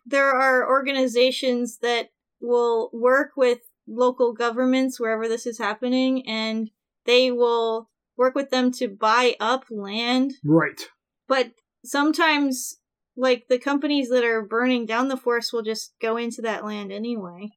there 0.06 0.30
are 0.30 0.68
organizations 0.68 1.78
that 1.78 2.10
will 2.40 2.90
work 2.92 3.30
with 3.36 3.60
local 3.88 4.32
governments 4.32 5.00
wherever 5.00 5.28
this 5.28 5.46
is 5.46 5.58
happening, 5.58 6.26
and 6.26 6.70
they 7.04 7.30
will 7.30 7.90
work 8.16 8.34
with 8.34 8.50
them 8.50 8.70
to 8.72 8.88
buy 8.88 9.34
up 9.40 9.64
land. 9.70 10.34
Right. 10.44 10.80
But 11.26 11.52
sometimes, 11.84 12.76
like, 13.16 13.46
the 13.48 13.58
companies 13.58 14.08
that 14.10 14.24
are 14.24 14.42
burning 14.42 14.86
down 14.86 15.08
the 15.08 15.16
forest 15.16 15.52
will 15.52 15.62
just 15.62 15.94
go 16.00 16.16
into 16.16 16.42
that 16.42 16.64
land 16.64 16.92
anyway. 16.92 17.50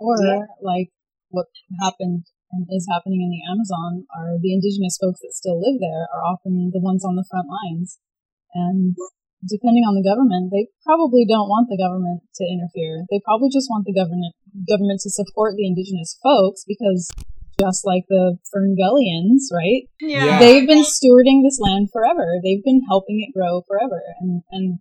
Or 0.00 0.16
like 0.62 0.90
what 1.30 1.46
happened 1.82 2.24
and 2.52 2.66
is 2.70 2.88
happening 2.88 3.20
in 3.20 3.30
the 3.30 3.44
Amazon 3.44 4.08
are 4.16 4.40
the 4.40 4.54
indigenous 4.54 4.96
folks 4.96 5.20
that 5.20 5.36
still 5.36 5.60
live 5.60 5.80
there 5.80 6.08
are 6.12 6.24
often 6.24 6.70
the 6.72 6.80
ones 6.80 7.04
on 7.04 7.16
the 7.16 7.26
front 7.28 7.48
lines. 7.48 8.00
And 8.54 8.96
depending 9.44 9.84
on 9.84 9.94
the 9.94 10.06
government, 10.06 10.50
they 10.50 10.72
probably 10.82 11.28
don't 11.28 11.52
want 11.52 11.68
the 11.68 11.78
government 11.78 12.24
to 12.40 12.44
interfere. 12.48 13.04
They 13.12 13.20
probably 13.22 13.52
just 13.52 13.68
want 13.68 13.84
the 13.84 13.94
government 13.94 14.34
government 14.64 15.04
to 15.04 15.12
support 15.12 15.54
the 15.54 15.68
indigenous 15.68 16.16
folks 16.24 16.64
because 16.66 17.12
just 17.60 17.84
like 17.84 18.06
the 18.08 18.38
Ferngullians, 18.54 19.50
right? 19.52 19.84
Yeah. 20.00 20.24
Yeah. 20.24 20.38
They've 20.38 20.66
been 20.66 20.86
stewarding 20.86 21.44
this 21.44 21.58
land 21.60 21.90
forever. 21.92 22.38
They've 22.42 22.64
been 22.64 22.82
helping 22.88 23.20
it 23.20 23.36
grow 23.36 23.62
forever 23.68 24.00
and 24.20 24.42
and 24.50 24.78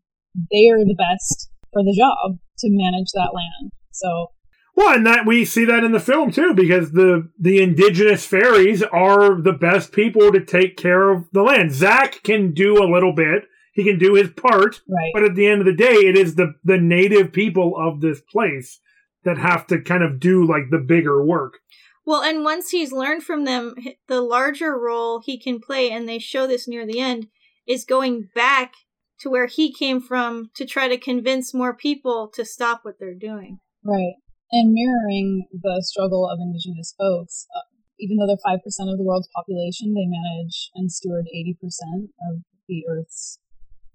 they 0.51 0.69
are 0.69 0.85
the 0.85 0.97
best 0.97 1.49
for 1.73 1.83
the 1.83 1.95
job 1.97 2.37
to 2.59 2.67
manage 2.69 3.11
that 3.13 3.33
land. 3.33 3.73
So 3.91 4.31
Well, 4.77 4.93
and 4.93 5.07
that 5.07 5.25
we 5.25 5.43
see 5.43 5.65
that 5.65 5.83
in 5.83 5.91
the 5.91 5.99
film 5.99 6.31
too, 6.31 6.53
because 6.53 6.91
the 6.91 7.31
the 7.39 7.63
indigenous 7.63 8.27
fairies 8.27 8.83
are 8.83 9.33
the 9.41 9.51
best 9.51 9.91
people 9.91 10.31
to 10.31 10.39
take 10.39 10.77
care 10.77 11.09
of 11.09 11.25
the 11.31 11.41
land. 11.41 11.73
Zach 11.73 12.21
can 12.21 12.53
do 12.53 12.77
a 12.77 12.85
little 12.85 13.11
bit; 13.11 13.45
he 13.73 13.83
can 13.83 13.97
do 13.97 14.13
his 14.13 14.29
part, 14.29 14.81
right. 14.87 15.11
but 15.15 15.23
at 15.23 15.33
the 15.33 15.47
end 15.47 15.61
of 15.61 15.65
the 15.65 15.73
day, 15.73 15.95
it 15.95 16.15
is 16.15 16.35
the 16.35 16.53
the 16.63 16.77
native 16.77 17.33
people 17.33 17.75
of 17.75 18.01
this 18.01 18.21
place 18.21 18.79
that 19.23 19.39
have 19.39 19.65
to 19.67 19.81
kind 19.81 20.03
of 20.03 20.19
do 20.19 20.45
like 20.45 20.69
the 20.69 20.77
bigger 20.77 21.25
work. 21.25 21.57
Well, 22.05 22.21
and 22.21 22.43
once 22.43 22.69
he's 22.69 22.91
learned 22.91 23.23
from 23.23 23.45
them, 23.45 23.73
the 24.07 24.21
larger 24.21 24.77
role 24.77 25.21
he 25.25 25.39
can 25.39 25.59
play, 25.59 25.89
and 25.89 26.07
they 26.07 26.19
show 26.19 26.45
this 26.45 26.67
near 26.67 26.85
the 26.85 26.99
end, 26.99 27.29
is 27.65 27.83
going 27.83 28.29
back 28.35 28.73
to 29.21 29.29
where 29.31 29.47
he 29.47 29.73
came 29.73 30.01
from 30.01 30.51
to 30.53 30.67
try 30.67 30.87
to 30.87 30.99
convince 30.99 31.51
more 31.51 31.73
people 31.73 32.27
to 32.35 32.45
stop 32.45 32.81
what 32.83 32.99
they're 32.99 33.15
doing. 33.15 33.59
Right. 33.83 34.13
And 34.51 34.73
mirroring 34.73 35.47
the 35.51 35.83
struggle 35.83 36.29
of 36.29 36.39
indigenous 36.39 36.93
folks, 36.97 37.47
uh, 37.55 37.67
even 37.99 38.17
though 38.17 38.27
they're 38.27 38.37
5% 38.45 38.61
of 38.63 38.97
the 38.97 39.03
world's 39.03 39.29
population, 39.35 39.93
they 39.93 40.07
manage 40.07 40.71
and 40.75 40.91
steward 40.91 41.25
80% 41.33 42.09
of 42.29 42.43
the 42.67 42.85
Earth's 42.87 43.39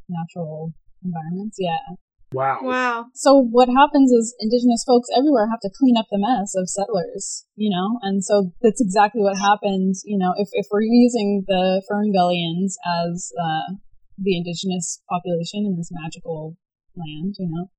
natural 0.08 0.74
environments. 1.04 1.56
Yeah. 1.58 1.96
Wow. 2.32 2.60
Wow. 2.62 3.06
So 3.14 3.36
what 3.36 3.68
happens 3.68 4.10
is 4.10 4.34
indigenous 4.40 4.84
folks 4.86 5.08
everywhere 5.14 5.48
have 5.50 5.60
to 5.60 5.70
clean 5.76 5.96
up 5.96 6.06
the 6.10 6.18
mess 6.18 6.54
of 6.56 6.68
settlers, 6.68 7.44
you 7.56 7.68
know? 7.68 7.98
And 8.02 8.24
so 8.24 8.52
that's 8.62 8.80
exactly 8.80 9.22
what 9.22 9.36
happens, 9.36 10.02
you 10.04 10.16
know, 10.16 10.32
if, 10.36 10.48
if 10.52 10.66
we're 10.70 10.82
using 10.82 11.44
the 11.46 11.82
Ferngullians 11.90 12.80
as 12.88 13.32
uh, 13.38 13.76
the 14.16 14.36
indigenous 14.36 15.02
population 15.10 15.66
in 15.66 15.76
this 15.76 15.90
magical 15.92 16.56
land, 16.96 17.36
you 17.38 17.48
know, 17.50 17.70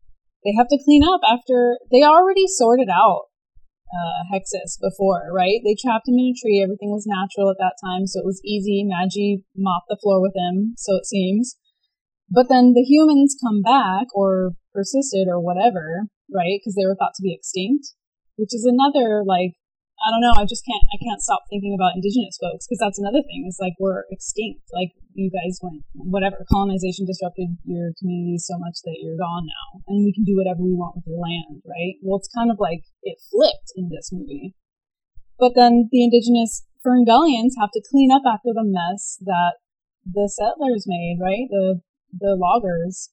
they 0.44 0.54
have 0.58 0.68
to 0.68 0.80
clean 0.84 1.04
up 1.04 1.22
after 1.28 1.78
they 1.92 2.04
already 2.04 2.48
sorted 2.48 2.90
out 2.90 3.32
uh, 3.94 4.26
Hexxus 4.34 4.80
before, 4.82 5.30
right? 5.32 5.62
They 5.64 5.76
trapped 5.78 6.08
him 6.08 6.18
in 6.18 6.34
a 6.34 6.40
tree. 6.40 6.62
Everything 6.62 6.90
was 6.90 7.06
natural 7.08 7.50
at 7.50 7.58
that 7.60 7.78
time, 7.84 8.08
so 8.08 8.20
it 8.20 8.26
was 8.26 8.42
easy. 8.44 8.84
Magi 8.84 9.44
mopped 9.56 9.88
the 9.90 10.00
floor 10.02 10.22
with 10.22 10.34
him, 10.36 10.74
so 10.78 10.96
it 10.98 11.06
seems. 11.06 11.56
But 12.30 12.50
then 12.50 12.74
the 12.74 12.84
humans 12.84 13.38
come 13.38 13.62
back 13.62 14.08
or 14.16 14.54
persisted 14.74 15.28
or 15.28 15.40
whatever, 15.40 16.10
right? 16.34 16.58
Because 16.60 16.76
they 16.76 16.86
were 16.86 16.96
thought 16.98 17.14
to 17.16 17.24
be 17.24 17.34
extinct, 17.34 17.94
which 18.36 18.54
is 18.54 18.66
another 18.66 19.24
like 19.24 19.54
I 20.04 20.12
don't 20.12 20.20
know. 20.20 20.36
I 20.36 20.44
just 20.44 20.68
can't. 20.68 20.84
I 20.92 21.00
can't 21.00 21.24
stop 21.24 21.48
thinking 21.50 21.72
about 21.72 21.96
indigenous 21.96 22.36
folks 22.36 22.68
because 22.68 22.84
that's 22.84 23.00
another 23.00 23.24
thing. 23.24 23.48
It's 23.48 23.60
like 23.60 23.74
we're 23.80 24.04
extinct. 24.12 24.68
Like 24.76 24.92
you 25.16 25.32
guys 25.32 25.64
went, 25.64 25.88
whatever. 25.96 26.44
Colonization 26.52 27.08
disrupted 27.08 27.56
your 27.64 27.96
community 27.98 28.36
so 28.38 28.60
much 28.60 28.84
that 28.84 29.00
you're 29.00 29.16
gone 29.16 29.48
now, 29.48 29.80
and 29.88 30.04
we 30.04 30.12
can 30.12 30.28
do 30.28 30.36
whatever 30.36 30.60
we 30.60 30.76
want 30.76 31.00
with 31.00 31.08
your 31.08 31.24
land, 31.24 31.64
right? 31.64 31.96
Well, 32.04 32.20
it's 32.20 32.28
kind 32.36 32.52
of 32.52 32.60
like 32.60 32.84
it 33.04 33.24
flipped 33.32 33.72
in 33.80 33.88
this 33.88 34.12
movie. 34.12 34.56
But 35.40 35.56
then 35.56 35.88
the 35.92 36.04
indigenous 36.04 36.68
Ferngullians 36.84 37.56
have 37.60 37.72
to 37.72 37.82
clean 37.90 38.12
up 38.12 38.24
after 38.28 38.52
the 38.52 38.68
mess 38.68 39.18
that 39.24 39.64
the 40.04 40.28
settlers 40.28 40.84
made, 40.86 41.18
right? 41.24 41.48
The 41.50 41.80
the 42.12 42.36
loggers, 42.36 43.10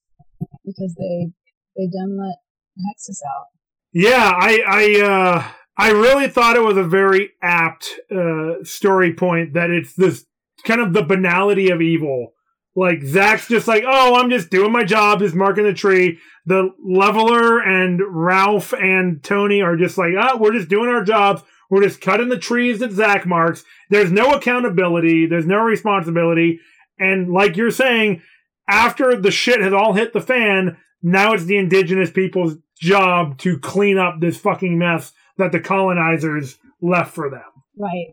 because 0.66 0.98
they 0.98 1.30
they 1.76 1.86
done 1.86 2.18
let 2.18 2.42
Hexxus 2.82 3.22
out. 3.22 3.46
Yeah, 3.92 4.34
I 4.34 4.62
I 4.66 4.84
uh 5.06 5.59
I 5.80 5.92
really 5.92 6.28
thought 6.28 6.56
it 6.56 6.62
was 6.62 6.76
a 6.76 6.84
very 6.84 7.30
apt 7.42 7.88
uh 8.14 8.62
story 8.64 9.14
point 9.14 9.54
that 9.54 9.70
it's 9.70 9.94
this 9.94 10.26
kind 10.66 10.78
of 10.78 10.92
the 10.92 11.02
banality 11.02 11.70
of 11.70 11.80
evil. 11.80 12.34
Like 12.76 13.02
Zach's 13.02 13.48
just 13.48 13.66
like, 13.66 13.84
oh, 13.86 14.14
I'm 14.14 14.28
just 14.28 14.50
doing 14.50 14.72
my 14.72 14.84
job, 14.84 15.20
just 15.20 15.34
marking 15.34 15.64
the 15.64 15.72
tree. 15.72 16.18
The 16.44 16.68
leveler 16.84 17.60
and 17.60 18.02
Ralph 18.06 18.74
and 18.74 19.22
Tony 19.22 19.62
are 19.62 19.76
just 19.76 19.96
like, 19.96 20.12
oh, 20.20 20.36
we're 20.36 20.52
just 20.52 20.68
doing 20.68 20.90
our 20.90 21.02
jobs. 21.02 21.42
We're 21.70 21.82
just 21.82 22.02
cutting 22.02 22.28
the 22.28 22.38
trees 22.38 22.80
that 22.80 22.92
Zach 22.92 23.24
marks. 23.24 23.64
There's 23.88 24.12
no 24.12 24.32
accountability. 24.32 25.24
There's 25.24 25.46
no 25.46 25.62
responsibility. 25.62 26.60
And 26.98 27.32
like 27.32 27.56
you're 27.56 27.70
saying, 27.70 28.20
after 28.68 29.16
the 29.18 29.30
shit 29.30 29.62
has 29.62 29.72
all 29.72 29.94
hit 29.94 30.12
the 30.12 30.20
fan, 30.20 30.76
now 31.02 31.32
it's 31.32 31.44
the 31.44 31.56
indigenous 31.56 32.10
people's 32.10 32.56
job 32.78 33.38
to 33.38 33.58
clean 33.58 33.96
up 33.96 34.20
this 34.20 34.36
fucking 34.36 34.78
mess 34.78 35.14
that 35.40 35.52
the 35.52 35.60
colonizers 35.60 36.58
left 36.80 37.14
for 37.14 37.28
them. 37.30 37.50
Right. 37.76 38.12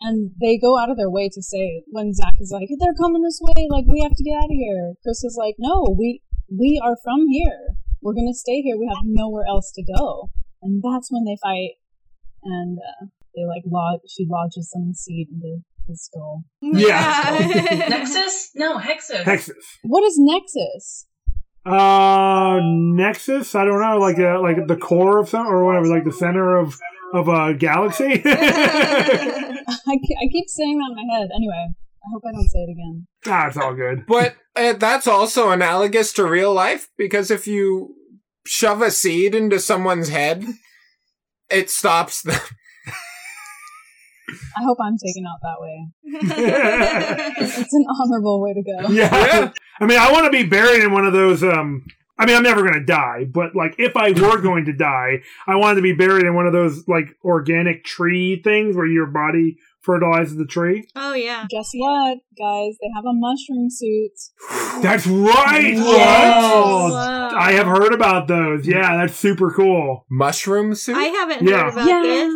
And 0.00 0.32
they 0.40 0.58
go 0.58 0.78
out 0.78 0.90
of 0.90 0.98
their 0.98 1.10
way 1.10 1.30
to 1.32 1.42
say 1.42 1.82
when 1.88 2.12
Zach 2.12 2.34
is 2.38 2.52
like, 2.52 2.68
"They're 2.78 3.00
coming 3.00 3.22
this 3.22 3.40
way, 3.40 3.66
like 3.70 3.86
we 3.86 4.02
have 4.02 4.14
to 4.14 4.22
get 4.22 4.36
out 4.36 4.52
of 4.52 4.58
here." 4.60 4.94
Chris 5.02 5.24
is 5.24 5.36
like, 5.38 5.56
"No, 5.58 5.96
we 5.98 6.20
we 6.52 6.78
are 6.84 6.96
from 7.02 7.28
here. 7.28 7.78
We're 8.02 8.12
gonna 8.12 8.34
stay 8.34 8.60
here. 8.60 8.76
We 8.76 8.92
have 8.92 9.04
nowhere 9.04 9.46
else 9.48 9.72
to 9.72 9.82
go." 9.82 10.28
And 10.60 10.82
that's 10.82 11.10
when 11.10 11.24
they 11.24 11.38
fight, 11.42 11.80
and 12.44 12.78
uh, 12.78 13.06
they 13.34 13.46
like 13.46 13.64
lodge. 13.64 14.00
She 14.06 14.26
lodges 14.28 14.70
some 14.70 14.92
seed 14.92 15.28
into 15.32 15.62
his 15.88 16.04
skull. 16.04 16.44
Yeah. 16.60 17.38
Nexus? 17.88 18.50
No, 18.54 18.78
Hexxus. 18.78 19.24
Texas. 19.24 19.64
What 19.82 20.04
is 20.04 20.16
Nexus? 20.18 21.06
Uh, 21.66 22.60
Nexus. 22.62 23.54
I 23.54 23.64
don't 23.64 23.80
know, 23.80 23.98
like 23.98 24.18
uh, 24.18 24.40
like 24.40 24.66
the 24.66 24.76
core 24.76 25.18
of 25.18 25.28
some 25.28 25.46
or 25.46 25.64
whatever, 25.64 25.86
like 25.86 26.04
the 26.04 26.12
center 26.12 26.56
of 26.56 26.78
of 27.12 27.28
a 27.28 27.54
galaxy. 27.54 28.22
I, 28.26 29.98
I 29.98 30.28
keep 30.30 30.48
saying 30.48 30.78
that 30.78 30.90
in 30.90 31.08
my 31.08 31.14
head. 31.14 31.28
Anyway, 31.34 31.66
I 32.06 32.08
hope 32.12 32.22
I 32.26 32.32
don't 32.32 32.48
say 32.48 32.58
it 32.60 32.70
again. 32.70 33.06
ah, 33.26 33.46
it's 33.48 33.56
all 33.56 33.74
good. 33.74 34.06
But 34.06 34.36
uh, 34.54 34.74
that's 34.74 35.08
also 35.08 35.50
analogous 35.50 36.12
to 36.14 36.24
real 36.24 36.54
life 36.54 36.88
because 36.96 37.30
if 37.30 37.46
you 37.48 37.94
shove 38.46 38.80
a 38.80 38.90
seed 38.92 39.34
into 39.34 39.58
someone's 39.58 40.08
head, 40.08 40.44
it 41.50 41.68
stops 41.68 42.22
them. 42.22 42.40
I 44.56 44.62
hope 44.64 44.78
I'm 44.80 44.96
taken 44.98 45.24
out 45.26 45.38
that 45.42 45.60
way. 45.60 45.88
It's 47.38 47.72
an 47.74 47.84
honorable 48.00 48.40
way 48.42 48.54
to 48.54 48.62
go. 48.62 48.88
yeah. 48.92 49.52
I 49.80 49.86
mean, 49.86 49.98
I 49.98 50.10
want 50.12 50.24
to 50.24 50.30
be 50.30 50.44
buried 50.44 50.82
in 50.82 50.92
one 50.92 51.06
of 51.06 51.12
those. 51.12 51.42
Um, 51.42 51.84
I 52.18 52.24
mean, 52.26 52.34
I'm 52.36 52.42
never 52.42 52.62
going 52.62 52.74
to 52.74 52.84
die, 52.84 53.26
but 53.30 53.54
like, 53.54 53.74
if 53.78 53.94
I 53.96 54.10
were 54.12 54.40
going 54.40 54.64
to 54.66 54.72
die, 54.72 55.20
I 55.46 55.56
wanted 55.56 55.76
to 55.76 55.82
be 55.82 55.92
buried 55.92 56.24
in 56.24 56.34
one 56.34 56.46
of 56.46 56.52
those 56.52 56.86
like 56.88 57.14
organic 57.24 57.84
tree 57.84 58.40
things 58.42 58.74
where 58.74 58.86
your 58.86 59.06
body 59.06 59.58
fertilizes 59.82 60.36
the 60.36 60.46
tree. 60.46 60.88
oh 60.96 61.12
yeah. 61.14 61.46
Guess 61.48 61.70
what, 61.74 62.18
guys? 62.36 62.74
They 62.80 62.88
have 62.96 63.04
a 63.04 63.12
mushroom 63.12 63.68
suit. 63.70 64.10
That's 64.82 65.06
right. 65.06 65.74
Yes. 65.74 66.42
Oh, 66.52 66.90
Wow. 66.92 67.30
I 67.38 67.52
have 67.52 67.66
heard 67.66 67.92
about 67.92 68.28
those. 68.28 68.66
Yeah, 68.66 68.96
that's 68.96 69.14
super 69.14 69.50
cool. 69.52 70.06
Mushroom 70.10 70.74
suit. 70.74 70.96
I 70.96 71.04
haven't 71.04 71.42
Yeah. 71.46 71.64
heard 71.64 71.72
about 71.74 71.86
yeah. 71.88 72.02
this. 72.02 72.34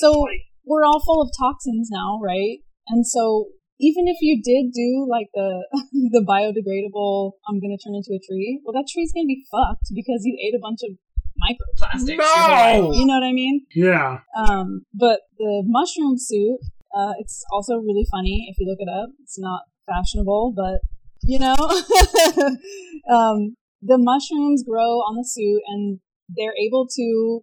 So 0.00 0.26
we're 0.64 0.84
all 0.84 1.00
full 1.04 1.22
of 1.22 1.30
toxins 1.38 1.88
now, 1.90 2.20
right? 2.22 2.58
And 2.88 3.06
so 3.06 3.48
even 3.80 4.06
if 4.06 4.18
you 4.20 4.40
did 4.42 4.72
do 4.72 5.06
like 5.08 5.28
the 5.34 5.66
the 6.12 6.24
biodegradable, 6.26 7.32
I'm 7.48 7.60
gonna 7.60 7.78
turn 7.78 7.94
into 7.94 8.14
a 8.14 8.20
tree. 8.20 8.60
Well, 8.64 8.72
that 8.72 8.88
tree's 8.92 9.12
gonna 9.12 9.26
be 9.26 9.44
fucked 9.50 9.88
because 9.94 10.22
you 10.24 10.36
ate 10.40 10.54
a 10.54 10.62
bunch 10.62 10.80
of 10.84 10.96
microplastics. 11.40 12.16
No! 12.16 12.92
You 12.92 13.06
know 13.06 13.14
what 13.14 13.26
I 13.26 13.32
mean? 13.32 13.66
Yeah. 13.74 14.20
Um, 14.36 14.86
but 14.94 15.20
the 15.38 15.62
mushroom 15.66 16.16
suit, 16.16 16.58
uh, 16.94 17.12
it's 17.18 17.44
also 17.52 17.76
really 17.76 18.06
funny 18.10 18.46
if 18.50 18.58
you 18.58 18.66
look 18.66 18.78
it 18.80 18.88
up. 18.88 19.10
It's 19.22 19.38
not 19.38 19.62
fashionable, 19.86 20.54
but 20.56 20.80
you 21.22 21.38
know, 21.38 21.54
um, 23.10 23.56
the 23.82 23.98
mushrooms 23.98 24.62
grow 24.62 25.00
on 25.00 25.16
the 25.16 25.24
suit 25.26 25.62
and 25.68 26.00
they're 26.28 26.54
able 26.56 26.86
to 26.96 27.40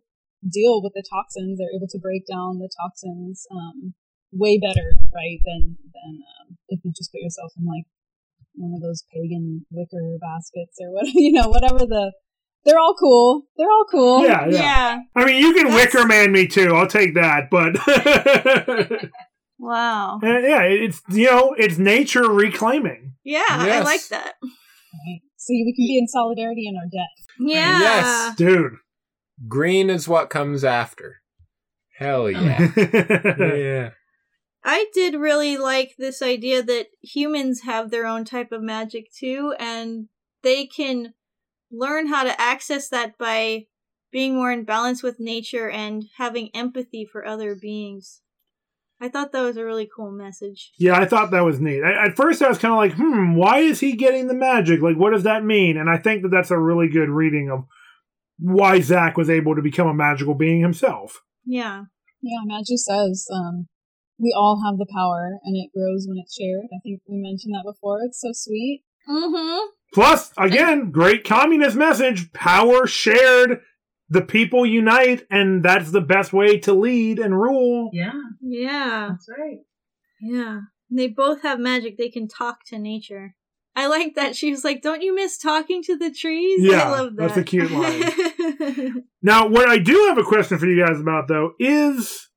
deal 0.50 0.82
with 0.82 0.94
the 0.94 1.04
toxins. 1.08 1.60
They're 1.60 1.76
able 1.76 1.88
to 1.89 2.00
break 2.00 2.24
down 2.28 2.60
the 2.60 2.70
toxins 2.82 3.46
um, 3.52 3.94
way 4.32 4.60
better, 4.60 4.94
right, 5.14 5.39
than 5.46 5.78
than 5.94 6.20
um, 6.22 6.58
if 6.70 6.80
you 6.84 6.92
just 6.96 7.12
put 7.12 7.22
yourself 7.22 7.52
in 7.58 7.66
like 7.66 7.86
one 8.54 8.74
of 8.76 8.82
those 8.82 9.04
pagan 9.14 9.66
wicker 9.72 10.18
baskets 10.20 10.78
or 10.82 10.92
what 10.94 11.08
you 11.14 11.32
know, 11.32 11.50
whatever 11.50 11.80
the. 11.80 12.14
They're 12.64 12.78
all 12.78 12.94
cool. 12.94 13.48
They're 13.58 13.72
all 13.72 13.86
cool. 13.89 14.24
Yeah, 14.24 14.46
yeah. 14.46 14.62
Yeah. 14.62 15.00
I 15.16 15.26
mean, 15.26 15.42
you 15.42 15.52
can 15.56 15.72
That's- 15.72 15.94
Wicker 15.94 16.06
Man 16.06 16.32
me 16.32 16.46
too. 16.46 16.76
I'll 16.76 16.86
take 16.86 17.16
that. 17.16 17.50
But 17.50 17.76
Wow. 19.62 20.20
Uh, 20.24 20.28
yeah, 20.39 20.64
it's 20.64 21.02
you 21.10 21.26
know, 21.26 21.54
it's 21.58 21.78
nature 21.78 22.30
reclaiming. 22.30 23.14
Yeah, 23.24 23.44
I 23.48 23.82
like 23.82 24.08
that. 24.10 24.34
Right. 24.44 25.22
See, 25.38 25.64
we 25.64 25.74
can 25.76 25.86
be 25.88 25.98
in 26.00 26.08
solidarity 26.08 26.68
in 26.68 26.76
our 26.76 26.86
death. 26.86 27.26
Yeah. 27.39 27.80
Yes. 27.80 28.36
Dude. 28.36 28.74
Green 29.48 29.89
is 29.89 30.08
what 30.08 30.30
comes 30.30 30.64
after. 30.64 31.22
Hell 31.98 32.30
yeah. 32.32 32.72
yeah. 33.38 33.89
I 34.64 34.88
did 34.94 35.16
really 35.16 35.58
like 35.58 35.96
this 35.98 36.22
idea 36.22 36.62
that 36.64 36.88
humans 37.02 37.62
have 37.62 37.89
their 37.89 38.06
own 38.06 38.26
type 38.26 38.52
of 38.52 38.62
magic 38.62 39.12
too, 39.12 39.56
and 39.60 40.08
they 40.44 40.66
can 40.66 41.14
learn 41.72 42.08
how 42.08 42.24
to 42.24 42.39
access 42.39 42.89
that 42.89 43.18
by 43.18 43.66
being 44.12 44.36
more 44.36 44.52
in 44.52 44.66
balance 44.66 45.02
with 45.02 45.20
nature 45.20 45.70
and 45.70 46.06
having 46.18 46.50
empathy 46.54 47.06
for 47.06 47.26
other 47.26 47.56
beings. 47.56 48.22
I 49.00 49.10
thought 49.10 49.32
that 49.32 49.42
was 49.42 49.58
a 49.58 49.66
really 49.66 49.89
cool 49.96 50.12
message. 50.12 50.74
yeah, 50.78 50.96
I 50.96 51.06
thought 51.06 51.32
that 51.32 51.44
was 51.44 51.60
neat. 51.60 51.82
I, 51.82 52.06
at 52.06 52.16
first, 52.16 52.44
I 52.44 52.50
was 52.50 52.60
kind 52.60 52.72
of 52.72 52.78
like, 52.78 52.94
hmm, 52.94 53.34
why 53.34 53.60
is 53.60 53.80
he 53.80 53.94
getting 53.94 54.28
the 54.28 54.36
magic? 54.36 54.82
Like, 54.82 54.96
what 54.96 55.12
does 55.12 55.24
that 55.24 55.44
mean? 55.44 55.78
And 55.78 55.89
I 55.89 55.98
think 55.98 56.22
that 56.22 56.30
that's 56.30 56.52
a 56.52 56.58
really 56.58 56.88
good 56.88 57.10
reading 57.10 57.50
of 57.50 57.66
why 58.42 58.82
Zach 58.82 59.18
was 59.18 59.30
able 59.30 59.56
to 59.56 59.62
become 59.62 59.88
a 59.88 59.94
magical 59.94 60.34
being 60.34 60.62
himself. 60.62 61.22
Yeah. 61.46 61.84
Yeah, 62.22 62.39
Maggie 62.46 62.78
says 62.78 63.26
um, 63.34 63.68
we 64.20 64.34
all 64.36 64.62
have 64.66 64.78
the 64.78 64.88
power, 64.94 65.38
and 65.44 65.56
it 65.56 65.70
grows 65.76 66.06
when 66.08 66.18
it's 66.18 66.36
shared. 66.36 66.66
I 66.66 66.80
think 66.84 67.02
we 67.08 67.18
mentioned 67.22 67.54
that 67.56 67.64
before. 67.72 68.00
It's 68.04 68.20
so 68.22 68.30
sweet. 68.34 68.84
Mm-hmm. 69.10 69.60
Plus, 69.94 70.32
again, 70.38 70.92
great 70.92 71.24
communist 71.24 71.76
message: 71.76 72.32
power 72.34 72.86
shared, 72.86 73.62
the 74.10 74.22
people 74.22 74.66
unite, 74.66 75.26
and 75.32 75.64
that's 75.64 75.92
the 75.92 76.02
best 76.02 76.34
way 76.34 76.60
to 76.60 76.74
lead 76.74 77.18
and 77.20 77.39
rule. 77.39 77.89
Yeah, 77.94 78.12
Yeah. 78.42 79.08
that's 79.10 79.28
right. 79.30 79.60
Yeah. 80.22 80.60
They 80.92 81.08
both 81.08 81.42
have 81.42 81.60
magic. 81.60 81.98
They 81.98 82.10
can 82.10 82.28
talk 82.28 82.60
to 82.68 82.78
nature. 82.78 83.36
I 83.76 83.88
like 83.88 84.15
that. 84.15 84.36
She 84.36 84.51
was 84.51 84.63
like, 84.63 84.82
Don't 84.82 85.01
you 85.01 85.15
miss 85.15 85.38
talking 85.38 85.82
to 85.84 85.95
the 85.97 86.11
trees? 86.11 86.59
Yeah, 86.61 86.84
I 86.84 86.89
love 86.89 87.15
that. 87.15 87.28
that's 87.28 87.38
a 87.38 87.43
cute 87.43 87.72
line. 87.72 89.03
Now, 89.24 89.47
what 89.47 89.69
I 89.69 89.78
do 89.78 89.93
have 90.09 90.17
a 90.17 90.24
question 90.24 90.57
for 90.57 90.65
you 90.65 90.84
guys 90.84 90.99
about, 90.99 91.28
though, 91.28 91.51
is 91.59 92.30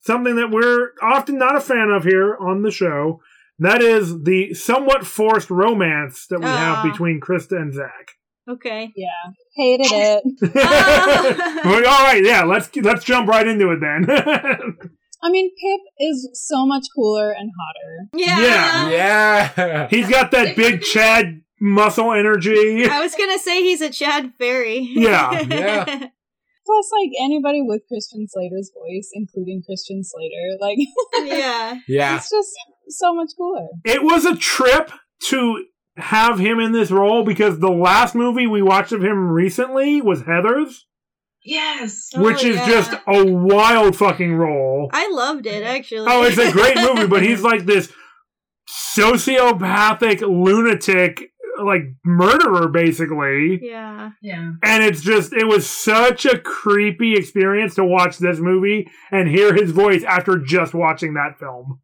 something 0.00 0.34
that 0.36 0.50
we're 0.50 0.90
often 1.00 1.38
not 1.38 1.54
a 1.54 1.60
fan 1.60 1.88
of 1.90 2.02
here 2.02 2.36
on 2.40 2.62
the 2.62 2.70
show. 2.72 3.20
That 3.60 3.80
is 3.80 4.24
the 4.24 4.52
somewhat 4.52 5.06
forced 5.06 5.50
romance 5.50 6.26
that 6.28 6.40
we 6.40 6.46
have 6.46 6.78
Ah. 6.78 6.90
between 6.90 7.20
Crysta 7.20 7.56
and 7.60 7.72
Zach. 7.72 8.10
okay. 8.50 8.92
Yeah, 8.96 9.06
hated 9.54 9.86
it. 9.92 10.22
Well, 11.64 11.86
All 11.86 12.04
right, 12.04 12.22
yeah, 12.24 12.42
let's 12.42 12.74
let's 12.76 13.04
jump 13.04 13.28
right 13.28 13.46
into 13.46 13.70
it 13.70 13.78
then. 13.80 14.06
I 15.26 15.30
mean, 15.30 15.50
Pip 15.50 15.80
is 15.98 16.30
so 16.34 16.66
much 16.66 16.84
cooler 16.94 17.32
and 17.32 17.50
hotter. 17.58 18.08
Yeah. 18.14 18.40
Yeah. 18.40 19.50
Yeah. 19.56 19.88
He's 19.88 20.08
got 20.08 20.30
that 20.30 20.56
big 20.56 20.82
Chad 20.82 21.42
muscle 21.60 22.12
energy. 22.12 22.88
I 22.88 23.00
was 23.00 23.14
gonna 23.14 23.38
say 23.38 23.62
he's 23.62 23.80
a 23.80 23.90
Chad 23.90 24.32
Fairy. 24.38 24.78
Yeah, 24.78 25.40
yeah. 25.50 25.84
Plus, 25.84 26.90
like 26.92 27.10
anybody 27.20 27.62
with 27.62 27.82
Christian 27.88 28.26
Slater's 28.28 28.72
voice, 28.74 29.10
including 29.14 29.62
Christian 29.64 30.02
Slater, 30.02 30.56
like 30.60 30.78
yeah. 31.24 31.78
Yeah. 31.88 32.16
it's 32.16 32.30
just 32.30 32.52
so 32.88 33.14
much 33.14 33.30
cooler. 33.36 33.68
It 33.84 34.02
was 34.02 34.24
a 34.24 34.36
trip 34.36 34.90
to 35.28 35.64
have 35.96 36.38
him 36.38 36.60
in 36.60 36.72
this 36.72 36.90
role 36.90 37.24
because 37.24 37.58
the 37.58 37.70
last 37.70 38.14
movie 38.14 38.46
we 38.46 38.62
watched 38.62 38.92
of 38.92 39.02
him 39.02 39.28
recently 39.28 40.02
was 40.02 40.22
Heather's, 40.22 40.86
Yes. 41.46 42.10
Oh, 42.14 42.22
which 42.22 42.44
is 42.44 42.56
yeah. 42.56 42.68
just 42.68 42.92
a 43.06 43.24
wild 43.24 43.96
fucking 43.96 44.34
role. 44.34 44.90
I 44.92 45.08
loved 45.10 45.46
it 45.46 45.62
actually. 45.62 46.06
Oh, 46.10 46.24
it's 46.24 46.38
a 46.38 46.50
great 46.50 46.76
movie, 46.76 47.06
but 47.06 47.22
he's 47.22 47.42
like 47.42 47.64
this 47.64 47.92
sociopathic 48.68 50.20
lunatic, 50.22 51.30
like 51.62 51.82
murderer, 52.04 52.68
basically. 52.68 53.60
yeah. 53.62 54.10
Yeah. 54.20 54.52
And 54.64 54.82
it's 54.82 55.02
just, 55.02 55.32
it 55.32 55.46
was 55.46 55.68
such 55.68 56.26
a 56.26 56.38
creepy 56.38 57.14
experience 57.14 57.76
to 57.76 57.84
watch 57.84 58.18
this 58.18 58.38
movie 58.38 58.88
and 59.12 59.28
hear 59.28 59.54
his 59.54 59.70
voice 59.70 60.02
after 60.02 60.38
just 60.38 60.74
watching 60.74 61.14
that 61.14 61.38
film. 61.38 61.80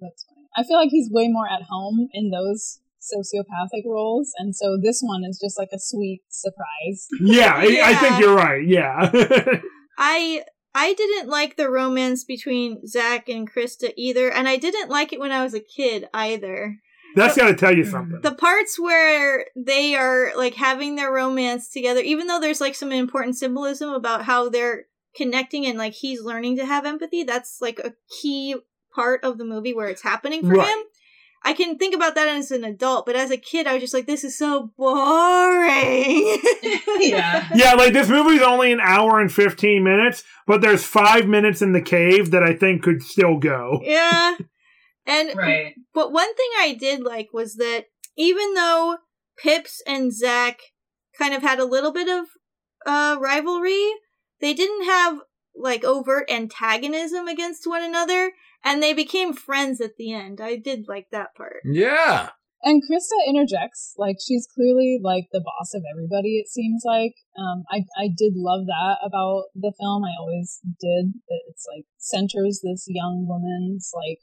That's 0.00 0.24
funny. 0.28 0.46
I 0.54 0.64
feel 0.64 0.76
like 0.76 0.90
he's 0.90 1.10
way 1.10 1.28
more 1.28 1.48
at 1.48 1.62
home 1.62 2.08
in 2.12 2.30
those 2.30 2.80
sociopathic 3.02 3.84
roles, 3.86 4.30
and 4.38 4.54
so 4.54 4.78
this 4.80 5.00
one 5.02 5.24
is 5.24 5.38
just 5.42 5.58
like 5.58 5.70
a 5.72 5.78
sweet 5.78 6.22
surprise. 6.28 7.06
Yeah, 7.20 7.52
I, 7.54 7.80
I 7.84 7.94
think 7.94 8.20
you're 8.20 8.34
right. 8.34 8.66
Yeah. 8.66 9.10
I 9.98 10.44
I 10.74 10.94
didn't 10.94 11.28
like 11.28 11.56
the 11.56 11.70
romance 11.70 12.24
between 12.24 12.86
Zach 12.86 13.28
and 13.28 13.50
Crysta 13.50 13.92
either, 13.96 14.30
and 14.30 14.48
I 14.48 14.56
didn't 14.56 14.88
like 14.88 15.12
it 15.12 15.20
when 15.20 15.32
I 15.32 15.42
was 15.42 15.54
a 15.54 15.60
kid 15.60 16.08
either. 16.14 16.78
That's 17.14 17.36
got 17.36 17.48
to 17.48 17.54
tell 17.54 17.76
you 17.76 17.84
mm. 17.84 17.90
something. 17.90 18.20
The 18.22 18.34
parts 18.34 18.78
where 18.78 19.46
they 19.54 19.94
are 19.94 20.32
like 20.36 20.54
having 20.54 20.96
their 20.96 21.12
romance 21.12 21.68
together, 21.68 22.00
even 22.00 22.26
though 22.26 22.40
there's 22.40 22.60
like 22.60 22.74
some 22.74 22.92
important 22.92 23.36
symbolism 23.36 23.90
about 23.90 24.24
how 24.24 24.48
they're 24.48 24.86
connecting 25.14 25.66
and 25.66 25.76
like 25.76 25.92
he's 25.92 26.22
learning 26.22 26.56
to 26.56 26.66
have 26.66 26.86
empathy, 26.86 27.22
that's 27.24 27.58
like 27.60 27.78
a 27.78 27.92
key 28.20 28.56
part 28.94 29.24
of 29.24 29.38
the 29.38 29.44
movie 29.44 29.74
where 29.74 29.88
it's 29.88 30.02
happening 30.02 30.42
for 30.42 30.54
Right. 30.54 30.68
him. 30.68 30.84
I 31.44 31.52
can 31.54 31.76
think 31.76 31.94
about 31.94 32.14
that 32.14 32.28
as 32.28 32.50
an 32.50 32.62
adult, 32.64 33.04
but 33.04 33.16
as 33.16 33.30
a 33.30 33.36
kid, 33.36 33.66
I 33.66 33.72
was 33.74 33.82
just 33.82 33.94
like, 33.94 34.06
this 34.06 34.24
is 34.24 34.36
so 34.38 34.70
boring. 34.76 36.38
Yeah. 37.00 37.48
Yeah, 37.54 37.74
like 37.74 37.92
this 37.92 38.08
movie's 38.08 38.42
only 38.42 38.70
an 38.70 38.78
hour 38.80 39.20
and 39.20 39.30
15 39.32 39.82
minutes, 39.82 40.22
but 40.46 40.60
there's 40.60 40.84
five 40.84 41.26
minutes 41.26 41.60
in 41.60 41.72
the 41.72 41.82
cave 41.82 42.30
that 42.30 42.44
I 42.44 42.54
think 42.54 42.82
could 42.82 43.02
still 43.02 43.38
go. 43.38 43.80
yeah. 43.82 44.36
And 45.04 45.36
Right. 45.36 45.74
But 45.92 46.12
one 46.12 46.32
thing 46.36 46.48
I 46.60 46.76
did 46.78 47.02
like 47.02 47.30
was 47.32 47.56
that 47.56 47.86
even 48.16 48.54
though 48.54 48.98
Pips 49.36 49.82
and 49.84 50.14
Zach 50.14 50.60
kind 51.18 51.34
of 51.34 51.42
had 51.42 51.58
a 51.58 51.64
little 51.64 51.92
bit 51.92 52.08
of 52.08 52.26
uh, 52.86 53.16
rivalry, 53.20 53.84
they 54.40 54.54
didn't 54.54 54.84
have 54.84 55.18
like 55.56 55.82
overt 55.82 56.30
antagonism 56.30 57.26
against 57.26 57.66
one 57.66 57.82
another, 57.82 58.30
and 58.64 58.82
they 58.82 58.92
became 58.92 59.32
friends 59.32 59.80
at 59.80 59.96
the 59.96 60.12
end. 60.12 60.40
I 60.40 60.56
did 60.56 60.86
like 60.88 61.08
that 61.10 61.34
part. 61.34 61.62
Yeah. 61.64 62.30
And 62.64 62.80
Crysta 62.80 63.26
interjects, 63.26 63.94
like 63.98 64.16
she's 64.24 64.46
clearly 64.46 65.00
like 65.02 65.26
the 65.32 65.42
boss 65.44 65.74
of 65.74 65.82
everybody. 65.92 66.38
It 66.38 66.48
seems 66.48 66.82
like 66.84 67.14
um, 67.36 67.64
I 67.68 67.82
I 67.98 68.06
did 68.06 68.34
love 68.36 68.66
that 68.66 68.98
about 69.04 69.46
the 69.56 69.72
film. 69.80 70.04
I 70.04 70.14
always 70.20 70.60
did. 70.80 71.14
It's 71.48 71.66
like 71.74 71.86
centers 71.98 72.60
this 72.62 72.84
young 72.86 73.26
woman's 73.26 73.90
like 73.92 74.20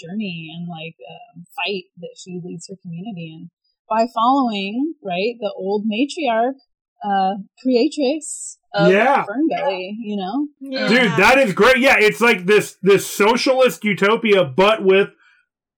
journey 0.00 0.50
and 0.52 0.66
like 0.68 0.96
um, 1.06 1.44
fight 1.54 1.84
that 1.98 2.16
she 2.18 2.40
leads 2.42 2.66
her 2.68 2.76
community 2.82 3.32
in 3.32 3.50
by 3.88 4.06
following 4.12 4.94
right 5.02 5.36
the 5.38 5.52
old 5.56 5.84
matriarch, 5.86 6.58
uh, 7.04 7.34
creatrix 7.62 8.58
of 8.76 8.92
Yeah. 8.92 9.24
Ferngully. 9.24 9.90
You 10.00 10.16
know, 10.16 10.48
Yeah. 10.60 10.84
Uh, 10.84 10.88
Dude, 10.88 11.12
that 11.18 11.38
is 11.38 11.52
great. 11.52 11.78
Yeah, 11.78 11.96
it's 11.98 12.20
like 12.20 12.46
this 12.46 12.76
this 12.82 13.06
socialist 13.06 13.84
utopia, 13.84 14.44
but 14.44 14.82
with 14.84 15.08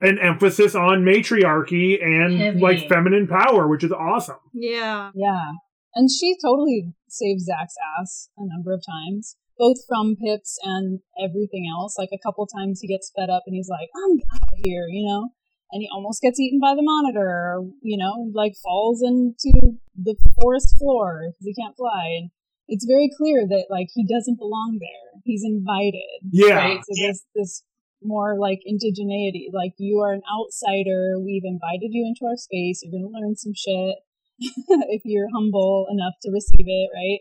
an 0.01 0.18
emphasis 0.18 0.74
on 0.74 1.05
matriarchy 1.05 1.99
and 2.01 2.38
Heavy. 2.38 2.61
like 2.61 2.88
feminine 2.88 3.26
power, 3.26 3.66
which 3.66 3.82
is 3.84 3.92
awesome. 3.92 4.36
yeah. 4.55 5.11
Yeah. 5.14 5.51
And 5.94 6.09
she 6.11 6.36
totally 6.44 6.92
saves 7.09 7.44
Zach's 7.44 7.74
ass 7.99 8.28
a 8.38 8.42
number 8.46 8.72
of 8.72 8.82
times, 8.86 9.36
both 9.59 9.78
from 9.88 10.14
Pips 10.14 10.57
and 10.62 11.01
everything 11.20 11.66
else. 11.68 11.96
Like 11.99 12.11
a 12.12 12.18
couple 12.24 12.46
times 12.46 12.78
he 12.80 12.86
gets 12.86 13.11
fed 13.16 13.30
up 13.30 13.42
and 13.46 13.55
he's 13.57 13.68
like, 13.68 13.88
I'm 13.96 14.18
out 14.34 14.53
of 14.53 14.59
here, 14.64 14.86
you 14.88 15.05
know? 15.09 15.30
And 15.72 15.82
he 15.82 15.88
almost 15.92 16.22
gets 16.22 16.38
eaten 16.38 16.61
by 16.61 16.74
the 16.76 16.82
monitor, 16.82 17.26
or, 17.28 17.64
you 17.82 17.99
know, 17.99 18.30
like 18.32 18.53
falls 18.62 19.03
into 19.03 19.78
the 19.96 20.14
forest 20.40 20.76
floor 20.78 21.32
because 21.32 21.44
he 21.46 21.55
can't 21.61 21.76
fly. 21.76 22.05
And 22.20 22.30
it's 22.68 22.84
very 22.84 23.10
clear 23.16 23.46
that 23.48 23.66
like 23.70 23.88
he 23.94 24.06
doesn't 24.06 24.38
belong 24.38 24.78
there. 24.80 25.20
He's 25.24 25.42
invited. 25.44 26.30
Yeah. 26.30 26.56
Right? 26.56 26.80
So 26.80 27.06
this, 27.06 27.24
this 27.34 27.62
more 28.02 28.38
like 28.38 28.60
indigeneity. 28.68 29.48
Like 29.52 29.72
you 29.78 30.00
are 30.00 30.12
an 30.12 30.22
outsider. 30.28 31.18
We've 31.18 31.44
invited 31.44 31.90
you 31.90 32.06
into 32.06 32.28
our 32.30 32.36
space. 32.36 32.80
You're 32.82 32.92
going 32.92 33.10
to 33.10 33.18
learn 33.18 33.36
some 33.36 33.54
shit. 33.56 33.96
if 34.68 35.02
you're 35.04 35.28
humble 35.34 35.86
enough 35.90 36.14
to 36.22 36.30
receive 36.30 36.66
it, 36.66 36.90
right? 36.94 37.20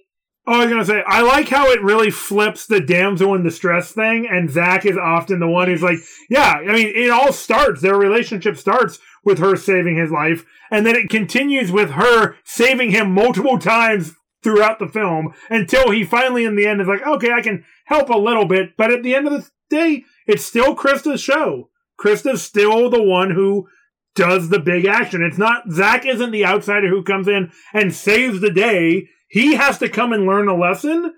Oh, 0.49 0.53
I 0.53 0.59
was 0.59 0.69
gonna 0.69 0.85
say, 0.85 1.03
I 1.05 1.23
like 1.23 1.49
how 1.49 1.71
it 1.71 1.81
really 1.81 2.09
flips 2.09 2.67
the 2.67 2.79
damsel 2.79 3.35
in 3.35 3.43
distress 3.43 3.91
thing, 3.91 4.27
and 4.31 4.49
Zach 4.49 4.85
is 4.85 4.95
often 4.95 5.39
the 5.39 5.47
one 5.47 5.67
who's 5.67 5.83
like, 5.83 5.97
yeah, 6.29 6.59
I 6.61 6.71
mean, 6.71 6.93
it 6.95 7.09
all 7.09 7.33
starts, 7.33 7.81
their 7.81 7.97
relationship 7.97 8.55
starts 8.55 8.99
with 9.25 9.39
her 9.39 9.57
saving 9.57 9.97
his 9.97 10.09
life, 10.09 10.45
and 10.71 10.85
then 10.85 10.95
it 10.95 11.09
continues 11.09 11.69
with 11.69 11.91
her 11.91 12.35
saving 12.45 12.91
him 12.91 13.11
multiple 13.11 13.59
times 13.59 14.15
throughout 14.47 14.79
the 14.79 14.87
film 14.87 15.33
until 15.49 15.91
he 15.91 16.05
finally, 16.05 16.45
in 16.45 16.55
the 16.55 16.65
end, 16.65 16.79
is 16.79 16.87
like, 16.87 17.05
okay, 17.05 17.33
I 17.33 17.41
can 17.41 17.65
help 17.83 18.09
a 18.09 18.17
little 18.17 18.45
bit, 18.45 18.77
but 18.77 18.93
at 18.93 19.03
the 19.03 19.13
end 19.13 19.27
of 19.27 19.33
the 19.33 19.49
day, 19.69 20.05
it's 20.25 20.45
still 20.45 20.73
Crysta's 20.73 21.19
show. 21.19 21.69
Crysta's 21.99 22.43
still 22.43 22.89
the 22.89 23.03
one 23.03 23.31
who 23.31 23.67
does 24.15 24.47
the 24.47 24.59
big 24.59 24.85
action. 24.85 25.21
It's 25.21 25.37
not, 25.37 25.69
Zach 25.69 26.05
isn't 26.05 26.31
the 26.31 26.45
outsider 26.45 26.87
who 26.87 27.03
comes 27.03 27.27
in 27.27 27.51
and 27.73 27.93
saves 27.93 28.39
the 28.39 28.49
day. 28.49 29.09
He 29.27 29.55
has 29.55 29.79
to 29.79 29.89
come 29.89 30.13
and 30.13 30.25
learn 30.25 30.47
a 30.47 30.55
lesson, 30.55 31.13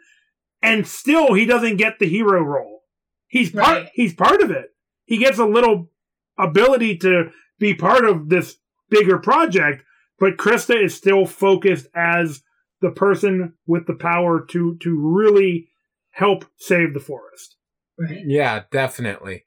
and 0.63 0.87
still 0.87 1.35
he 1.35 1.45
doesn't 1.45 1.77
get 1.77 1.99
the 1.99 2.09
hero 2.09 2.41
role. 2.41 2.81
He's 3.27 3.51
part. 3.51 3.83
Right. 3.83 3.91
He's 3.93 4.15
part 4.15 4.41
of 4.41 4.49
it. 4.49 4.73
He 5.05 5.19
gets 5.19 5.37
a 5.37 5.45
little 5.45 5.91
ability 6.35 6.97
to 6.97 7.29
be 7.59 7.75
part 7.75 8.05
of 8.05 8.29
this 8.29 8.57
bigger 8.89 9.19
project, 9.19 9.83
but 10.17 10.37
Crysta 10.37 10.83
is 10.83 10.95
still 10.95 11.27
focused 11.27 11.85
as 11.93 12.41
the 12.81 12.91
person 12.91 13.53
with 13.67 13.87
the 13.87 13.95
power 13.95 14.45
to 14.49 14.77
to 14.81 14.99
really 14.99 15.69
help 16.11 16.45
save 16.57 16.93
the 16.93 16.99
forest. 16.99 17.55
Right. 17.97 18.23
Yeah, 18.25 18.63
definitely. 18.71 19.45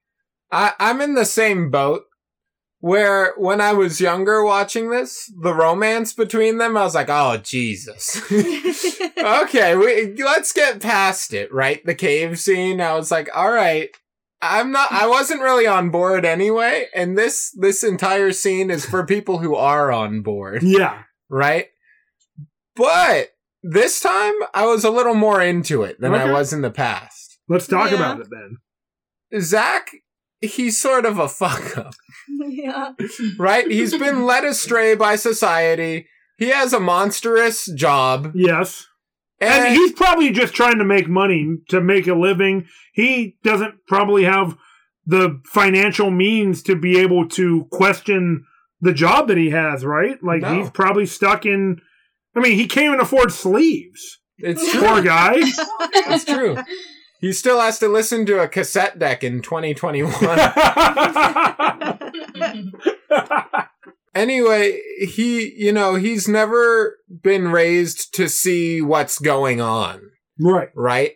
I, 0.51 0.73
I'm 0.79 1.01
in 1.01 1.15
the 1.15 1.25
same 1.25 1.71
boat 1.71 2.05
where 2.81 3.33
when 3.37 3.61
I 3.61 3.73
was 3.73 4.01
younger 4.01 4.45
watching 4.45 4.91
this, 4.91 5.33
the 5.41 5.55
romance 5.55 6.13
between 6.13 6.59
them, 6.59 6.77
I 6.77 6.83
was 6.83 6.97
like, 6.97 7.09
oh, 7.09 7.37
Jesus. 7.39 8.21
okay, 9.19 9.77
we, 9.77 10.15
let's 10.23 10.53
get 10.53 10.83
past 10.83 11.33
it, 11.33 11.53
right? 11.53 11.85
The 11.87 11.95
cave 11.95 12.41
scene, 12.41 12.81
I 12.81 12.95
was 12.95 13.11
like, 13.11 13.29
all 13.35 13.53
right. 13.53 13.89
I'm 14.43 14.73
not, 14.73 14.91
I 14.91 15.07
wasn't 15.07 15.43
really 15.43 15.69
on 15.69 15.91
board 15.91 16.25
anyway. 16.25 16.89
And 16.93 17.17
this, 17.17 17.55
this 17.57 17.85
entire 17.85 18.33
scene 18.33 18.69
is 18.69 18.85
for 18.85 19.07
people 19.07 19.39
who 19.39 19.55
are 19.55 19.93
on 19.93 20.23
board, 20.23 20.65
Yeah, 20.65 21.05
right? 21.31 21.69
But 22.77 23.29
this 23.63 24.01
time 24.01 24.33
I 24.55 24.67
was 24.67 24.85
a 24.85 24.91
little 24.91 25.15
more 25.15 25.41
into 25.41 25.83
it 25.83 26.01
than 26.01 26.15
I 26.15 26.31
was 26.33 26.53
in 26.53 26.63
the 26.63 26.71
past. 26.71 27.39
let's 27.49 27.67
talk 27.67 27.91
Yeah. 27.91 27.97
about 27.97 28.21
it 28.21 28.29
then. 28.31 28.59
Zach, 29.41 29.91
he's 30.41 30.81
sort 30.81 31.05
of 31.07 31.19
a 31.19 31.29
fuck 31.41 31.77
up, 31.79 31.95
yeah. 32.29 32.93
right? 33.39 33.71
He's 33.71 33.97
been 33.97 34.25
led 34.27 34.45
astray 34.45 34.95
by 34.95 35.17
society. 35.17 36.07
He 36.39 36.49
has 36.49 36.73
a 36.73 36.81
monstrous 36.81 37.67
job. 37.75 38.33
Yes. 38.35 38.87
And, 39.41 39.65
And 39.67 39.75
he's 39.75 39.93
probably 39.93 40.31
just 40.31 40.55
trying 40.55 40.79
to 40.79 40.85
make 40.85 41.09
money 41.09 41.57
to 41.69 41.81
make 41.81 42.07
a 42.07 42.15
living. 42.15 42.67
He 42.93 43.37
doesn't 43.43 43.75
probably 43.89 44.25
have 44.25 44.57
the 45.05 45.41
financial 45.47 46.11
means 46.11 46.63
to 46.65 46.77
be 46.77 46.99
able 47.01 47.29
to 47.31 47.67
question 47.71 48.45
the 48.81 48.93
job 48.93 49.29
that 49.29 49.37
he 49.37 49.51
has, 49.51 49.85
right? 49.85 50.23
Like 50.23 50.43
No. 50.43 50.55
he's 50.61 50.71
probably 50.71 51.07
stuck 51.07 51.45
in. 51.47 51.81
I 52.35 52.41
mean, 52.41 52.57
he 52.57 52.67
can't 52.67 52.87
even 52.87 53.01
afford 53.01 53.33
sleeves. 53.33 54.19
it's 54.39 54.71
true. 54.71 54.81
Poor 54.81 55.03
guy. 55.03 55.35
It's 55.37 56.25
true. 56.25 56.57
He 57.21 57.33
still 57.33 57.61
has 57.61 57.79
to 57.79 57.89
listen 57.89 58.27
to 58.27 58.41
a 58.41 58.49
cassette 58.49 58.99
deck 58.99 59.23
in 59.23 59.43
2021. 59.43 60.13
anyway, 64.15 64.81
he, 64.99 65.55
you 65.57 65.71
know, 65.71 65.95
he's 65.95 66.27
never 66.27 66.99
been 67.23 67.49
raised 67.49 68.13
to 68.15 68.29
see 68.29 68.83
what's 68.83 69.21
going 69.21 69.61
on. 69.61 70.11
right. 70.41 70.71
right? 70.75 71.13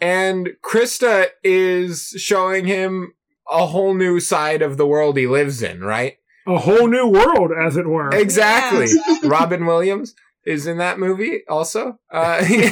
And 0.00 0.50
Crysta 0.64 1.26
is 1.42 2.14
showing 2.16 2.66
him 2.66 3.12
a 3.50 3.66
whole 3.66 3.94
new 3.94 4.20
side 4.20 4.62
of 4.62 4.78
the 4.78 4.86
world 4.86 5.16
he 5.16 5.26
lives 5.26 5.62
in, 5.62 5.82
right? 5.82 6.16
A 6.46 6.58
whole 6.58 6.88
new 6.88 7.06
world, 7.06 7.52
as 7.52 7.76
it 7.76 7.86
were. 7.86 8.10
Exactly. 8.14 8.88
Robin 9.22 9.66
Williams 9.66 10.14
is 10.46 10.66
in 10.66 10.78
that 10.78 10.98
movie 10.98 11.40
also. 11.48 11.98
Uh, 12.12 12.44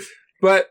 but 0.40 0.70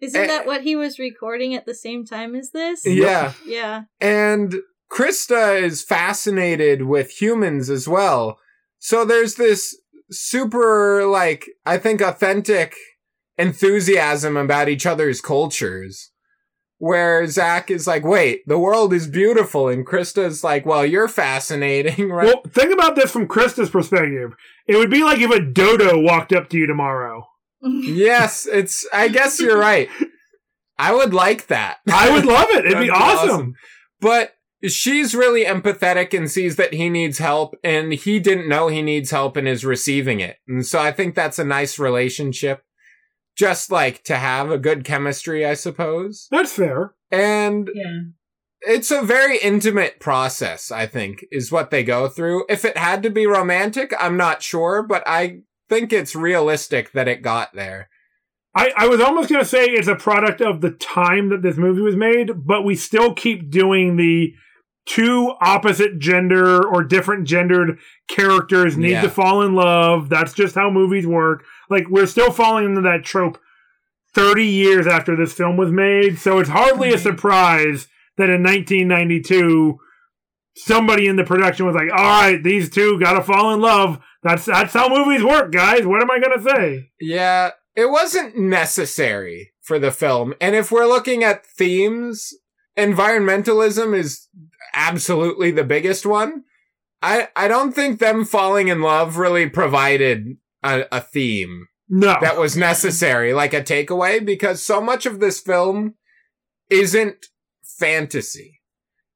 Isn't 0.00 0.20
Eh. 0.20 0.26
that 0.26 0.46
what 0.46 0.62
he 0.62 0.76
was 0.76 0.98
recording 0.98 1.54
at 1.54 1.66
the 1.66 1.74
same 1.74 2.04
time 2.04 2.34
as 2.34 2.50
this? 2.50 2.84
yeah, 2.86 3.32
Yeah. 3.46 3.82
and 4.00 4.54
Crysta 4.90 5.60
is 5.62 5.82
fascinated 5.82 6.82
with 6.82 7.10
humans 7.22 7.70
as 7.70 7.88
well. 7.88 8.38
So 8.78 9.04
there's 9.04 9.36
this 9.36 9.76
super, 10.10 11.06
like, 11.06 11.48
I 11.64 11.78
think 11.78 12.00
authentic 12.02 12.74
enthusiasm 13.38 14.36
about 14.36 14.68
each 14.68 14.86
other's 14.86 15.20
cultures. 15.20 16.10
Where 16.82 17.24
Zach 17.28 17.70
is 17.70 17.86
like, 17.86 18.04
wait, 18.04 18.42
the 18.48 18.58
world 18.58 18.92
is 18.92 19.06
beautiful. 19.06 19.68
And 19.68 19.86
Crysta's 19.86 20.42
like, 20.42 20.66
well, 20.66 20.84
you're 20.84 21.06
fascinating, 21.06 22.08
right? 22.10 22.26
Well, 22.26 22.42
think 22.48 22.72
about 22.72 22.96
this 22.96 23.12
from 23.12 23.28
Crysta's 23.28 23.70
perspective. 23.70 24.34
It 24.66 24.74
would 24.74 24.90
be 24.90 25.04
like 25.04 25.20
if 25.20 25.30
a 25.30 25.38
dodo 25.40 26.00
walked 26.00 26.32
up 26.32 26.48
to 26.48 26.58
you 26.58 26.66
tomorrow. 26.66 27.28
yes, 27.62 28.48
it's, 28.50 28.84
I 28.92 29.06
guess 29.06 29.38
you're 29.38 29.60
right. 29.60 29.88
I 30.76 30.92
would 30.92 31.14
like 31.14 31.46
that. 31.46 31.76
I 31.88 32.10
would 32.10 32.26
love 32.26 32.48
it. 32.50 32.64
It'd 32.64 32.72
That'd 32.72 32.88
be 32.88 32.90
awesome. 32.90 33.54
But 34.00 34.34
she's 34.64 35.14
really 35.14 35.44
empathetic 35.44 36.12
and 36.18 36.28
sees 36.28 36.56
that 36.56 36.74
he 36.74 36.90
needs 36.90 37.18
help 37.18 37.54
and 37.62 37.92
he 37.92 38.18
didn't 38.18 38.48
know 38.48 38.66
he 38.66 38.82
needs 38.82 39.12
help 39.12 39.36
and 39.36 39.46
is 39.46 39.64
receiving 39.64 40.18
it. 40.18 40.38
And 40.48 40.66
so 40.66 40.80
I 40.80 40.90
think 40.90 41.14
that's 41.14 41.38
a 41.38 41.44
nice 41.44 41.78
relationship. 41.78 42.64
Just 43.36 43.70
like 43.70 44.04
to 44.04 44.16
have 44.16 44.50
a 44.50 44.58
good 44.58 44.84
chemistry, 44.84 45.44
I 45.46 45.54
suppose. 45.54 46.28
That's 46.30 46.52
fair. 46.52 46.94
And 47.10 47.70
Yeah. 47.74 48.00
it's 48.60 48.90
a 48.90 49.02
very 49.02 49.38
intimate 49.38 50.00
process, 50.00 50.70
I 50.70 50.86
think, 50.86 51.24
is 51.32 51.50
what 51.50 51.70
they 51.70 51.82
go 51.82 52.08
through. 52.08 52.44
If 52.48 52.64
it 52.64 52.76
had 52.76 53.02
to 53.04 53.10
be 53.10 53.26
romantic, 53.26 53.92
I'm 53.98 54.16
not 54.16 54.42
sure, 54.42 54.82
but 54.82 55.02
I 55.06 55.40
think 55.68 55.92
it's 55.92 56.14
realistic 56.14 56.92
that 56.92 57.08
it 57.08 57.22
got 57.22 57.54
there. 57.54 57.88
I, 58.54 58.70
I 58.76 58.86
was 58.86 59.00
almost 59.00 59.30
going 59.30 59.40
to 59.42 59.48
say 59.48 59.64
it's 59.64 59.88
a 59.88 59.94
product 59.96 60.42
of 60.42 60.60
the 60.60 60.72
time 60.72 61.30
that 61.30 61.40
this 61.40 61.56
movie 61.56 61.80
was 61.80 61.96
made, 61.96 62.32
but 62.46 62.62
we 62.64 62.74
still 62.74 63.14
keep 63.14 63.50
doing 63.50 63.96
the 63.96 64.34
two 64.84 65.32
opposite 65.40 65.98
gender 65.98 66.62
or 66.66 66.82
different 66.84 67.26
gendered 67.26 67.78
characters 68.08 68.76
need 68.76 68.90
Yeah. 68.90 69.02
to 69.02 69.08
fall 69.08 69.40
in 69.42 69.54
love. 69.54 70.08
That's 70.10 70.34
just 70.34 70.54
how 70.54 70.70
movies 70.70 71.06
work. 71.06 71.44
Like, 71.72 71.88
we're 71.88 72.06
still 72.06 72.30
falling 72.30 72.66
into 72.66 72.82
that 72.82 73.04
trope 73.04 73.38
30 74.14 74.44
years 74.44 74.86
after 74.86 75.16
this 75.16 75.32
film 75.32 75.56
was 75.56 75.72
made. 75.72 76.18
So 76.18 76.38
it's 76.38 76.50
hardly 76.50 76.90
a 76.90 76.92
mm-hmm. 76.94 77.02
surprise 77.02 77.88
that 78.16 78.30
in 78.30 78.42
1992, 78.42 79.78
somebody 80.54 81.06
in 81.06 81.16
the 81.16 81.24
production 81.24 81.66
was 81.66 81.74
like, 81.74 81.90
all 81.90 82.22
right, 82.22 82.42
these 82.42 82.70
two 82.70 83.00
got 83.00 83.14
to 83.14 83.22
fall 83.22 83.54
in 83.54 83.60
love. 83.60 83.98
That's, 84.22 84.44
that's 84.44 84.74
how 84.74 84.88
movies 84.88 85.24
work, 85.24 85.50
guys. 85.50 85.86
What 85.86 86.02
am 86.02 86.10
I 86.10 86.20
going 86.20 86.38
to 86.38 86.44
say? 86.44 86.90
Yeah, 87.00 87.50
it 87.74 87.90
wasn't 87.90 88.36
necessary 88.36 89.52
for 89.60 89.78
the 89.78 89.90
film. 89.90 90.34
And 90.40 90.54
if 90.54 90.70
we're 90.70 90.86
looking 90.86 91.24
at 91.24 91.46
themes, 91.46 92.34
environmentalism 92.76 93.96
is 93.96 94.28
absolutely 94.74 95.50
the 95.50 95.64
biggest 95.64 96.04
one. 96.04 96.44
I, 97.00 97.28
I 97.34 97.48
don't 97.48 97.72
think 97.72 97.98
them 97.98 98.24
falling 98.24 98.68
in 98.68 98.80
love 98.80 99.16
really 99.16 99.48
provided 99.48 100.36
a, 100.62 100.84
a 100.92 101.00
theme 101.00 101.66
No. 101.88 102.16
that 102.20 102.38
was 102.38 102.56
necessary, 102.56 103.32
like 103.32 103.52
a 103.54 103.62
takeaway, 103.62 104.24
because 104.24 104.62
so 104.62 104.80
much 104.80 105.06
of 105.06 105.20
this 105.20 105.40
film 105.40 105.94
isn't 106.70 107.26
fantasy. 107.62 108.60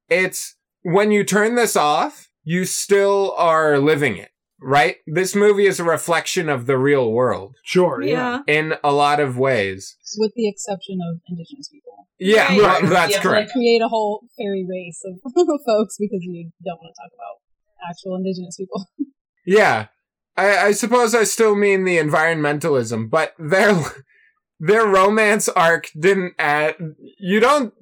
It's 0.09 0.57
when 0.82 1.11
you 1.11 1.24
turn 1.24 1.55
this 1.55 1.76
off, 1.76 2.28
you 2.44 2.64
still 2.64 3.34
are 3.36 3.78
living 3.78 4.16
it, 4.16 4.30
right? 4.61 4.97
This 5.07 5.34
movie 5.34 5.66
is 5.66 5.80
a 5.80 5.84
reflection 5.84 6.49
of 6.49 6.66
the 6.66 6.78
real 6.78 7.11
world 7.12 7.57
Sure, 7.64 8.03
yeah. 8.03 8.40
yeah. 8.47 8.55
in 8.59 8.74
a 8.84 8.92
lot 8.92 9.18
of 9.20 9.36
ways. 9.38 9.97
with 10.18 10.32
the 10.36 10.49
exception 10.49 10.99
of 11.11 11.20
indigenous 11.28 11.68
people. 11.68 11.82
Yeah, 12.18 12.47
Right. 12.49 12.61
right, 12.82 12.88
that's 12.90 13.12
Yeah, 13.14 13.20
correct. 13.22 13.53
Create 13.53 13.82
a 13.82 13.88
whole 13.88 14.24
fairy 14.38 14.64
race 14.68 15.03
of 15.05 15.20
folks 15.66 15.97
because 15.99 16.20
you 16.22 16.51
don't 16.64 16.78
want 16.80 16.94
to 16.94 17.03
talk 17.03 17.12
about 17.12 17.90
actual 17.90 18.16
indigenous 18.16 18.57
people. 18.57 18.86
Yeah. 19.44 19.86
I, 20.37 20.66
I 20.66 20.72
suppose 20.72 21.14
I 21.14 21.24
still 21.24 21.55
mean 21.57 21.84
the 21.84 21.99
environmentalism, 21.99 23.09
but 23.11 23.34
their 23.39 23.74
their 24.61 24.87
romance 24.87 25.49
arc 25.49 25.91
didn't 25.99 26.34
add 26.39 26.76
you 27.18 27.41
don't 27.41 27.72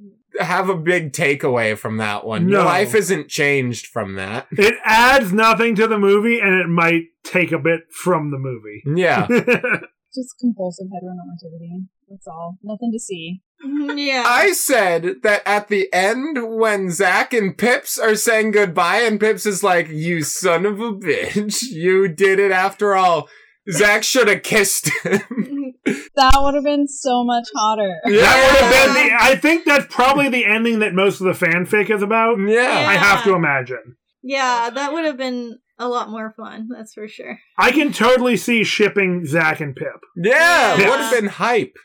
have 0.41 0.69
a 0.69 0.77
big 0.77 1.13
takeaway 1.13 1.79
from 1.79 1.99
that 1.99 2.27
one. 2.27 2.49
Your 2.49 2.61
No. 2.61 2.65
life 2.65 2.95
isn't 2.95 3.29
changed 3.29 3.87
from 3.87 4.15
that. 4.17 4.49
It 4.53 4.75
adds 4.85 5.33
nothing 5.33 5.77
to 5.77 5.87
the 5.87 5.99
movie, 5.99 6.41
and 6.41 6.55
it 6.61 6.67
might 6.69 7.05
take 7.25 7.53
a 7.53 7.59
bit 7.59 7.83
from 7.93 8.31
the 8.33 8.39
movie. 8.39 8.83
Yeah. 9.01 9.27
Just 10.15 10.35
compulsive 10.41 10.87
heteronormativity. 10.87 11.87
That's 12.09 12.27
all. 12.27 12.59
Nothing 12.63 12.93
to 12.93 12.99
see. 12.99 13.43
Mhm, 13.65 13.99
yeah. 14.05 14.25
I 14.27 14.53
said 14.53 15.23
that 15.23 15.43
at 15.47 15.69
the 15.69 15.93
end 15.93 16.39
when 16.59 16.91
Zach 16.91 17.33
and 17.33 17.57
Pips 17.57 17.99
are 17.99 18.15
saying 18.15 18.51
goodbye 18.51 19.01
and 19.01 19.19
Pips 19.21 19.47
is 19.47 19.63
like, 19.63 19.89
You 19.89 20.23
son 20.23 20.67
of 20.67 20.81
a 20.81 20.93
bitch, 20.93 21.63
you 21.63 22.09
did 22.09 22.39
it 22.39 22.53
after 22.53 22.95
all. 22.95 23.29
Zach 23.71 24.03
should 24.05 24.29
have 24.29 24.43
kissed 24.43 24.91
him. 25.05 25.21
That 26.17 26.37
would 26.39 26.55
have 26.55 26.65
been 26.65 26.87
so 26.89 27.25
much 27.25 27.47
hotter. 27.55 27.97
Yeah. 28.07 28.21
That 28.23 28.47
would 28.47 28.61
have 28.61 28.95
been 28.95 29.09
the. 29.09 29.17
I 29.23 29.37
think 29.37 29.65
that's 29.67 29.93
probably 29.93 30.29
the 30.31 30.45
ending 30.47 30.79
that 30.79 30.95
most 30.95 31.21
of 31.21 31.27
the 31.27 31.45
fanfic 31.45 31.91
is 31.95 32.03
about. 32.03 32.39
yeah. 32.39 32.87
I 32.89 32.95
have 32.95 33.23
to 33.25 33.35
imagine. 33.35 33.97
yeah, 34.23 34.71
that 34.71 34.93
would 34.95 35.05
have 35.05 35.19
been 35.19 35.59
a 35.79 35.89
lot 35.89 36.09
more 36.11 36.33
fun, 36.37 36.69
that's 36.71 36.95
for 36.95 37.09
sure. 37.09 37.39
I 37.59 37.71
can 37.73 37.93
totally 37.93 38.37
see 38.37 38.65
shipping 38.65 39.25
Zach 39.27 39.61
and 39.61 39.75
Pip. 39.75 40.01
Yeah, 40.17 40.77
Yeah. 40.79 40.89
would 40.91 41.01
have 41.01 41.13
been 41.13 41.27
hype. 41.31 41.77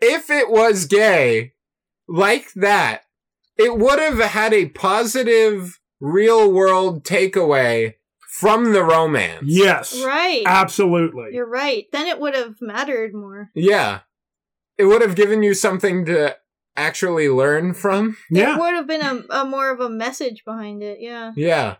if 0.00 0.30
it 0.30 0.50
was 0.50 0.86
gay 0.86 1.52
like 2.08 2.52
that, 2.54 3.02
it 3.56 3.76
would 3.78 3.98
have 3.98 4.18
had 4.18 4.52
a 4.52 4.68
positive 4.70 5.78
real 6.00 6.50
world 6.52 7.04
takeaway 7.04 7.94
from 8.40 8.72
the 8.72 8.82
romance. 8.82 9.44
Yes, 9.46 10.02
Right. 10.04 10.42
absolutely. 10.46 11.30
You're 11.32 11.48
right. 11.48 11.84
Then 11.92 12.06
it 12.08 12.18
would 12.18 12.34
have 12.34 12.54
mattered 12.60 13.14
more. 13.14 13.50
Yeah. 13.54 14.00
It 14.78 14.86
would 14.86 15.02
have 15.02 15.14
given 15.14 15.42
you 15.42 15.54
something 15.54 16.04
to 16.06 16.36
actually 16.74 17.28
learn 17.28 17.74
from. 17.74 18.16
There 18.30 18.48
Yeah, 18.48 18.58
would 18.58 18.74
have 18.74 18.86
been 18.86 19.02
a, 19.02 19.22
a 19.42 19.44
more 19.44 19.70
of 19.70 19.78
a 19.80 19.90
message 19.90 20.44
behind 20.44 20.82
it. 20.82 20.98
Yeah. 21.00 21.32
Yeah. 21.36 21.76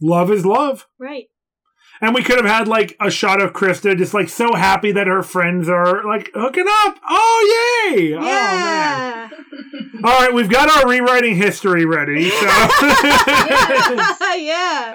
Love 0.00 0.30
is 0.30 0.46
love. 0.46 0.86
Right. 0.98 1.26
And 2.00 2.14
we 2.14 2.22
could 2.22 2.36
have 2.36 2.46
had 2.46 2.68
like 2.68 2.96
a 3.00 3.10
shot 3.10 3.42
of 3.42 3.52
Crysta 3.52 3.96
just 3.98 4.14
like 4.14 4.28
so 4.28 4.54
happy 4.54 4.92
that 4.92 5.08
her 5.08 5.22
friends 5.22 5.68
are 5.68 6.04
like 6.06 6.30
hooking 6.32 6.66
up. 6.68 6.96
Oh 7.08 7.90
yay! 7.96 8.14
Oh 8.14 8.20
man! 8.20 8.24
Yeah. 8.24 9.28
All 10.04 10.20
right, 10.20 10.32
we've 10.32 10.48
got 10.50 10.70
our 10.70 10.88
rewriting 10.88 11.34
history 11.34 11.84
ready. 11.84 12.30
So 12.30 12.46
yeah. 12.46 12.60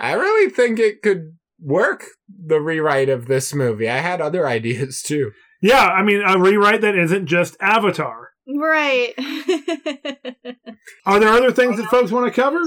I 0.02 0.14
really 0.18 0.50
think 0.50 0.80
it 0.80 1.02
could 1.02 1.34
work, 1.60 2.06
the 2.30 2.62
rewrite 2.62 3.10
of 3.10 3.28
this 3.28 3.54
movie. 3.54 3.90
I 3.90 3.98
had 3.98 4.22
other 4.22 4.48
ideas 4.48 5.02
too. 5.02 5.32
yeah, 5.62 5.88
I 5.88 6.04
mean 6.04 6.22
a 6.26 6.40
rewrite 6.40 6.80
that 6.82 6.96
isn't 6.98 7.26
just 7.26 7.58
Avatar. 7.60 8.30
Right. 8.48 9.14
Are 11.06 11.20
there 11.20 11.30
other 11.30 11.52
things 11.52 11.78
that 11.78 11.88
folks 11.90 12.12
want 12.12 12.34
to 12.34 12.42
cover? 12.42 12.60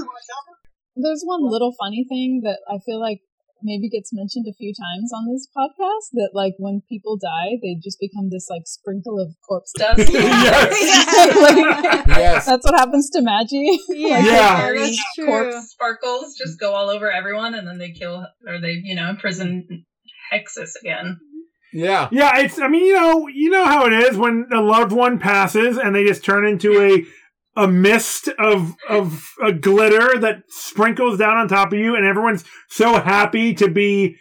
There's 1.01 1.21
one 1.23 1.49
little 1.49 1.73
funny 1.79 2.05
thing 2.07 2.41
that 2.43 2.59
I 2.69 2.79
feel 2.85 2.99
like 2.99 3.19
maybe 3.63 3.89
gets 3.89 4.11
mentioned 4.13 4.45
a 4.47 4.53
few 4.53 4.71
times 4.71 5.11
on 5.13 5.25
this 5.33 5.47
podcast 5.55 6.11
that 6.13 6.29
like 6.33 6.53
when 6.59 6.81
people 6.87 7.17
die, 7.17 7.57
they 7.61 7.75
just 7.83 7.97
become 7.99 8.29
this 8.29 8.47
like 8.49 8.63
sprinkle 8.65 9.19
of 9.19 9.33
corpse 9.47 9.71
dust. 9.77 9.97
Does 9.97 10.09
Yes. 10.13 12.03
Yes. 12.07 12.45
That's 12.45 12.65
what 12.65 12.75
happens 12.79 13.09
to 13.11 13.21
Maggie. 13.21 13.79
yeah, 13.89 14.19
Yeah. 14.19 14.73
that's 14.75 14.99
true. 15.15 15.25
Corpse. 15.25 15.69
sparkles 15.71 16.35
just 16.37 16.59
go 16.59 16.73
all 16.73 16.89
over 16.89 17.11
everyone, 17.11 17.55
and 17.55 17.67
then 17.67 17.77
they 17.77 17.91
kill 17.91 18.25
or 18.47 18.59
they 18.61 18.79
you 18.83 18.95
know 18.95 19.09
imprison 19.09 19.85
Hexxus 20.33 20.71
again. 20.81 21.19
Yeah. 21.73 22.07
Yeah, 22.11 22.37
it's. 22.39 22.59
I 22.59 22.67
mean, 22.69 22.85
you 22.85 22.93
know, 22.95 23.27
you 23.27 23.49
know 23.49 23.65
how 23.65 23.85
it 23.87 23.93
is 23.93 24.17
when 24.17 24.47
a 24.53 24.61
loved 24.61 24.91
one 24.91 25.19
passes 25.19 25.77
and 25.77 25.93
they 25.95 26.05
just 26.05 26.23
turn 26.23 26.45
into 26.47 26.79
a 26.81 27.03
a 27.57 27.67
mist 27.67 28.29
of 28.39 28.75
of 28.87 29.29
a 29.43 29.51
glitter 29.51 30.19
that 30.19 30.43
sprinkles 30.49 31.17
down 31.17 31.37
on 31.37 31.47
top 31.47 31.73
of 31.73 31.79
you, 31.79 31.95
and 31.95 32.05
everyone's 32.05 32.45
so 32.69 32.99
happy 32.99 33.53
to 33.55 33.67
be 33.69 34.15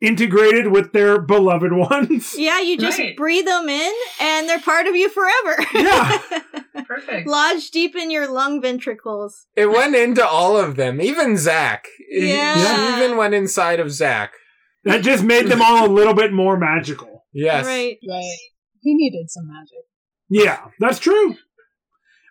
integrated 0.00 0.68
with 0.68 0.92
their 0.92 1.20
beloved 1.20 1.72
ones. 1.72 2.34
Yeah, 2.38 2.60
you 2.60 2.78
just 2.78 2.98
Right. 3.00 3.16
breathe 3.16 3.46
them 3.46 3.68
in 3.68 3.92
and 4.20 4.48
they're 4.48 4.60
part 4.60 4.86
of 4.86 4.94
you 4.94 5.08
forever. 5.08 5.56
Yeah. 5.74 6.18
Perfect. 6.86 7.26
Lodged 7.26 7.72
deep 7.72 7.96
in 7.96 8.08
your 8.10 8.28
lung 8.28 8.62
ventricles. 8.62 9.46
It 9.56 9.66
went 9.66 9.96
into 9.96 10.24
all 10.24 10.56
of 10.56 10.76
them, 10.76 11.00
even 11.00 11.36
Zach. 11.36 11.86
Yeah. 12.10 12.54
It 12.56 13.04
even 13.04 13.16
went 13.16 13.34
inside 13.34 13.80
of 13.80 13.90
Zach. 13.90 14.34
That 14.84 15.02
just 15.02 15.24
made 15.24 15.48
them 15.48 15.60
all 15.60 15.84
a 15.86 15.90
little 15.92 16.14
bit 16.14 16.32
more 16.32 16.56
magical. 16.56 17.24
Yes. 17.32 17.66
Right. 17.66 17.98
Right. 18.08 18.38
He 18.80 18.94
needed 18.94 19.28
some 19.30 19.48
magic. 19.48 19.84
Yeah, 20.30 20.68
that's 20.78 21.00
true. 21.00 21.34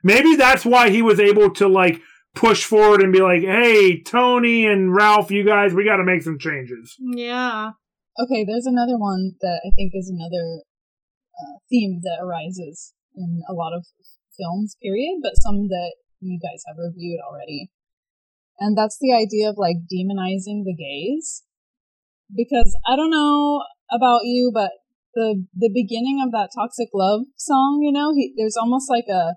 Maybe 0.08 0.32
that's 0.36 0.66
why 0.74 0.89
he 0.95 1.01
was 1.10 1.20
able 1.20 1.49
to 1.60 1.68
like 1.68 1.99
push 2.43 2.62
forward 2.72 3.01
and 3.03 3.12
be 3.12 3.22
like, 3.32 3.41
"Hey, 3.41 4.01
Tony 4.01 4.66
and 4.66 4.95
Ralph, 4.95 5.30
you 5.32 5.43
guys, 5.43 5.74
we 5.74 5.84
got 5.91 5.97
to 5.97 6.08
make 6.12 6.22
some 6.28 6.39
changes." 6.39 6.95
Yeah. 6.99 7.72
Okay, 8.24 8.41
there's 8.47 8.66
another 8.66 8.97
one 8.97 9.24
that 9.45 9.60
I 9.68 9.70
think 9.76 9.91
is 9.93 10.10
another 10.10 10.45
uh, 11.39 11.55
theme 11.70 11.99
that 12.05 12.18
arises 12.26 12.93
in 13.16 13.41
a 13.49 13.53
lot 13.53 13.74
of 13.78 13.86
films, 14.38 14.76
period, 14.82 15.20
but 15.22 15.34
some 15.45 15.68
that 15.76 15.91
you 16.22 16.39
guys 16.41 16.62
have 16.68 16.78
reviewed 16.78 17.20
already. 17.28 17.70
And 18.60 18.78
that's 18.78 18.97
the 18.99 19.14
idea 19.14 19.49
of 19.49 19.58
like 19.58 19.78
demonizing 19.91 20.64
the 20.66 20.74
gays. 20.78 21.43
because 22.36 22.72
I 22.88 22.95
don't 22.95 23.12
know 23.12 23.64
about 23.91 24.22
you, 24.24 24.51
but 24.53 24.72
the 25.16 25.45
the 25.55 25.72
beginning 25.74 26.22
of 26.24 26.32
that 26.32 26.49
Toxic 26.58 26.89
Love 26.93 27.22
song, 27.38 27.82
you 27.82 27.91
know, 27.91 28.14
he, 28.14 28.34
there's 28.38 28.58
almost 28.58 28.89
like 28.89 29.08
a 29.10 29.36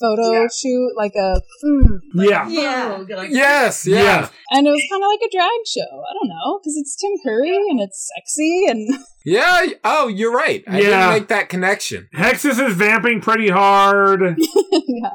photo 0.00 0.32
Yeah. 0.32 0.46
shoot, 0.54 0.90
like 0.96 1.12
a, 1.16 1.40
mm, 1.64 1.98
Yeah. 2.14 2.48
Yeah. 2.48 2.96
Vogue, 2.98 3.10
like- 3.10 3.30
Yes, 3.30 3.86
yeah. 3.86 4.02
Yeah. 4.02 4.28
and 4.50 4.66
it 4.66 4.70
was 4.70 4.82
kind 4.90 5.02
of 5.02 5.08
like 5.08 5.20
a 5.26 5.30
drag 5.36 5.60
show. 5.66 5.80
I 5.92 6.12
don't 6.20 6.28
know, 6.28 6.58
because 6.58 6.76
it's 6.76 6.96
Tim 6.96 7.12
Curry 7.24 7.56
and 7.70 7.80
it's 7.80 8.08
sexy 8.16 8.64
and 8.68 8.98
Yeah. 9.24 9.66
Oh, 9.84 10.08
you're 10.08 10.32
right. 10.32 10.64
I 10.66 10.80
Yeah. 10.80 10.86
didn't 10.90 11.10
make 11.10 11.28
that 11.28 11.48
connection. 11.48 12.08
Hexxus 12.14 12.58
is 12.66 12.74
vamping 12.74 13.20
pretty 13.20 13.48
hard. 13.50 14.20
yeah, 14.38 15.10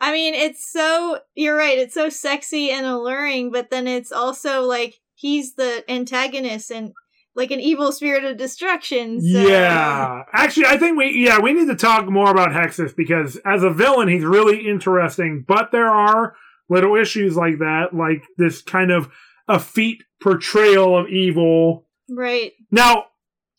I 0.00 0.12
mean, 0.12 0.34
it's 0.34 0.70
so 0.70 1.18
you're 1.34 1.56
right. 1.56 1.78
It's 1.78 1.94
so 1.94 2.08
sexy 2.08 2.70
and 2.70 2.84
alluring, 2.86 3.52
but 3.52 3.70
then 3.70 3.86
it's 3.86 4.10
also 4.10 4.62
like 4.62 4.94
he's 5.14 5.54
the 5.54 5.84
antagonist 5.88 6.70
and 6.72 6.92
like 7.34 7.50
an 7.50 7.60
evil 7.60 7.92
spirit 7.92 8.24
of 8.24 8.36
destruction. 8.36 9.20
So. 9.20 9.26
Yeah. 9.26 10.22
Actually, 10.32 10.66
I 10.66 10.76
think 10.78 10.96
we 10.96 11.24
yeah, 11.24 11.38
we 11.38 11.52
need 11.52 11.68
to 11.68 11.76
talk 11.76 12.08
more 12.08 12.30
about 12.30 12.50
Hexxus 12.50 12.94
because 12.94 13.36
as 13.44 13.62
a 13.62 13.70
villain 13.70 14.08
he's 14.08 14.24
really 14.24 14.66
interesting, 14.68 15.44
but 15.46 15.72
there 15.72 15.90
are 15.90 16.34
little 16.68 16.96
issues 16.96 17.36
like 17.36 17.58
that, 17.58 17.88
like 17.92 18.24
this 18.38 18.62
kind 18.62 18.90
of 18.90 19.10
effete 19.48 20.02
portrayal 20.22 20.98
of 20.98 21.08
evil. 21.08 21.86
Right. 22.08 22.52
Now, 22.70 23.06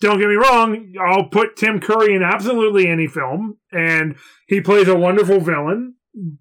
don't 0.02 0.20
get 0.20 0.28
me 0.28 0.36
wrong, 0.36 0.94
I'll 1.00 1.30
put 1.30 1.56
Tim 1.56 1.80
Curry 1.80 2.16
in 2.16 2.24
absolutely 2.24 2.88
any 2.88 3.08
film 3.08 3.58
and 3.72 4.16
he 4.48 4.62
plays 4.62 4.88
a 4.88 4.96
wonderful 4.96 5.40
villain, 5.40 5.96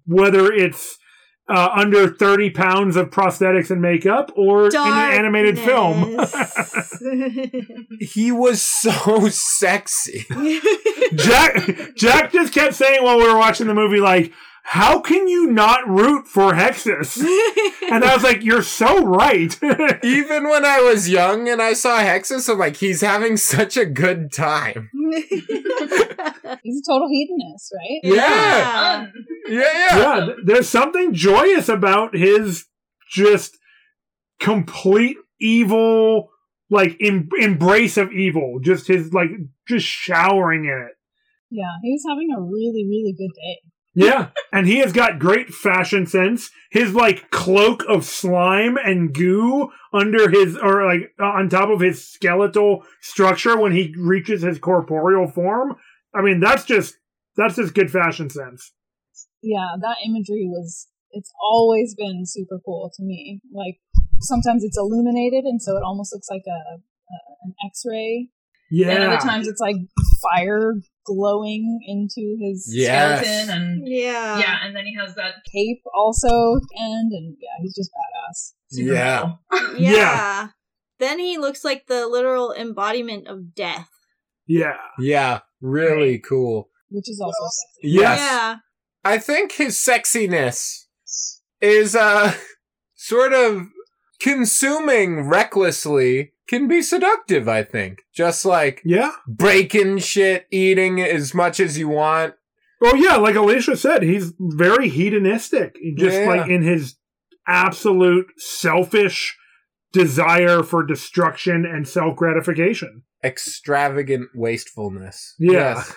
whether 0.05 0.51
it's 0.51 0.97
uh, 1.47 1.69
under 1.75 2.09
30 2.09 2.49
pounds 2.51 2.95
of 2.95 3.09
prosthetics 3.11 3.69
and 3.69 3.81
makeup 3.81 4.31
or 4.35 4.67
in 4.67 4.75
an 4.75 5.13
animated 5.13 5.59
film. 5.59 6.19
He 7.99 8.31
was 8.31 8.61
so 8.61 9.29
sexy. 9.29 10.25
Jack 11.15 11.95
Jack 11.95 12.31
just 12.31 12.53
kept 12.53 12.73
saying 12.73 13.03
while 13.03 13.17
we 13.17 13.27
were 13.27 13.37
watching 13.37 13.67
the 13.67 13.73
movie, 13.73 13.99
like, 13.99 14.31
how 14.67 14.99
can 14.99 15.27
you 15.27 15.45
not 15.45 15.87
root 15.87 16.27
for 16.27 16.53
Hexxus? 16.53 17.23
And 17.91 18.03
I 18.03 18.15
was 18.15 18.23
like, 18.23 18.43
you're 18.43 18.63
so 18.63 19.05
right. 19.05 19.55
Even 20.03 20.49
when 20.49 20.65
I 20.65 20.81
was 20.81 21.07
young 21.07 21.47
and 21.47 21.61
I 21.61 21.73
saw 21.73 21.99
Hexxus, 21.99 22.49
I'm 22.49 22.57
like, 22.57 22.77
he's 22.77 23.01
having 23.01 23.37
such 23.37 23.77
a 23.77 23.85
good 23.85 24.33
time. 24.33 24.89
he's 25.11 25.43
a 25.43 26.91
total 26.91 27.07
hedonist, 27.07 27.73
right? 27.75 27.99
Yeah. 28.03 28.95
Fun. 28.95 29.13
Yeah, 29.47 29.59
yeah. 29.61 29.97
yeah, 29.97 30.27
there's 30.43 30.67
something 30.67 31.13
joyous 31.13 31.69
about 31.69 32.15
his 32.15 32.65
just 33.07 33.55
complete 34.39 35.17
evil, 35.39 36.29
like 36.71 36.97
em- 36.99 37.29
embrace 37.39 37.97
of 37.97 38.11
evil. 38.11 38.57
Just 38.63 38.87
his 38.87 39.13
like 39.13 39.29
just 39.67 39.85
showering 39.85 40.65
in 40.65 40.87
it. 40.89 40.95
Yeah, 41.51 41.71
he 41.83 41.91
was 41.91 42.03
having 42.09 42.29
a 42.35 42.41
really, 42.41 42.83
really 42.89 43.13
good 43.15 43.33
day. 43.35 43.64
Yeah, 43.95 44.29
and 44.51 44.67
he 44.67 44.79
has 44.79 44.91
got 44.91 45.19
great 45.19 45.53
fashion 45.53 46.05
sense. 46.05 46.51
His 46.69 46.93
like 46.93 47.31
cloak 47.31 47.83
of 47.87 48.03
slime 48.03 48.77
and 48.77 49.13
goo 49.13 49.71
under 49.93 50.29
his, 50.29 50.57
or 50.57 50.85
like 50.85 51.13
uh, 51.19 51.25
on 51.25 51.47
top 51.47 51.69
of 51.69 51.79
his 51.79 52.05
skeletal 52.05 52.83
structure 52.99 53.57
when 53.57 53.71
he 53.71 53.95
reaches 53.97 54.41
his 54.41 54.59
corporeal 54.59 55.27
form. 55.27 55.77
I 56.13 56.21
mean, 56.21 56.41
that's 56.41 56.65
just 56.65 56.97
that's 57.37 57.55
just 57.55 57.73
good 57.73 57.89
fashion 57.89 58.29
sense. 58.29 58.73
Yeah, 59.41 59.75
that 59.79 59.97
imagery 60.05 60.47
was, 60.49 60.87
it's 61.11 61.31
always 61.41 61.95
been 61.95 62.25
super 62.25 62.59
cool 62.65 62.91
to 62.95 63.03
me. 63.03 63.41
Like, 63.53 63.79
sometimes 64.19 64.63
it's 64.63 64.77
illuminated, 64.77 65.45
and 65.45 65.61
so 65.61 65.77
it 65.77 65.83
almost 65.85 66.13
looks 66.13 66.27
like 66.29 66.43
a, 66.47 66.79
a 66.81 67.17
an 67.43 67.53
x 67.65 67.83
ray. 67.85 68.29
Yeah, 68.71 68.89
And 68.89 69.03
Other 69.03 69.17
times 69.17 69.47
it's 69.47 69.59
like 69.61 69.75
fire 70.21 70.73
glowing 71.05 71.79
into 71.85 72.35
his 72.41 72.67
Yes. 72.73 73.21
Skeleton 73.25 73.49
and 73.55 73.87
yeah. 73.87 74.39
yeah, 74.39 74.57
and 74.65 74.75
then 74.75 74.85
he 74.85 74.95
has 74.95 75.13
that 75.15 75.35
cape 75.53 75.81
also, 75.93 76.55
and, 76.75 77.11
and 77.11 77.35
yeah, 77.39 77.61
he's 77.61 77.75
just 77.75 77.91
badass. 77.91 78.53
super 78.71 78.93
Yeah. 78.93 79.21
cool. 79.51 79.75
yeah. 79.77 79.91
Yeah. 79.91 80.47
Then 80.99 81.19
he 81.19 81.37
looks 81.37 81.63
like 81.63 81.87
the 81.87 82.07
literal 82.07 82.53
embodiment 82.53 83.27
of 83.27 83.53
death. 83.53 83.89
yeah, 84.47 84.77
Yeah. 84.99 85.39
Really 85.61 86.19
cool. 86.19 86.69
Which 86.89 87.09
is 87.09 87.19
also 87.19 87.43
sexy. 87.43 87.95
Yes. 87.97 88.19
Yeah. 88.19 88.55
I 89.03 89.17
think 89.17 89.53
his 89.53 89.75
sexiness 89.77 90.85
is 91.61 91.95
uh 91.95 92.33
sort 92.95 93.33
of 93.33 93.63
consuming 94.21 95.27
recklessly 95.27 96.33
can 96.47 96.67
be 96.67 96.81
seductive, 96.81 97.47
I 97.47 97.63
think. 97.63 98.03
Just 98.13 98.45
like 98.45 98.81
yeah. 98.85 99.11
breaking 99.27 99.99
shit, 99.99 100.47
eating 100.51 101.01
as 101.01 101.33
much 101.33 101.59
as 101.59 101.77
you 101.77 101.87
want. 101.89 102.35
Oh 102.83 102.95
yeah, 102.95 103.15
like 103.15 103.35
Alicia 103.35 103.77
said, 103.77 104.03
he's 104.03 104.33
very 104.39 104.89
hedonistic. 104.89 105.75
He 105.81 105.95
Just 105.95 106.17
Yeah. 106.17 106.27
like 106.27 106.49
in 106.49 106.61
his 106.61 106.95
absolute 107.47 108.27
selfish 108.37 109.35
desire 109.93 110.61
for 110.63 110.83
destruction 110.85 111.65
and 111.65 111.87
self 111.87 112.15
gratification. 112.17 113.03
Extravagant 113.23 114.29
wastefulness. 114.35 115.35
Yeah. 115.39 115.51
Yes. 115.75 115.95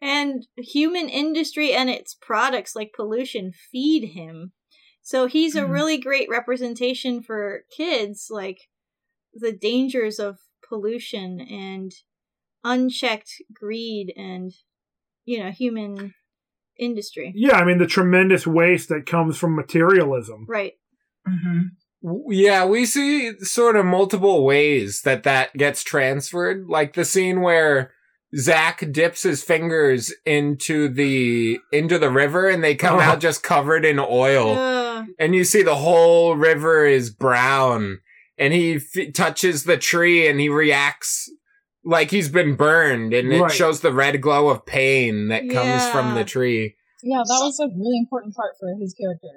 And 0.00 0.46
human 0.56 1.08
industry 1.08 1.72
and 1.72 1.90
its 1.90 2.14
products 2.14 2.76
like 2.76 2.92
pollution 2.94 3.52
feed 3.72 4.10
him. 4.14 4.52
So 5.02 5.26
he's 5.26 5.54
a 5.56 5.62
Mhm. 5.62 5.72
really 5.72 5.98
great 5.98 6.28
representation 6.28 7.22
for 7.22 7.64
kids, 7.76 8.28
like 8.30 8.58
the 9.40 9.52
dangers 9.52 10.18
of 10.18 10.38
pollution 10.68 11.40
and 11.40 11.92
unchecked 12.64 13.30
greed 13.52 14.12
and, 14.16 14.52
you 15.24 15.38
know, 15.42 15.50
human 15.50 16.14
industry. 16.78 17.32
Yeah, 17.34 17.56
I 17.56 17.64
mean 17.64 17.78
the 17.78 17.86
tremendous 17.86 18.46
waste 18.46 18.88
that 18.88 19.06
comes 19.06 19.38
from 19.38 19.54
materialism. 19.54 20.46
Right. 20.48 20.74
hmm 21.26 21.60
Yeah, 22.28 22.64
we 22.66 22.84
see 22.86 23.32
sort 23.40 23.76
of 23.76 23.86
multiple 23.86 24.44
ways 24.44 25.02
that 25.02 25.22
that 25.22 25.54
gets 25.56 25.82
transferred. 25.82 26.66
Like 26.68 26.94
the 26.94 27.04
scene 27.04 27.40
where 27.40 27.92
Zach 28.36 28.84
dips 28.92 29.22
his 29.22 29.42
fingers 29.42 30.12
into 30.26 30.88
the 30.88 31.58
into 31.72 31.98
the 31.98 32.10
river 32.10 32.48
and 32.48 32.62
they 32.62 32.74
come 32.74 32.96
Oh. 32.98 33.00
out 33.00 33.20
just 33.20 33.42
covered 33.42 33.84
in 33.84 33.98
oil. 33.98 34.56
Uh, 34.58 35.04
and 35.18 35.34
you 35.34 35.44
see 35.44 35.62
the 35.62 35.76
whole 35.76 36.36
river 36.36 36.84
is 36.84 37.10
brown 37.10 37.98
and 38.38 38.52
he 38.52 38.76
f- 38.76 39.12
touches 39.14 39.64
the 39.64 39.76
tree 39.76 40.28
and 40.28 40.38
he 40.40 40.48
reacts 40.48 41.30
like 41.84 42.10
he's 42.10 42.28
been 42.28 42.56
burned 42.56 43.12
and 43.14 43.32
it 43.32 43.40
Right. 43.40 43.50
shows 43.52 43.80
the 43.80 43.92
red 43.92 44.20
glow 44.20 44.48
of 44.48 44.66
pain 44.66 45.28
that 45.28 45.48
comes 45.50 45.86
from 45.88 46.14
the 46.14 46.24
tree. 46.24 46.74
Yeah, 47.02 47.18
that 47.24 47.40
was 47.42 47.60
a 47.60 47.66
really 47.68 47.98
important 47.98 48.34
part 48.34 48.52
for 48.58 48.68
his 48.80 48.92
character. 48.94 49.28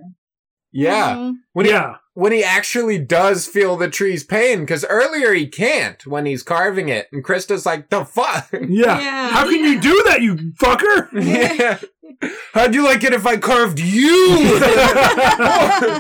Yeah. 0.72 1.16
mhm. 1.16 1.34
When 1.54 1.66
he, 1.66 1.72
yeah, 1.72 1.95
when 2.14 2.32
he 2.32 2.43
actually 2.43 2.97
does 3.00 3.45
feel 3.47 3.76
the 3.76 3.89
tree's 3.89 4.24
pain 4.24 4.62
because 4.62 4.86
earlier 4.86 5.34
he 5.34 5.47
can't 5.47 6.06
when 6.06 6.26
he's 6.26 6.43
carving 6.43 6.89
it 6.89 7.08
and 7.12 7.24
Crysta's 7.24 7.66
like 7.66 7.89
the 7.89 8.06
fuck 8.06 8.50
yeah. 8.54 9.00
Yeah. 9.00 9.30
How 9.30 9.43
can 9.45 9.64
you 9.64 9.80
do 9.80 10.04
that, 10.08 10.22
you 10.22 10.36
fucker? 10.60 11.10
yeah. 11.14 11.80
How'd 12.54 12.74
you 12.76 12.84
like 12.84 13.04
it 13.04 13.14
if 13.14 13.26
I 13.26 13.38
carved 13.38 13.80
you? 13.80 14.60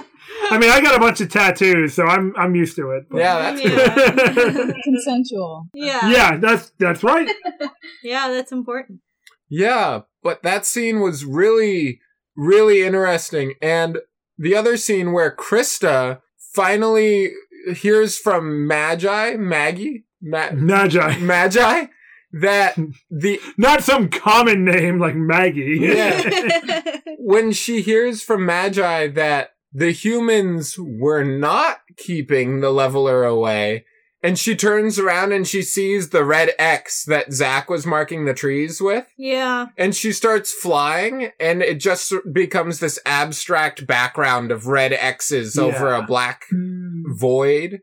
I 0.51 0.57
mean, 0.59 0.69
I 0.69 0.81
got 0.81 0.95
a 0.95 0.99
bunch 0.99 1.21
of 1.21 1.29
tattoos, 1.29 1.93
so 1.93 2.05
I'm 2.05 2.33
I'm 2.37 2.55
used 2.55 2.75
to 2.77 2.91
it. 2.91 3.05
but- 3.09 3.19
yeah, 3.19 3.51
that's 3.51 3.63
Yeah. 3.63 4.71
Consensual. 4.83 5.67
yeah. 5.73 6.09
yeah, 6.09 6.37
that's 6.37 6.71
that's 6.79 7.03
right. 7.03 7.29
Yeah, 8.03 8.29
that's 8.29 8.51
important. 8.53 9.01
Yeah, 9.49 10.01
but 10.23 10.41
that 10.43 10.65
scene 10.65 11.01
was 11.01 11.25
really, 11.25 11.99
really 12.35 12.81
interesting. 12.83 13.55
And 13.61 13.97
the 14.37 14.55
other 14.55 14.77
scene 14.77 15.11
where 15.11 15.35
Crysta 15.35 16.21
finally 16.53 17.31
hears 17.73 18.17
from 18.17 18.65
Magi, 18.67 19.35
Maggie, 19.35 20.05
Ma- 20.21 20.51
Magi, 20.53 21.17
Magi, 21.17 21.85
that 22.31 22.77
the 23.11 23.41
not 23.57 23.83
some 23.83 24.07
common 24.07 24.63
name 24.63 24.97
like 24.99 25.15
Maggie. 25.15 25.77
Yeah. 25.81 26.97
when 27.17 27.51
she 27.51 27.81
hears 27.81 28.21
from 28.21 28.45
Magi 28.45 29.07
that 29.07 29.49
the 29.73 29.91
humans 29.91 30.77
were 30.79 31.23
not 31.23 31.81
keeping 31.97 32.59
the 32.59 32.71
leveler 32.71 33.23
away, 33.23 33.85
and 34.21 34.37
she 34.37 34.55
turns 34.55 34.99
around 34.99 35.31
and 35.31 35.47
she 35.47 35.61
sees 35.61 36.09
the 36.09 36.25
red 36.25 36.51
X 36.59 37.05
that 37.05 37.31
Zach 37.31 37.69
was 37.69 37.85
marking 37.85 38.25
the 38.25 38.33
trees 38.33 38.81
with. 38.81 39.07
yeah. 39.17 39.67
and 39.77 39.95
she 39.95 40.11
starts 40.11 40.51
flying 40.51 41.31
and 41.39 41.61
it 41.61 41.79
just 41.79 42.13
becomes 42.31 42.79
this 42.79 42.99
abstract 43.05 43.87
background 43.87 44.51
of 44.51 44.67
red 44.67 44.91
x's 44.91 45.57
over 45.57 45.93
a 45.93 46.03
black 46.03 46.45
hmm. 46.49 47.03
void 47.13 47.81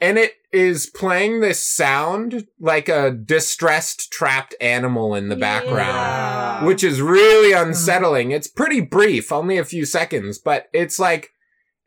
and 0.00 0.18
it 0.18 0.32
is 0.52 0.86
playing 0.86 1.40
this 1.40 1.62
sound 1.62 2.46
like 2.60 2.88
a 2.88 3.10
distressed 3.10 4.10
trapped 4.12 4.54
animal 4.60 5.14
in 5.14 5.28
the 5.28 5.36
background 5.36 5.78
Yeah. 5.78 6.64
which 6.64 6.84
is 6.84 7.00
really 7.00 7.52
hmm. 7.52 7.68
unsettling 7.68 8.30
it's 8.30 8.48
pretty 8.48 8.80
brief 8.80 9.32
only 9.32 9.58
a 9.58 9.64
few 9.64 9.84
seconds 9.84 10.38
but 10.38 10.68
it's 10.72 10.98
like 10.98 11.30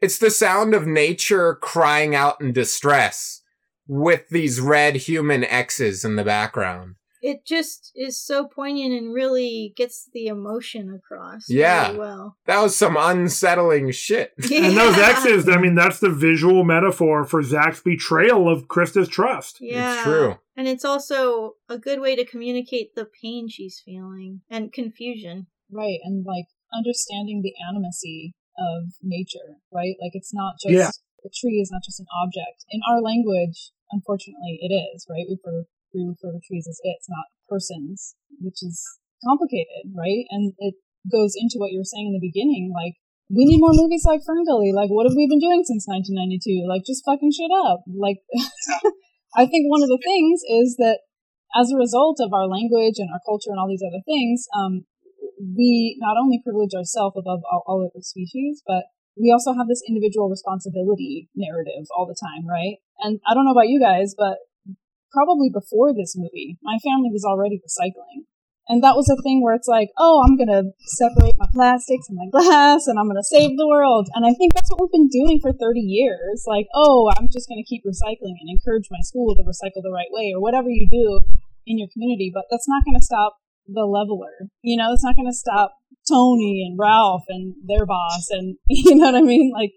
it's 0.01 0.19
the 0.19 0.29
sound 0.29 0.73
of 0.73 0.85
nature 0.85 1.55
crying 1.55 2.13
out 2.13 2.39
in 2.39 2.53
distress 2.53 3.41
with 3.87 4.29
these 4.29 4.59
red 4.59 4.95
human 4.95 5.43
X's 5.43 6.03
in 6.03 6.17
the 6.17 6.23
background. 6.23 6.95
It 7.21 7.45
just 7.45 7.91
is 7.95 8.21
so 8.23 8.45
poignant 8.47 8.93
and 8.93 9.13
really 9.13 9.73
gets 9.75 10.07
the 10.13 10.27
emotion 10.27 10.93
across. 10.93 11.45
Yeah. 11.49 11.87
Really 11.87 11.99
well. 11.99 12.37
That 12.45 12.61
was 12.61 12.75
some 12.75 12.95
unsettling 12.97 13.91
shit. 13.91 14.33
And 14.51 14.77
those 14.77 14.97
Yeah. 14.97 15.09
X's, 15.17 15.49
I 15.49 15.57
mean, 15.57 15.75
that's 15.75 15.99
the 15.99 16.09
visual 16.09 16.63
metaphor 16.63 17.23
for 17.25 17.41
Zach's 17.41 17.81
betrayal 17.81 18.47
of 18.49 18.67
Crysta's 18.67 19.09
trust. 19.09 19.57
Yeah. 19.59 19.95
It's 19.95 20.03
true. 20.03 20.35
And 20.55 20.67
it's 20.67 20.85
also 20.85 21.53
a 21.69 21.77
good 21.77 21.99
way 22.01 22.15
to 22.15 22.25
communicate 22.25 22.95
the 22.95 23.05
pain 23.05 23.47
she's 23.49 23.81
feeling 23.83 24.41
and 24.49 24.71
confusion. 24.73 25.47
Right, 25.69 25.99
and 26.03 26.25
like 26.25 26.45
understanding 26.73 27.41
the 27.43 27.53
animacy 27.59 28.31
of 28.57 28.93
nature, 29.03 29.59
right? 29.71 29.95
Like 30.01 30.11
it's 30.13 30.33
not 30.33 30.53
just 30.63 30.73
Yeah. 30.73 30.89
a 31.25 31.29
tree 31.29 31.59
is 31.61 31.69
not 31.71 31.81
just 31.83 31.99
an 31.99 32.05
object. 32.23 32.63
In 32.71 32.79
our 32.89 33.01
language, 33.01 33.71
unfortunately, 33.91 34.59
it 34.61 34.73
is, 34.73 35.05
right? 35.09 35.25
We 35.27 35.37
refer 35.43 35.65
we 35.93 36.05
refer 36.05 36.31
to 36.31 36.41
trees 36.43 36.67
as 36.67 36.79
it's, 36.83 37.09
not 37.09 37.31
persons, 37.49 38.15
which 38.39 38.61
is 38.61 38.83
complicated, 39.23 39.93
right? 39.95 40.25
And 40.29 40.53
it 40.59 40.75
goes 41.11 41.33
into 41.35 41.57
what 41.57 41.71
you 41.71 41.79
were 41.79 41.87
saying 41.87 42.11
in 42.11 42.17
the 42.17 42.23
beginning, 42.23 42.71
like 42.75 42.99
we 43.29 43.43
need 43.43 43.59
more 43.59 43.75
movies 43.75 44.07
like 44.07 44.23
Ferngully. 44.23 44.71
Like, 44.71 44.87
what 44.87 45.03
have 45.03 45.15
we 45.15 45.27
been 45.27 45.43
doing 45.43 45.63
since 45.67 45.83
1992? 45.83 46.63
Like, 46.63 46.87
just 46.87 47.03
fucking 47.03 47.35
shit 47.35 47.51
up. 47.51 47.83
Like, 47.83 48.23
I 49.35 49.43
think 49.43 49.67
one 49.67 49.83
of 49.83 49.91
the 49.91 49.99
things 49.99 50.47
is 50.47 50.79
that 50.79 51.03
as 51.55 51.71
a 51.71 51.79
result 51.79 52.23
of 52.23 52.31
our 52.31 52.47
language 52.47 52.99
and 53.03 53.11
our 53.11 53.19
culture 53.27 53.51
and 53.51 53.59
all 53.59 53.67
these 53.67 53.83
other 53.83 53.99
things, 54.07 54.47
um, 54.55 54.87
we 55.39 55.99
not 55.99 56.15
only 56.15 56.39
privilege 56.39 56.71
ourselves 56.71 57.19
above 57.19 57.43
all, 57.51 57.63
all 57.67 57.83
other 57.83 58.01
species, 58.01 58.63
but 58.65 58.87
we 59.19 59.31
also 59.31 59.53
have 59.53 59.67
this 59.67 59.83
individual 59.87 60.29
responsibility 60.29 61.29
narrative 61.35 61.83
all 61.95 62.07
the 62.07 62.15
time, 62.15 62.47
right? 62.47 62.79
And 63.03 63.19
I 63.27 63.33
don't 63.33 63.45
know 63.45 63.51
about 63.51 63.67
you 63.67 63.79
guys, 63.79 64.15
but 64.17 64.39
probably 65.11 65.49
before 65.49 65.93
this 65.93 66.15
movie, 66.15 66.57
my 66.61 66.77
family 66.83 67.09
was 67.11 67.25
already 67.25 67.59
recycling. 67.59 68.27
And 68.67 68.83
that 68.83 68.99
was 68.99 69.07
a 69.07 69.15
thing 69.23 69.39
where 69.39 69.55
it's 69.55 69.67
like, 69.67 69.95
oh, 69.95 70.23
I'm 70.27 70.35
going 70.35 70.51
to 70.51 70.75
separate 70.99 71.39
my 71.39 71.47
plastics 71.55 72.11
and 72.11 72.19
my 72.19 72.27
glass 72.35 72.87
and 72.87 72.99
I'm 72.99 73.07
going 73.07 73.15
to 73.19 73.23
save 73.23 73.55
the 73.55 73.67
world. 73.67 74.11
And 74.13 74.27
I 74.27 74.35
think 74.35 74.53
that's 74.53 74.69
what 74.69 74.83
we've 74.83 74.91
been 74.91 75.07
doing 75.07 75.39
for 75.39 75.55
30 75.55 75.79
years. 75.79 76.43
Like, 76.45 76.67
oh, 76.75 77.07
I'm 77.15 77.31
just 77.31 77.47
going 77.47 77.63
to 77.63 77.67
keep 77.67 77.87
recycling 77.87 78.35
and 78.35 78.51
encourage 78.51 78.91
my 78.91 78.99
school 79.01 79.35
to 79.35 79.47
recycle 79.47 79.79
the 79.79 79.95
right 79.95 80.11
way 80.11 80.35
or 80.35 80.41
whatever 80.41 80.67
you 80.67 80.87
do 80.91 81.23
in 81.65 81.79
your 81.79 81.87
community. 81.93 82.29
But 82.33 82.51
that's 82.51 82.67
not 82.67 82.83
going 82.83 82.99
to 82.99 83.05
stop 83.05 83.39
the 83.67 83.87
leveler. 83.87 84.51
You 84.61 84.75
know, 84.75 84.91
it's 84.91 85.03
not 85.03 85.15
going 85.15 85.31
to 85.31 85.35
stop 85.35 85.71
Tony 86.07 86.67
and 86.67 86.77
Ralph 86.77 87.23
and 87.29 87.55
their 87.63 87.85
boss. 87.85 88.27
And 88.31 88.57
you 88.67 88.95
know 88.95 89.11
what 89.11 89.15
I 89.15 89.23
mean? 89.23 89.51
Like, 89.55 89.71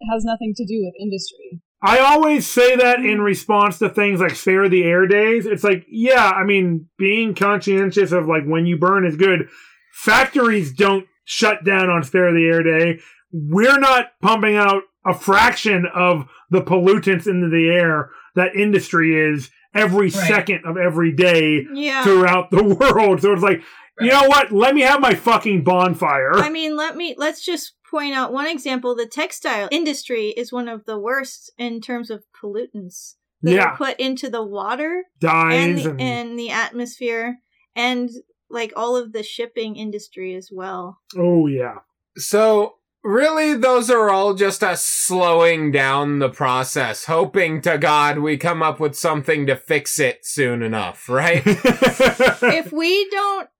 it 0.00 0.12
has 0.12 0.24
nothing 0.24 0.52
to 0.56 0.64
do 0.66 0.84
with 0.84 0.92
industry. 1.00 1.64
I 1.82 1.98
always 1.98 2.50
say 2.50 2.74
that 2.76 3.00
in 3.00 3.20
response 3.20 3.78
to 3.78 3.88
things 3.90 4.20
like 4.20 4.34
spare 4.34 4.68
the 4.68 4.82
air 4.84 5.06
days. 5.06 5.46
It's 5.46 5.62
like, 5.64 5.84
yeah, 5.88 6.30
I 6.30 6.42
mean, 6.44 6.86
being 6.98 7.34
conscientious 7.34 8.12
of 8.12 8.26
like 8.26 8.44
when 8.44 8.66
you 8.66 8.78
burn 8.78 9.06
is 9.06 9.16
good. 9.16 9.48
Factories 9.92 10.72
don't 10.72 11.06
shut 11.24 11.64
down 11.64 11.88
on 11.90 12.02
spare 12.02 12.32
the 12.32 12.46
air 12.46 12.62
day. 12.62 13.00
We're 13.32 13.78
not 13.78 14.06
pumping 14.22 14.56
out 14.56 14.82
a 15.04 15.14
fraction 15.14 15.86
of 15.94 16.26
the 16.50 16.62
pollutants 16.62 17.26
into 17.26 17.48
the 17.48 17.68
air 17.72 18.10
that 18.34 18.54
industry 18.56 19.14
is 19.18 19.50
every 19.74 20.06
Right. 20.06 20.12
second 20.12 20.64
of 20.64 20.76
every 20.76 21.12
day 21.12 21.66
Yeah. 21.72 22.02
throughout 22.02 22.50
the 22.50 22.62
world. 22.80 23.22
So 23.22 23.32
it's 23.32 23.42
like, 23.42 23.62
you 24.00 24.08
know 24.08 24.24
what? 24.28 24.52
Let 24.52 24.74
me 24.74 24.82
have 24.82 25.00
my 25.00 25.14
fucking 25.14 25.64
bonfire. 25.64 26.34
I 26.36 26.50
mean, 26.50 26.76
let 26.76 26.96
me 26.96 27.14
let's 27.16 27.44
just 27.44 27.74
point 27.90 28.14
out 28.14 28.32
one 28.32 28.46
example. 28.46 28.94
The 28.94 29.06
textile 29.06 29.68
industry 29.70 30.28
is 30.28 30.52
one 30.52 30.68
of 30.68 30.84
the 30.84 30.98
worst 30.98 31.52
in 31.58 31.80
terms 31.80 32.10
of 32.10 32.24
pollutants 32.40 33.14
that 33.42 33.52
yeah, 33.52 33.64
are 33.66 33.76
put 33.76 33.98
into 34.00 34.30
the 34.30 34.44
water 34.44 35.04
and 35.22 35.76
dyes 35.76 35.84
the, 35.84 35.90
and, 35.90 36.00
and 36.00 36.38
the 36.38 36.50
atmosphere 36.50 37.38
and 37.74 38.10
like 38.48 38.72
all 38.76 38.96
of 38.96 39.12
the 39.12 39.22
shipping 39.22 39.76
industry 39.76 40.34
as 40.34 40.50
well. 40.52 40.98
oh 41.16 41.46
yeah. 41.46 41.78
So, 42.16 42.76
really, 43.04 43.54
those 43.54 43.90
are 43.90 44.08
all 44.08 44.34
just 44.34 44.64
us 44.64 44.82
slowing 44.82 45.70
down 45.70 46.18
the 46.18 46.30
process, 46.30 47.04
hoping 47.04 47.60
to 47.62 47.76
God 47.76 48.18
we 48.18 48.38
come 48.38 48.62
up 48.62 48.80
with 48.80 48.96
something 48.96 49.46
to 49.46 49.56
fix 49.56 49.98
it 49.98 50.24
soon 50.24 50.62
enough, 50.62 51.08
right? 51.08 51.42
if 51.46 52.72
we 52.72 53.08
don't 53.10 53.50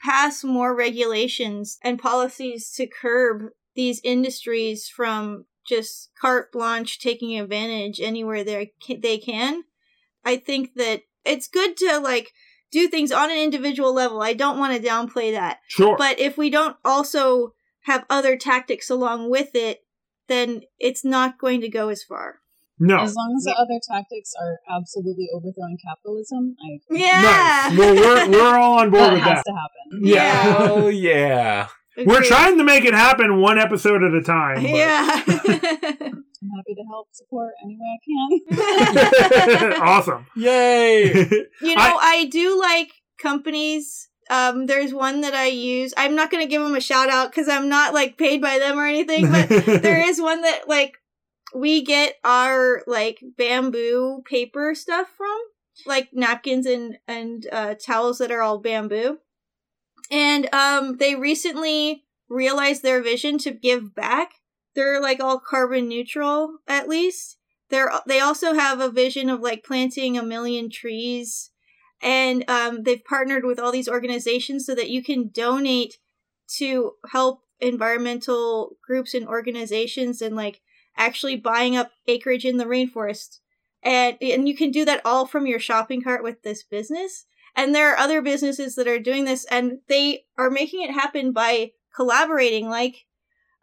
pass 0.00 0.42
more 0.42 0.74
regulations 0.74 1.78
and 1.84 2.00
policies 2.00 2.72
to 2.72 2.86
curb 2.86 3.50
these 3.74 4.00
industries 4.04 4.88
from 4.88 5.46
just 5.68 6.10
carte 6.20 6.50
blanche 6.52 6.98
taking 6.98 7.38
advantage 7.38 8.00
anywhere 8.00 8.42
they 8.44 8.72
they 8.88 9.18
can, 9.18 9.62
I 10.24 10.36
think 10.36 10.74
that 10.76 11.02
it's 11.24 11.48
good 11.48 11.76
to 11.78 11.98
like 11.98 12.32
do 12.72 12.88
things 12.88 13.12
on 13.12 13.30
an 13.30 13.36
individual 13.38 13.92
level. 13.94 14.22
I 14.22 14.32
don't 14.32 14.58
want 14.58 14.74
to 14.80 14.88
downplay 14.88 15.32
that. 15.32 15.58
sure. 15.68 15.96
But 15.96 16.18
if 16.18 16.38
we 16.38 16.50
don't 16.50 16.76
also 16.84 17.54
have 17.82 18.04
other 18.08 18.36
tactics 18.36 18.88
along 18.90 19.30
with 19.30 19.54
it, 19.54 19.84
then 20.28 20.62
it's 20.78 21.04
not 21.04 21.38
going 21.38 21.60
to 21.62 21.68
go 21.68 21.88
as 21.88 22.02
far. 22.04 22.36
no. 22.78 22.98
As 23.00 23.14
long 23.14 23.34
as 23.36 23.44
the 23.44 23.54
other 23.58 23.80
tactics 23.92 24.32
are 24.40 24.58
absolutely 24.74 25.28
overthrowing 25.34 25.78
capitalism, 25.84 26.56
I 26.62 26.76
agree. 26.76 27.00
Yeah. 27.02 27.20
Nice. 27.70 27.78
Well, 27.78 27.94
we're 27.94 28.30
we're 28.30 28.56
all 28.58 28.78
on 28.78 28.90
board 28.90 29.02
That 29.04 29.12
with 29.14 29.22
has 29.22 29.42
that. 29.44 29.44
to 29.46 29.52
happen. 29.52 30.06
Yeah. 30.06 30.56
oh, 30.70 30.88
yeah. 30.88 31.68
We're 32.06 32.22
trying 32.22 32.58
to 32.58 32.64
make 32.64 32.84
it 32.84 32.94
happen 32.94 33.40
one 33.40 33.58
episode 33.58 34.02
at 34.02 34.12
a 34.14 34.22
time. 34.22 34.62
but- 34.62 34.70
Yeah. 34.70 35.22
I'm 36.42 36.48
happy 36.56 36.74
to 36.74 36.84
help 36.88 37.08
support 37.12 37.52
any 37.62 37.76
way 37.78 37.98
I 38.56 39.72
can. 39.72 39.72
awesome. 39.82 40.26
Yay! 40.36 41.12
You 41.62 41.74
know, 41.74 41.98
I, 42.00 42.26
do 42.30 42.58
like 42.58 42.90
companies. 43.20 44.08
Um, 44.30 44.64
there's 44.66 44.94
one 44.94 45.20
that 45.22 45.34
I 45.34 45.46
use. 45.48 45.92
I'm 45.96 46.14
not 46.14 46.30
gonna 46.30 46.46
give 46.46 46.62
them 46.62 46.74
a 46.74 46.80
shout 46.80 47.10
out 47.10 47.30
because 47.30 47.48
I'm 47.48 47.68
not 47.68 47.92
like 47.92 48.16
paid 48.16 48.40
by 48.40 48.58
them 48.58 48.78
or 48.78 48.86
anything, 48.86 49.30
but 49.30 49.48
there 49.82 50.00
is 50.08 50.20
one 50.20 50.40
that 50.42 50.68
like 50.68 50.94
we 51.54 51.82
get 51.84 52.14
our 52.24 52.82
like 52.86 53.20
bamboo 53.36 54.22
paper 54.24 54.74
stuff 54.74 55.08
from, 55.16 55.36
like 55.84 56.08
napkins 56.12 56.64
and 56.64 56.96
and 57.06 57.46
uh, 57.52 57.74
towels 57.74 58.18
that 58.18 58.30
are 58.30 58.40
all 58.40 58.58
bamboo. 58.58 59.18
And 60.10 60.52
um, 60.54 60.96
they 60.96 61.14
recently 61.14 62.04
realized 62.28 62.82
their 62.82 63.02
vision 63.02 63.38
to 63.38 63.50
give 63.50 63.94
back. 63.94 64.32
They're 64.74 65.00
like 65.00 65.20
all 65.20 65.40
carbon 65.40 65.88
neutral, 65.88 66.58
at 66.66 66.88
least. 66.88 67.36
They're 67.70 67.90
they 68.06 68.20
also 68.20 68.54
have 68.54 68.80
a 68.80 68.90
vision 68.90 69.30
of 69.30 69.40
like 69.40 69.64
planting 69.64 70.18
a 70.18 70.22
million 70.22 70.70
trees, 70.70 71.50
and 72.02 72.48
um, 72.48 72.82
they've 72.82 73.04
partnered 73.04 73.44
with 73.44 73.60
all 73.60 73.70
these 73.70 73.88
organizations 73.88 74.66
so 74.66 74.74
that 74.74 74.90
you 74.90 75.02
can 75.02 75.30
donate 75.32 75.98
to 76.56 76.92
help 77.12 77.42
environmental 77.60 78.76
groups 78.84 79.14
and 79.14 79.28
organizations 79.28 80.20
and 80.20 80.34
like 80.34 80.60
actually 80.96 81.36
buying 81.36 81.76
up 81.76 81.90
acreage 82.06 82.44
in 82.44 82.56
the 82.56 82.64
rainforest 82.64 83.38
and 83.82 84.16
and 84.20 84.48
you 84.48 84.56
can 84.56 84.70
do 84.70 84.84
that 84.84 85.00
all 85.04 85.26
from 85.26 85.46
your 85.46 85.58
shopping 85.58 86.02
cart 86.02 86.22
with 86.22 86.42
this 86.42 86.62
business 86.62 87.26
and 87.56 87.74
there 87.74 87.92
are 87.92 87.96
other 87.98 88.22
businesses 88.22 88.74
that 88.74 88.88
are 88.88 88.98
doing 88.98 89.24
this 89.24 89.44
and 89.50 89.78
they 89.88 90.24
are 90.38 90.50
making 90.50 90.82
it 90.82 90.92
happen 90.92 91.32
by 91.32 91.70
collaborating 91.94 92.68
like 92.68 93.06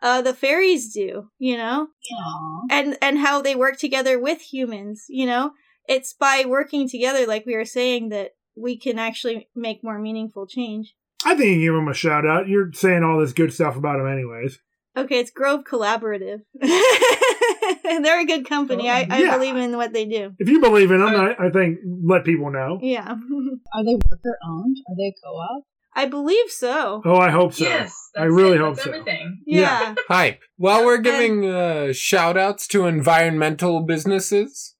uh 0.02 0.22
the 0.22 0.34
fairies 0.34 0.94
do 0.94 1.30
you 1.40 1.58
know 1.58 1.88
Aw. 2.14 2.62
and 2.70 2.98
and 3.02 3.20
how 3.20 3.42
they 3.42 3.56
work 3.56 3.78
together 3.78 4.20
with 4.20 4.42
humans 4.42 5.06
you 5.10 5.26
know 5.26 5.52
it's 5.88 6.14
by 6.14 6.44
working 6.48 6.88
together 6.90 7.26
like 7.26 7.46
we 7.46 7.56
were 7.56 7.66
saying 7.66 8.10
that 8.10 8.32
we 8.56 8.78
can 8.78 9.00
actually 9.00 9.48
make 9.56 9.84
more 9.84 10.00
meaningful 10.00 10.46
change 10.48 10.96
I 11.26 11.36
think 11.36 11.58
you 11.58 11.72
give 11.72 11.74
them 11.74 11.88
a 11.88 11.96
shout 11.96 12.28
out. 12.28 12.48
You're 12.48 12.72
saying 12.74 13.04
all 13.04 13.20
this 13.20 13.34
good 13.34 13.52
stuff 13.52 13.76
about 13.76 13.98
them, 13.98 14.08
anyways. 14.08 14.60
okay 14.96 15.20
it's 15.20 15.32
grove 15.32 15.64
collaborative 15.64 16.42
they're 18.04 18.22
a 18.22 18.26
good 18.26 18.48
company 18.48 18.90
i, 18.90 19.08
I 19.10 19.22
Yeah. 19.24 19.36
believe 19.36 19.56
in 19.56 19.76
what 19.78 19.94
they 19.94 20.06
do 20.06 20.34
If 20.40 20.50
you 20.50 20.60
believe 20.62 20.92
in 20.92 21.00
them, 21.00 21.16
I, 21.16 21.36
I 21.48 21.50
think 21.50 21.80
let 22.04 22.24
people 22.26 22.52
know. 22.52 22.80
yeah 22.82 23.10
Are 23.76 23.84
they 23.84 23.96
worker 23.96 24.38
owned? 24.48 24.78
Are 24.90 24.96
they 24.98 25.14
co 25.24 25.30
op? 25.32 25.64
i 25.96 26.06
believe 26.06 26.50
so 26.52 27.02
Oh, 27.06 27.18
I 27.18 27.30
hope 27.32 27.54
so. 27.54 27.64
Yes, 27.66 27.94
I 28.16 28.26
really 28.26 28.58
it, 28.58 28.62
hope 28.62 28.76
that's 28.76 28.86
so. 28.86 28.92
Everything. 28.92 29.42
yeah, 29.48 29.96
Hype. 30.08 30.42
While 30.58 30.86
we're 30.86 30.98
giving 31.00 31.46
uh, 31.50 31.94
shout 31.94 32.38
outs 32.38 32.68
to 32.70 32.86
environmental 32.86 33.82
businesses, 33.82 34.76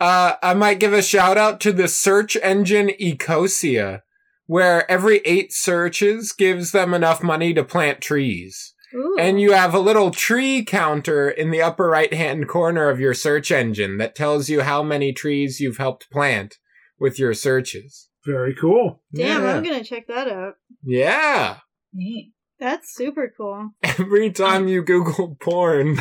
uh, 0.00 0.34
I 0.42 0.54
might 0.54 0.80
give 0.80 0.92
a 0.92 1.02
shout 1.02 1.36
out 1.38 1.60
to 1.62 1.72
the 1.72 1.88
search 1.88 2.36
engine 2.42 2.90
Ecosia, 3.00 4.02
where 4.46 4.88
every 4.90 5.18
eight 5.24 5.52
searches 5.52 6.32
gives 6.32 6.72
them 6.72 6.92
enough 6.94 7.22
money 7.22 7.54
to 7.54 7.64
plant 7.64 8.00
trees. 8.00 8.73
Ooh. 8.94 9.16
And 9.18 9.40
you 9.40 9.52
have 9.52 9.74
a 9.74 9.78
little 9.80 10.10
tree 10.10 10.64
counter 10.64 11.28
in 11.28 11.50
the 11.50 11.60
upper 11.62 11.88
right 11.88 12.12
hand 12.14 12.48
corner 12.48 12.88
of 12.88 13.00
your 13.00 13.14
search 13.14 13.50
engine 13.50 13.98
that 13.98 14.14
tells 14.14 14.48
you 14.48 14.60
how 14.62 14.82
many 14.82 15.12
trees 15.12 15.58
you've 15.60 15.78
helped 15.78 16.10
plant 16.10 16.58
with 16.98 17.18
your 17.18 17.34
searches. 17.34 18.08
Very 18.24 18.54
cool. 18.54 19.02
damn 19.12 19.42
Yeah. 19.42 19.56
i'm 19.56 19.62
gonna 19.64 19.84
check 19.84 20.06
that 20.06 20.28
out 20.28 20.54
Yeah. 20.84 21.58
Neat. 21.92 22.32
That's 22.60 22.94
super 22.94 23.32
cool. 23.36 23.70
Every 23.82 24.30
time 24.30 24.68
you 24.68 24.82
Google 24.82 25.36
porn, 25.40 25.98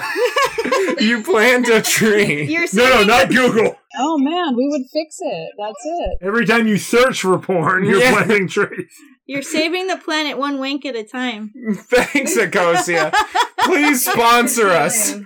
you 0.99 1.23
plant 1.23 1.67
a 1.67 1.81
tree. 1.81 2.43
You're 2.45 2.67
No, 2.73 3.01
no, 3.01 3.03
not 3.03 3.29
Google. 3.29 3.75
Oh 3.97 4.17
man, 4.19 4.55
we 4.55 4.67
would 4.69 4.83
fix 4.93 5.17
it. 5.19 5.49
That's 5.57 5.79
it. 5.83 6.17
Every 6.27 6.45
time 6.45 6.67
you 6.67 6.77
search 6.77 7.21
for 7.21 7.37
porn, 7.39 7.85
you're 7.85 7.99
Yeah. 7.99 8.11
planting 8.23 8.47
trees. 8.47 8.85
You're 9.25 9.41
saving 9.41 9.87
the 9.87 9.97
planet 9.97 10.37
one 10.37 10.59
wink 10.59 10.85
at 10.85 10.95
a 10.95 11.03
time. 11.03 11.51
Thanks, 11.73 12.37
Ecosia. 12.37 13.13
Please 13.59 14.05
sponsor 14.05 14.69
us. 14.69 15.15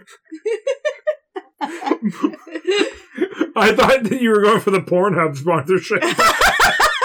I 3.55 3.73
thought 3.75 4.03
that 4.03 4.19
you 4.21 4.29
were 4.29 4.43
going 4.43 4.59
for 4.59 4.69
the 4.71 4.79
Pornhub 4.79 5.37
sponsorship. 5.37 6.03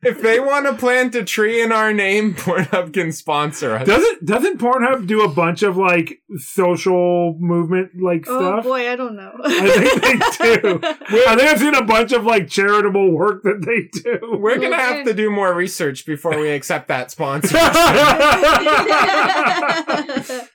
If 0.00 0.22
they 0.22 0.38
want 0.38 0.64
to 0.66 0.74
plant 0.74 1.16
a 1.16 1.24
tree 1.24 1.60
in 1.60 1.72
our 1.72 1.92
name, 1.92 2.32
Pornhub 2.36 2.94
can 2.94 3.10
sponsor 3.10 3.74
us. 3.74 3.84
doesn't 3.86 4.24
doesn't 4.24 4.58
Pornhub 4.60 5.08
do 5.08 5.22
a 5.24 5.28
bunch 5.28 5.64
of 5.64 5.76
like 5.76 6.20
social 6.36 7.34
movement 7.40 7.90
like 8.00 8.24
oh 8.28 8.38
stuff? 8.38 8.60
Oh 8.64 8.68
boy, 8.68 8.88
I 8.88 8.94
don't 8.94 9.16
know. 9.16 9.32
I 9.44 9.98
think 9.98 10.38
they 10.38 10.56
do. 10.60 10.78
I 10.84 11.34
think 11.34 11.50
I've 11.50 11.58
seen 11.58 11.74
a 11.74 11.82
bunch 11.84 12.12
of 12.12 12.24
like 12.24 12.46
charitable 12.48 13.10
work 13.10 13.42
that 13.42 13.60
they 13.66 13.88
do. 14.02 14.20
We're 14.38 14.54
gonna 14.58 14.76
Okay. 14.76 14.82
have 14.98 15.04
to 15.06 15.14
do 15.14 15.30
more 15.32 15.52
research 15.52 16.06
before 16.06 16.38
we 16.38 16.50
accept 16.50 16.86
that 16.88 17.10
sponsor. 17.10 17.58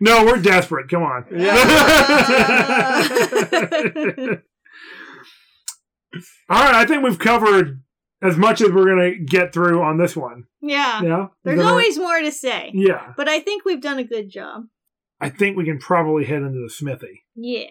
no, 0.00 0.24
we're 0.24 0.42
desperate. 0.42 0.88
Come 0.88 1.04
on. 1.04 1.26
All 6.50 6.62
right, 6.64 6.74
I 6.74 6.86
think 6.86 7.02
we've 7.04 7.18
covered 7.18 7.82
as 8.22 8.36
much 8.36 8.60
as 8.60 8.70
we're 8.70 8.86
gonna 8.88 9.16
get 9.16 9.52
through 9.52 9.82
on 9.82 9.96
this 9.98 10.16
one. 10.16 10.44
yeah. 10.60 11.02
Yeah, 11.02 11.26
There's 11.44 11.58
that 11.58 11.64
right? 11.64 11.70
always 11.70 11.98
more 11.98 12.20
to 12.20 12.32
say. 12.32 12.70
Yeah, 12.74 13.12
But 13.16 13.28
I 13.28 13.40
think 13.40 13.64
we've 13.64 13.80
done 13.80 13.98
a 13.98 14.04
good 14.04 14.28
job. 14.30 14.64
I 15.20 15.28
think 15.30 15.56
we 15.56 15.64
can 15.64 15.78
probably 15.78 16.24
head 16.24 16.42
into 16.42 16.60
the 16.60 16.70
smithy. 16.70 17.24
Yeah. 17.34 17.70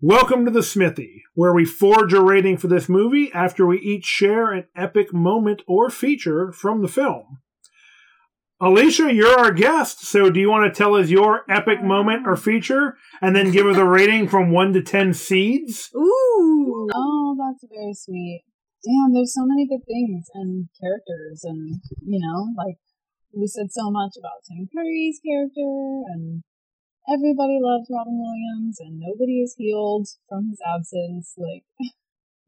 Welcome 0.00 0.44
to 0.44 0.52
the 0.52 0.62
Smithy, 0.62 1.24
where 1.34 1.52
we 1.52 1.64
forge 1.64 2.12
a 2.12 2.22
rating 2.22 2.56
for 2.56 2.68
this 2.68 2.88
movie 2.88 3.32
after 3.34 3.66
we 3.66 3.80
each 3.80 4.04
share 4.04 4.52
an 4.52 4.66
epic 4.76 5.12
moment 5.12 5.62
or 5.66 5.90
feature 5.90 6.52
from 6.52 6.82
the 6.82 6.88
film. 6.88 7.40
Alicia, 8.60 9.12
you're 9.12 9.36
our 9.36 9.50
guest, 9.50 10.06
so 10.06 10.30
do 10.30 10.38
you 10.38 10.48
want 10.48 10.72
to 10.72 10.78
tell 10.78 10.94
us 10.94 11.10
your 11.10 11.42
epic 11.50 11.82
moment 11.82 12.28
or 12.28 12.36
feature 12.36 12.96
and 13.20 13.34
then 13.34 13.50
give 13.50 13.66
us 13.66 13.76
a 13.76 13.84
rating 13.84 14.28
from 14.28 14.52
1 14.52 14.72
to 14.74 14.82
10 14.82 15.14
seeds? 15.14 15.90
Ooh. 15.96 16.88
Oh, 16.94 17.36
that's 17.36 17.68
very 17.68 17.92
sweet. 17.92 18.44
Damn, 18.84 19.12
there's 19.12 19.34
so 19.34 19.44
many 19.46 19.66
good 19.66 19.84
things 19.84 20.28
and 20.32 20.68
characters, 20.80 21.42
and 21.42 21.80
you 22.06 22.20
know, 22.22 22.54
like 22.56 22.76
we 23.34 23.48
said 23.48 23.72
so 23.72 23.90
much 23.90 24.12
about 24.16 24.46
Tim 24.46 24.68
Curry's 24.72 25.18
character, 25.26 26.04
and 26.14 26.44
everybody 27.08 27.58
loves 27.60 27.88
Robin 27.90 28.20
Williams, 28.20 28.78
and 28.80 29.00
nobody 29.00 29.40
is 29.40 29.54
healed 29.56 30.08
from 30.28 30.48
his 30.50 30.60
absence. 30.62 31.34
Like, 31.36 31.64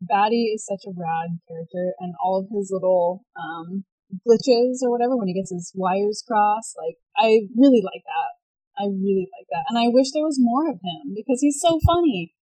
Batty 0.00 0.52
is 0.54 0.64
such 0.64 0.84
a 0.86 0.94
rad 0.96 1.40
character, 1.48 1.94
and 1.98 2.14
all 2.22 2.38
of 2.38 2.48
his 2.52 2.70
little 2.72 3.24
um, 3.36 3.84
glitches 4.26 4.82
or 4.82 4.90
whatever 4.90 5.16
when 5.16 5.28
he 5.28 5.34
gets 5.34 5.50
his 5.50 5.72
wires 5.74 6.22
crossed. 6.26 6.76
Like, 6.76 6.96
I 7.16 7.48
really 7.56 7.82
like 7.82 8.04
that. 8.04 8.32
I 8.80 8.86
really 8.86 9.28
like 9.36 9.48
that, 9.50 9.66
and 9.68 9.78
I 9.78 9.88
wish 9.88 10.12
there 10.12 10.24
was 10.24 10.38
more 10.40 10.68
of 10.70 10.80
him 10.80 11.14
because 11.14 11.40
he's 11.40 11.60
so 11.60 11.80
funny. 11.84 12.34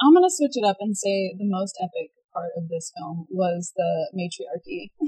I'm 0.00 0.14
gonna 0.14 0.30
switch 0.30 0.56
it 0.56 0.64
up 0.64 0.76
and 0.80 0.96
say 0.96 1.34
the 1.36 1.48
most 1.48 1.76
epic 1.80 2.12
part 2.32 2.52
of 2.56 2.68
this 2.68 2.92
film 2.96 3.26
was 3.30 3.72
the 3.76 4.10
matriarchy. 4.12 4.92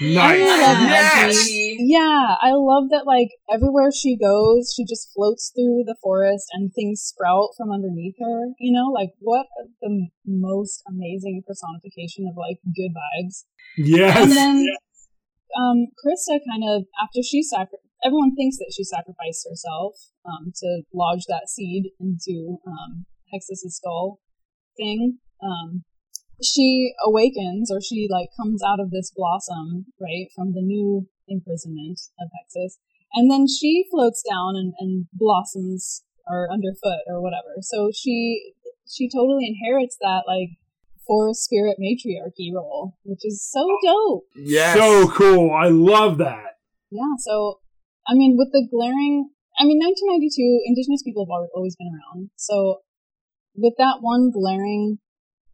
Nice. 0.00 0.38
Yes! 0.40 1.48
Yeah, 1.78 2.34
I 2.40 2.52
love 2.52 2.90
that. 2.90 3.06
Like 3.06 3.30
everywhere 3.50 3.90
she 3.90 4.16
goes, 4.16 4.72
she 4.76 4.84
just 4.84 5.08
floats 5.14 5.52
through 5.54 5.84
the 5.86 5.96
forest 6.02 6.46
and 6.52 6.72
things 6.72 7.00
sprout 7.00 7.50
from 7.56 7.72
underneath 7.72 8.16
her. 8.20 8.52
You 8.60 8.72
know, 8.72 8.90
like 8.92 9.10
what 9.20 9.46
the 9.80 10.08
most 10.26 10.82
amazing 10.88 11.42
personification 11.46 12.26
of 12.28 12.36
like 12.36 12.58
good 12.76 12.92
vibes. 12.92 13.44
Yes. 13.78 14.16
And 14.20 14.30
Yes. 14.30 14.36
then 14.36 14.66
um, 15.56 15.86
Crysta 15.96 16.40
kind 16.48 16.64
of 16.68 16.84
after 17.02 17.20
she 17.22 17.42
sacri- 17.42 17.78
everyone 18.04 18.34
thinks 18.36 18.58
that 18.58 18.72
she 18.76 18.84
sacrificed 18.84 19.46
herself 19.48 19.94
um, 20.26 20.52
to 20.60 20.82
lodge 20.92 21.24
that 21.28 21.48
seed 21.48 21.90
into 21.98 22.58
um, 22.66 23.06
Hexxus's 23.32 23.76
skull 23.76 24.20
thing. 24.76 25.18
Um, 25.42 25.84
she 26.42 26.92
awakens 27.04 27.70
or 27.70 27.80
she 27.80 28.08
like 28.10 28.28
comes 28.36 28.62
out 28.62 28.80
of 28.80 28.90
this 28.90 29.12
blossom 29.14 29.86
right 30.00 30.28
from 30.34 30.52
the 30.52 30.62
new 30.62 31.08
imprisonment 31.28 32.00
of 32.20 32.28
Hexxus, 32.28 32.78
and 33.14 33.30
then 33.30 33.46
she 33.46 33.86
floats 33.90 34.22
down 34.22 34.56
and, 34.56 34.74
and 34.78 35.06
blossoms 35.12 36.02
or 36.26 36.48
underfoot 36.50 37.00
or 37.06 37.22
whatever. 37.22 37.60
So 37.60 37.90
she 37.94 38.52
she 38.88 39.08
totally 39.08 39.46
inherits 39.46 39.96
that 40.00 40.22
like 40.26 40.50
forest 41.06 41.44
spirit 41.44 41.76
matriarchy 41.78 42.52
role, 42.54 42.96
which 43.04 43.20
is 43.24 43.46
so 43.48 43.66
dope. 43.82 44.24
Yeah. 44.34 44.74
So 44.74 45.08
cool. 45.08 45.50
I 45.52 45.68
love 45.68 46.18
that. 46.18 46.58
Yeah, 46.90 47.14
so 47.18 47.60
I 48.06 48.14
mean, 48.14 48.36
with 48.38 48.52
the 48.52 48.66
glaring, 48.70 49.30
I 49.58 49.64
mean, 49.64 49.78
1992, 49.78 50.62
Indigenous 50.66 51.02
people 51.02 51.26
have 51.26 51.50
always 51.54 51.76
been 51.76 51.90
around. 51.90 52.30
So 52.36 52.80
with 53.54 53.74
that 53.78 53.98
one 54.00 54.30
glaring, 54.30 54.98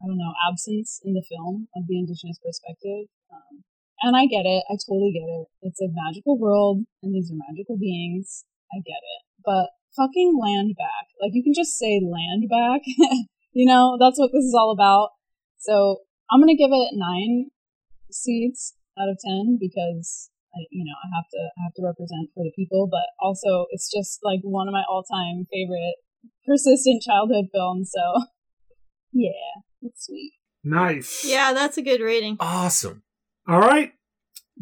I 0.02 0.06
don't 0.06 0.18
know, 0.18 0.34
absence 0.50 1.00
in 1.04 1.14
the 1.14 1.22
film 1.22 1.68
of 1.76 1.86
the 1.86 1.98
Indigenous 1.98 2.38
perspective, 2.42 3.06
um, 3.30 3.62
and 4.02 4.16
I 4.16 4.26
get 4.26 4.42
it, 4.44 4.66
I 4.66 4.74
totally 4.74 5.14
get 5.14 5.30
it. 5.30 5.46
It's 5.62 5.80
a 5.80 5.86
magical 5.94 6.38
world, 6.38 6.82
and 7.02 7.14
these 7.14 7.30
are 7.30 7.38
magical 7.38 7.78
beings. 7.78 8.44
I 8.74 8.82
get 8.82 8.98
it, 8.98 9.22
but 9.44 9.70
fucking 9.96 10.38
land 10.40 10.74
back. 10.76 11.12
Like 11.20 11.32
you 11.34 11.42
can 11.42 11.54
just 11.54 11.78
say 11.78 12.00
land 12.02 12.48
back. 12.48 12.82
you 13.52 13.66
know, 13.66 13.96
that's 14.00 14.18
what 14.18 14.30
this 14.32 14.44
is 14.44 14.56
all 14.58 14.72
about. 14.72 15.10
So 15.58 15.98
I'm 16.30 16.40
gonna 16.40 16.56
give 16.56 16.72
it 16.72 16.96
nine 16.96 17.50
seeds 18.10 18.74
out 18.98 19.08
of 19.08 19.18
ten 19.24 19.58
because 19.60 20.30
I, 20.54 20.66
you 20.70 20.84
know, 20.84 20.96
I 20.98 21.08
have 21.14 21.28
to 21.30 21.42
I 21.58 21.60
have 21.64 21.74
to 21.74 21.84
represent 21.84 22.30
for 22.34 22.44
the 22.44 22.52
people, 22.56 22.88
but 22.90 23.06
also 23.20 23.66
it's 23.70 23.90
just 23.90 24.20
like 24.22 24.40
one 24.42 24.68
of 24.68 24.72
my 24.72 24.84
all 24.88 25.04
time 25.04 25.46
favorite 25.52 25.96
persistent 26.46 27.02
childhood 27.02 27.46
films. 27.52 27.92
So 27.92 28.24
yeah, 29.12 29.62
it's 29.82 30.06
sweet. 30.06 30.32
Nice. 30.64 31.24
Yeah, 31.26 31.52
that's 31.52 31.76
a 31.76 31.82
good 31.82 32.00
rating. 32.00 32.36
Awesome. 32.38 33.02
All 33.48 33.60
right. 33.60 33.92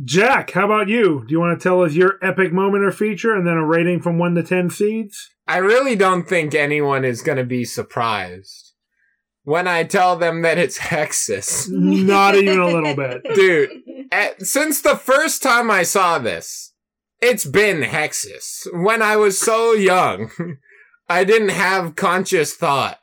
Jack, 0.02 0.52
how 0.52 0.64
about 0.64 0.88
you? 0.88 1.24
Do 1.26 1.32
you 1.32 1.40
want 1.40 1.58
to 1.58 1.62
tell 1.62 1.82
us 1.82 1.94
your 1.94 2.18
epic 2.22 2.52
moment 2.52 2.84
or 2.84 2.92
feature 2.92 3.34
and 3.34 3.46
then 3.46 3.56
a 3.56 3.66
rating 3.66 4.00
from 4.00 4.18
1 4.18 4.34
to 4.36 4.42
10 4.42 4.70
seeds? 4.70 5.28
I 5.46 5.58
really 5.58 5.96
don't 5.96 6.28
think 6.28 6.54
anyone 6.54 7.04
is 7.04 7.22
gonna 7.22 7.44
be 7.44 7.64
surprised 7.64 8.70
when 9.42 9.66
I 9.66 9.82
tell 9.82 10.16
them 10.16 10.42
that 10.42 10.58
it's 10.58 10.78
Hexxus. 10.78 11.68
Not 11.70 12.36
even 12.36 12.60
a 12.60 12.66
little 12.66 12.94
bit. 12.94 13.22
Dude, 13.34 13.70
eh, 14.12 14.34
since 14.38 14.80
the 14.80 14.96
first 14.96 15.42
time 15.42 15.70
I 15.70 15.82
saw 15.82 16.20
this, 16.20 16.72
it's 17.20 17.44
been 17.44 17.82
Hexxus. 17.82 18.66
When 18.72 19.02
I 19.02 19.16
was 19.16 19.38
so 19.40 19.72
young, 19.72 20.30
I 21.08 21.24
didn't 21.24 21.50
have 21.50 21.96
conscious 21.96 22.54
thought, 22.54 23.00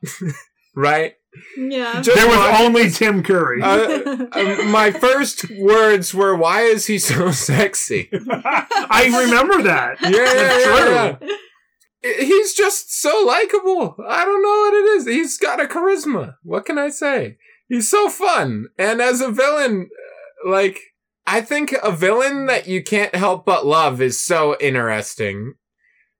right? 0.74 1.16
Yeah. 1.58 2.02
Just 2.02 2.18
There 2.18 2.28
was 2.28 2.38
watch- 2.38 2.60
only 2.62 2.90
Tim 2.90 3.22
Curry. 3.24 3.62
Uh, 3.62 4.26
uh, 4.32 4.64
my 4.66 4.92
first 4.92 5.46
words 5.60 6.14
were, 6.14 6.36
"Why 6.36 6.62
is 6.62 6.88
he 6.88 6.98
so 7.00 7.32
sexy?" 7.50 8.10
I 8.12 9.10
remember 9.26 9.62
that. 9.64 9.98
Yeah, 10.02 10.10
yeah, 10.12 10.34
That's 10.34 10.66
yeah, 10.66 11.18
yeah. 11.22 12.16
He's 12.26 12.54
just 12.54 12.94
so 13.02 13.24
likable. 13.26 13.96
I 14.08 14.24
don't 14.24 14.42
know 14.42 14.50
what 14.50 14.74
it 14.74 14.86
is. 14.98 15.06
He's 15.08 15.38
got 15.38 15.62
a 15.62 15.66
charisma. 15.66 16.36
What 16.44 16.66
can 16.66 16.78
I 16.78 16.90
say? 16.90 17.38
He's 17.68 17.90
so 17.90 18.10
fun. 18.10 18.68
And 18.78 19.02
as 19.02 19.20
a 19.20 19.30
villain, 19.32 19.90
uh, 20.46 20.50
like, 20.50 20.80
I 21.26 21.42
think 21.42 21.74
a 21.84 21.92
villain 21.92 22.46
that 22.46 22.68
you 22.68 22.82
can't 22.82 23.14
help 23.16 23.46
but 23.46 23.66
love 23.66 24.00
is 24.02 24.24
so 24.24 24.56
interesting. 24.60 25.56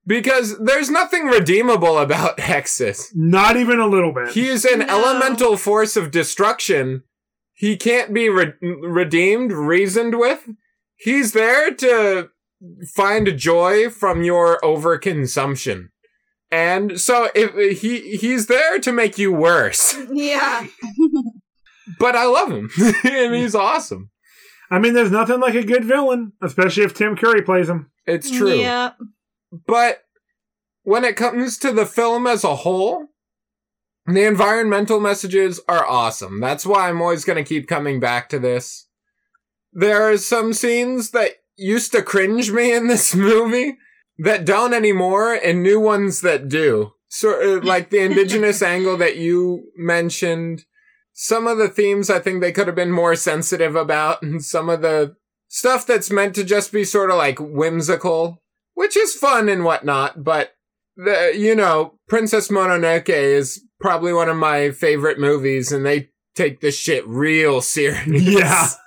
Because 0.08 0.58
there's 0.60 0.90
nothing 0.90 1.26
redeemable 1.26 2.00
about 2.00 2.38
Hexxus. 2.38 3.08
Not 3.14 3.58
even 3.58 3.80
a 3.80 3.88
little 3.88 4.14
bit. 4.14 4.30
He 4.30 4.48
is 4.48 4.64
an 4.64 4.80
No. 4.80 4.86
elemental 4.88 5.58
force 5.58 5.98
of 5.98 6.12
destruction. 6.12 7.04
He 7.54 7.76
can't 7.76 8.14
be 8.14 8.30
re- 8.30 8.54
redeemed, 8.62 9.52
reasoned 9.52 10.18
with. 10.18 10.48
He's 10.96 11.34
there 11.34 11.74
to 11.76 12.30
find 12.96 13.38
joy 13.38 13.90
from 13.90 14.24
your 14.24 14.60
overconsumption. 14.64 15.90
And 16.50 17.00
so 17.00 17.30
if 17.36 17.82
he 17.82 18.16
he's 18.18 18.48
there 18.48 18.80
to 18.80 18.92
make 18.94 19.18
you 19.18 19.34
worse. 19.34 19.98
yeah. 20.12 20.66
But 22.00 22.16
I 22.16 22.26
love 22.26 22.50
him. 22.50 22.70
and 23.04 23.36
he's 23.36 23.56
awesome. 23.56 24.10
I 24.72 24.80
mean, 24.80 24.94
there's 24.94 25.12
nothing 25.12 25.40
like 25.40 25.56
a 25.56 25.64
good 25.64 25.84
villain, 25.86 26.34
especially 26.42 26.84
if 26.84 26.94
Tim 26.94 27.16
Curry 27.16 27.42
plays 27.42 27.68
him. 27.70 27.92
It's 28.06 28.30
true. 28.32 28.54
Yeah. 28.54 28.92
But 29.52 30.04
when 30.84 31.04
it 31.04 31.16
comes 31.16 31.58
to 31.60 31.72
the 31.72 31.86
film 31.86 32.28
as 32.28 32.44
a 32.44 32.56
whole, 32.58 33.08
the 34.06 34.26
environmental 34.26 35.00
messages 35.00 35.60
are 35.68 35.86
awesome. 35.86 36.40
That's 36.40 36.66
why 36.66 36.88
I'm 36.88 37.02
always 37.02 37.26
going 37.26 37.44
to 37.44 37.48
keep 37.48 37.68
coming 37.68 38.00
back 38.00 38.30
to 38.30 38.40
this. 38.40 38.88
There 39.74 40.10
are 40.10 40.18
some 40.18 40.54
scenes 40.54 41.12
that 41.12 41.32
used 41.58 41.92
to 41.92 42.02
cringe 42.02 42.52
me 42.52 42.74
in 42.74 42.88
this 42.88 43.14
movie 43.16 43.78
that 44.20 44.46
don't 44.46 44.74
anymore, 44.74 45.34
and 45.34 45.62
new 45.62 45.80
ones 45.80 46.22
that 46.22 46.50
do. 46.50 46.94
So, 47.10 47.58
uh, 47.58 47.62
like 47.64 47.90
the 47.90 48.00
indigenous 48.00 48.62
angle 48.62 48.98
that 48.98 49.18
you 49.18 49.66
mentioned. 49.76 50.66
Some 51.14 51.48
of 51.48 51.58
the 51.58 51.68
themes 51.68 52.10
I 52.10 52.20
think 52.20 52.42
they 52.42 52.52
could 52.52 52.68
have 52.68 52.76
been 52.76 52.92
more 52.92 53.16
sensitive 53.16 53.76
about, 53.76 54.22
and 54.22 54.44
some 54.44 54.70
of 54.70 54.82
the 54.82 55.16
stuff 55.48 55.86
that's 55.86 56.12
meant 56.12 56.36
to 56.36 56.44
just 56.44 56.72
be 56.72 56.84
sort 56.84 57.10
of 57.10 57.18
like 57.18 57.40
whimsical, 57.40 58.42
which 58.78 58.96
is 58.96 59.16
fun 59.16 59.50
and 59.50 59.64
whatnot, 59.64 60.24
but 60.24 60.52
the, 60.96 61.34
you 61.36 61.56
know, 61.56 61.96
Princess 62.08 62.50
Mononoke 62.50 63.10
is 63.10 63.60
probably 63.82 64.14
one 64.14 64.30
of 64.30 64.38
my 64.38 64.70
favorite 64.70 65.18
movies, 65.20 65.72
and 65.72 65.84
they 65.84 66.10
take 66.36 66.62
this 66.62 66.78
shit 66.78 67.04
real 67.08 67.60
serious. 67.76 68.06
Yeah. 68.24 68.68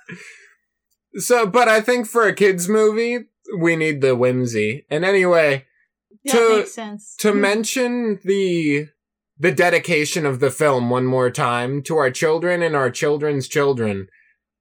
So, 1.15 1.45
but 1.45 1.67
I 1.67 1.81
think 1.81 2.07
for 2.07 2.25
a 2.25 2.33
kids 2.33 2.69
movie, 2.69 3.25
we 3.59 3.75
need 3.75 3.99
the 3.99 4.15
whimsy. 4.15 4.85
And 4.89 5.03
anyway, 5.03 5.65
Yeah, 6.23 6.35
To- 6.35 6.57
makes 6.59 6.73
sense. 6.73 7.15
to 7.17 7.31
mm-hmm. 7.31 7.41
mention 7.41 8.19
the 8.23 8.87
the 9.37 9.51
dedication 9.51 10.25
of 10.25 10.39
the 10.39 10.51
film 10.51 10.89
one 10.89 11.05
more 11.05 11.29
time 11.29 11.81
to 11.83 11.97
our 11.97 12.11
children 12.11 12.63
and 12.63 12.77
our 12.77 12.89
children's 12.89 13.49
children, 13.49 14.07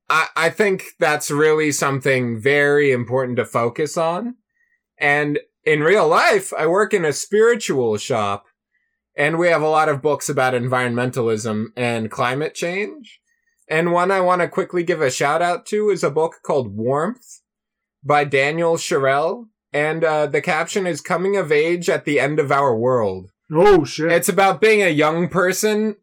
I, 0.08 0.26
I 0.34 0.50
think 0.50 0.82
that's 0.98 1.30
really 1.30 1.70
something 1.70 2.40
very 2.40 2.90
important 2.90 3.36
to 3.36 3.44
focus 3.44 3.96
on. 3.96 4.34
And 5.00 5.38
in 5.64 5.80
real 5.80 6.06
life, 6.06 6.52
I 6.56 6.66
work 6.66 6.92
in 6.94 7.04
a 7.04 7.12
spiritual 7.12 7.96
shop, 7.96 8.46
and 9.16 9.38
we 9.38 9.48
have 9.48 9.62
a 9.62 9.68
lot 9.68 9.88
of 9.88 10.02
books 10.02 10.28
about 10.28 10.54
environmentalism 10.54 11.66
and 11.76 12.10
climate 12.10 12.54
change. 12.54 13.20
And 13.68 13.92
one 13.92 14.10
I 14.10 14.20
want 14.20 14.42
to 14.42 14.48
quickly 14.48 14.82
give 14.82 15.00
a 15.00 15.10
shout 15.10 15.42
out 15.42 15.64
to 15.66 15.90
is 15.90 16.02
a 16.02 16.10
book 16.10 16.36
called 16.42 16.76
Warmth 16.76 17.40
by 18.04 18.24
Daniel 18.24 18.76
Sherrell. 18.76 19.46
And 19.72 20.02
uh, 20.02 20.26
the 20.26 20.42
caption 20.42 20.86
is 20.86 21.00
Coming 21.00 21.36
of 21.36 21.52
Age 21.52 21.88
at 21.88 22.04
the 22.04 22.18
End 22.18 22.40
of 22.40 22.50
Our 22.50 22.76
World. 22.76 23.30
Oh 23.52 23.84
shit! 23.84 24.10
It's 24.10 24.28
about 24.28 24.60
being 24.60 24.82
a 24.82 24.88
young 24.88 25.28
person 25.28 25.96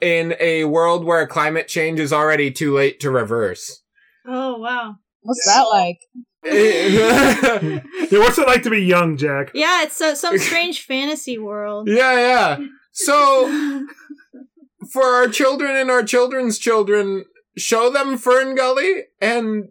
in 0.00 0.34
a 0.40 0.64
world 0.64 1.04
where 1.04 1.26
climate 1.26 1.68
change 1.68 2.00
is 2.00 2.12
already 2.12 2.50
too 2.50 2.74
late 2.74 3.00
to 3.00 3.10
reverse. 3.10 3.82
Oh 4.26 4.58
wow. 4.58 4.96
What's 5.22 5.46
that 5.46 5.62
like? 5.62 5.98
Yeah, 6.44 7.80
what's 8.10 8.38
it 8.38 8.46
like 8.46 8.62
to 8.64 8.70
be 8.70 8.82
young, 8.82 9.16
Jack? 9.16 9.50
Yeah, 9.54 9.82
it's 9.84 9.96
so, 9.96 10.14
some 10.14 10.38
strange 10.48 10.84
fantasy 10.84 11.38
world. 11.38 11.88
Yeah, 11.88 12.14
yeah. 12.58 12.66
So, 12.92 13.86
for 14.90 15.02
our 15.04 15.28
children 15.28 15.76
and 15.76 15.90
our 15.90 16.02
children's 16.02 16.58
children, 16.58 17.24
show 17.56 17.90
them 17.90 18.18
Ferngully 18.18 19.02
and 19.20 19.68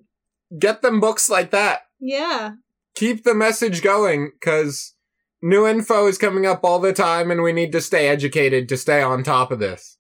get 0.57 0.81
them 0.81 0.99
books 0.99 1.29
like 1.29 1.51
that. 1.51 1.81
yeah. 1.99 2.51
Keep 2.93 3.23
the 3.23 3.33
message 3.33 3.81
going, 3.81 4.31
because 4.37 4.95
new 5.41 5.65
info 5.65 6.07
is 6.07 6.17
coming 6.17 6.45
up 6.45 6.59
all 6.65 6.77
the 6.77 6.91
time 6.91 7.31
and 7.31 7.41
we 7.41 7.53
need 7.53 7.71
to 7.71 7.79
stay 7.79 8.09
educated 8.09 8.67
to 8.67 8.75
stay 8.75 9.01
on 9.01 9.23
top 9.23 9.49
of 9.49 9.59
this. 9.59 9.97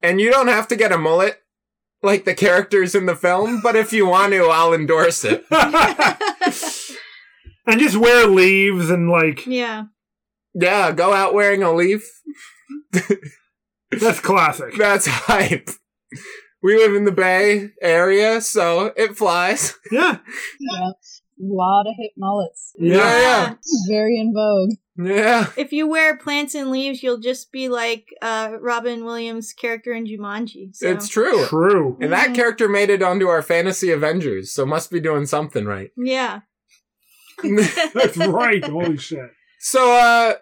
And 0.00 0.20
you 0.20 0.30
don't 0.30 0.46
have 0.46 0.68
to 0.68 0.76
get 0.76 0.92
a 0.92 0.98
mullet 0.98 1.42
like 2.02 2.24
the 2.24 2.34
characters 2.34 2.94
in 2.94 3.06
the 3.06 3.16
film, 3.16 3.60
but 3.62 3.76
if 3.76 3.92
you 3.92 4.06
want 4.06 4.32
to, 4.32 4.46
I'll 4.46 4.72
endorse 4.74 5.24
it. 5.24 5.44
and 7.66 7.80
just 7.80 7.96
wear 7.96 8.26
leaves 8.26 8.90
and 8.90 9.10
like 9.10 9.46
yeah. 9.46 9.84
Yeah, 10.54 10.92
go 10.92 11.12
out 11.12 11.34
wearing 11.34 11.62
a 11.62 11.72
leaf. 11.72 12.08
that's 13.90 14.20
classic. 14.20 14.74
That's 14.76 15.06
hype. 15.06 15.70
We 16.62 16.76
live 16.76 16.94
in 16.96 17.04
the 17.04 17.12
Bay 17.12 17.70
Area, 17.80 18.40
so 18.40 18.92
it 18.96 19.16
flies. 19.16 19.74
Yeah, 19.92 20.18
Yeah. 20.58 20.90
A 21.40 21.40
lot 21.40 21.86
of 21.86 21.94
hip 21.96 22.10
mullets. 22.16 22.72
Yeah, 22.76 22.96
yeah. 22.96 23.54
Very 23.88 24.18
in 24.18 24.34
vogue. 24.34 24.70
Yeah. 25.00 25.50
If 25.56 25.72
you 25.72 25.86
wear 25.86 26.16
plants 26.16 26.54
and 26.56 26.70
leaves, 26.72 27.02
you'll 27.04 27.20
just 27.20 27.52
be 27.52 27.68
like 27.68 28.06
uh, 28.20 28.56
Robin 28.60 29.04
Williams' 29.04 29.52
character 29.52 29.92
in 29.92 30.06
Jumanji. 30.06 30.74
So. 30.74 30.88
It's 30.90 31.08
true. 31.08 31.44
true. 31.46 31.96
And 32.00 32.12
that 32.12 32.34
character 32.34 32.68
made 32.68 32.90
it 32.90 33.00
onto 33.02 33.28
our 33.28 33.40
fantasy 33.42 33.92
Avengers, 33.92 34.50
so 34.50 34.66
must 34.66 34.90
be 34.90 34.98
doing 35.00 35.26
something 35.26 35.64
right. 35.64 35.90
Yeah. 35.96 36.40
That's 37.94 38.16
right. 38.16 38.64
Holy 38.64 38.96
shit. 38.96 39.30
So, 39.60 39.92
uh, 39.92 40.34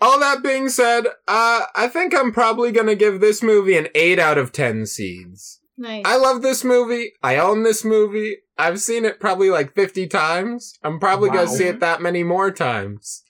all 0.00 0.18
that 0.18 0.42
being 0.42 0.68
said, 0.68 1.06
uh, 1.28 1.60
I 1.76 1.86
think 1.86 2.12
I'm 2.12 2.32
probably 2.32 2.72
gonna 2.72 2.96
give 2.96 3.20
this 3.20 3.42
movie 3.44 3.76
an 3.76 3.86
8 3.94 4.18
out 4.18 4.38
of 4.38 4.50
10 4.50 4.86
seeds. 4.86 5.60
Nice. 5.78 6.02
I 6.04 6.16
love 6.16 6.42
this 6.42 6.64
movie. 6.64 7.12
I 7.22 7.36
own 7.36 7.62
this 7.62 7.84
movie. 7.84 8.38
I've 8.58 8.80
seen 8.80 9.04
it 9.04 9.20
probably 9.20 9.50
like 9.50 9.74
50 9.76 10.08
times. 10.08 10.74
I'm 10.82 10.98
probably 10.98 11.28
Wow. 11.30 11.36
gonna 11.36 11.48
see 11.48 11.64
it 11.66 11.78
that 11.78 12.02
many 12.02 12.24
more 12.24 12.50
times. 12.50 13.22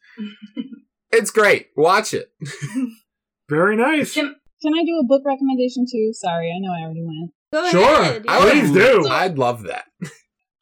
It's 1.10 1.30
great. 1.30 1.68
Watch 1.76 2.14
it. 2.14 2.32
Very 3.48 3.76
nice. 3.76 4.14
Can, 4.14 4.34
Can 4.62 4.74
I 4.74 4.84
do 4.84 4.98
a 5.02 5.06
book 5.06 5.22
recommendation 5.26 5.84
too? 5.90 6.10
Sorry, 6.12 6.50
I 6.50 6.58
know 6.60 6.72
I 6.72 6.84
already 6.84 7.02
went. 7.04 7.32
Go 7.52 7.68
Sure. 7.70 8.00
ahead. 8.00 8.24
I 8.28 8.38
would- 8.44 8.52
Please 8.52 8.72
do. 8.72 9.06
I'd 9.08 9.36
love 9.38 9.62
that. 9.64 9.84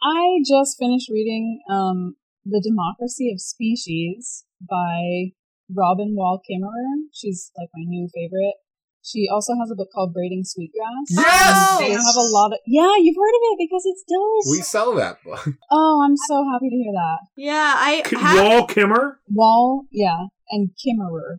I 0.03 0.39
just 0.49 0.79
finished 0.79 1.09
reading 1.11 1.61
um, 1.71 2.17
The 2.45 2.61
Democracy 2.67 3.31
of 3.33 3.41
Species 3.41 4.45
by 4.69 5.33
Robin 5.73 6.15
Wall 6.17 6.41
Kimmerer. 6.51 7.05
She's 7.13 7.53
like 7.57 7.69
my 7.75 7.85
new 7.87 8.09
favorite. 8.15 8.55
She 9.03 9.29
also 9.33 9.55
has 9.59 9.71
a 9.71 9.75
book 9.75 9.89
called 9.95 10.13
Braiding 10.13 10.45
Sweetgrass. 10.45 11.09
Yes! 11.09 11.79
They 11.79 11.91
have 11.91 12.17
a 12.17 12.29
lot 12.33 12.53
of 12.53 12.59
yeah, 12.67 12.93
you've 12.99 13.17
heard 13.17 13.35
of 13.35 13.43
it 13.43 13.59
because 13.59 13.83
it's 13.87 14.05
dope. 14.09 14.53
We 14.57 14.63
sell 14.63 14.95
that 14.97 15.23
book. 15.25 15.47
oh, 15.71 16.03
I'm 16.05 16.17
so 16.29 16.45
happy 16.53 16.69
to 16.69 16.77
hear 16.77 16.93
that. 16.93 17.19
Yeah, 17.37 17.75
I 17.77 18.03
K- 18.05 18.17
have. 18.19 18.37
Wall 18.37 18.67
Kimmer. 18.67 19.21
Wall, 19.29 19.85
yeah, 19.91 20.27
and 20.51 20.71
Kimmerer, 20.77 21.39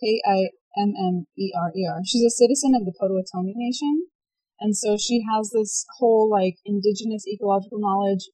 K 0.00 0.20
I 0.26 0.48
M 0.78 0.94
M 0.98 1.26
E 1.36 1.52
R 1.60 1.72
E 1.76 1.86
R. 1.86 2.00
She's 2.04 2.24
a 2.24 2.30
citizen 2.30 2.74
of 2.74 2.84
the 2.84 2.94
Potawatomi 2.98 3.52
Nation, 3.54 4.06
and 4.60 4.76
so 4.76 4.96
she 4.96 5.22
has 5.30 5.50
this 5.50 5.84
whole 5.98 6.30
like 6.30 6.56
indigenous 6.64 7.26
ecological 7.28 7.78
knowledge, 7.78 8.30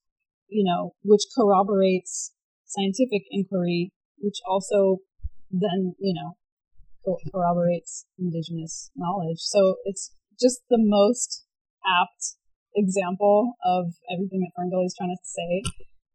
you 0.49 0.65
know, 0.65 0.95
which 1.03 1.23
corroborates 1.37 2.33
scientific 2.67 3.23
inquiry, 3.33 3.93
which 4.19 4.39
also 4.49 4.99
then 5.51 5.95
you 5.99 6.15
know 6.15 6.37
co- 6.37 6.50
corroborates 7.05 8.07
indigenous 8.19 8.91
knowledge. 8.97 9.39
So 9.41 9.77
it's 9.85 10.15
just 10.41 10.61
the 10.71 10.79
most 10.79 11.45
apt 11.87 12.37
example 12.77 13.55
of 13.65 13.95
everything 14.13 14.41
that 14.41 14.53
Ferngully 14.57 14.87
is 14.87 14.95
trying 14.97 15.17
to 15.17 15.25
say, 15.25 15.63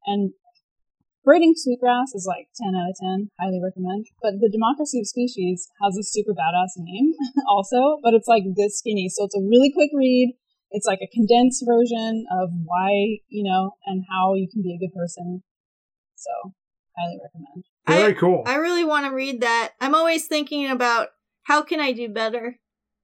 and 0.06 0.34
Braiding 1.26 1.54
Sweetgrass 1.58 2.14
is 2.14 2.30
like 2.30 2.54
10 2.62 2.78
out 2.78 2.94
of 2.94 2.96
10. 3.02 3.32
Highly 3.42 3.58
recommend. 3.58 4.06
But 4.22 4.38
The 4.38 4.50
Democracy 4.50 5.00
of 5.02 5.08
Species 5.08 5.68
has 5.82 5.98
a 5.98 6.06
super 6.06 6.38
badass 6.38 6.78
name 6.78 7.14
also, 7.50 7.98
but 8.04 8.14
it's 8.14 8.28
like 8.28 8.44
this 8.56 8.78
skinny. 8.78 9.10
So 9.10 9.26
it's 9.26 9.36
a 9.36 9.42
really 9.42 9.74
quick 9.74 9.90
read. 9.92 10.38
It's 10.70 10.86
like 10.86 11.00
a 11.02 11.10
condensed 11.10 11.66
version 11.66 12.26
of 12.30 12.50
why, 12.66 13.26
you 13.28 13.42
know, 13.42 13.72
and 13.88 14.06
how 14.08 14.36
you 14.36 14.48
can 14.48 14.62
be 14.62 14.76
a 14.76 14.78
good 14.78 14.94
person. 14.94 15.42
So, 16.16 16.54
highly 16.96 17.18
recommend. 17.18 17.66
Very 17.88 18.16
I, 18.16 18.20
cool. 18.20 18.44
I 18.46 18.56
really 18.56 18.84
want 18.84 19.06
to 19.06 19.14
read 19.14 19.42
that. 19.42 19.74
I'm 19.80 19.96
always 19.96 20.28
thinking 20.28 20.70
about 20.70 21.10
how 21.44 21.62
can 21.62 21.80
I 21.80 21.92
do 21.92 22.10
better 22.10 22.60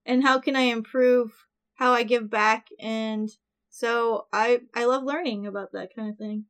and 0.05 0.23
how 0.23 0.39
can 0.39 0.55
I 0.55 0.61
improve 0.63 1.31
how 1.75 1.93
I 1.93 2.03
give 2.03 2.29
back 2.29 2.67
and 2.79 3.29
so 3.69 4.27
I 4.33 4.61
I 4.75 4.85
love 4.85 5.03
learning 5.03 5.47
about 5.47 5.71
that 5.73 5.89
kind 5.95 6.09
of 6.09 6.17
thing. 6.17 6.45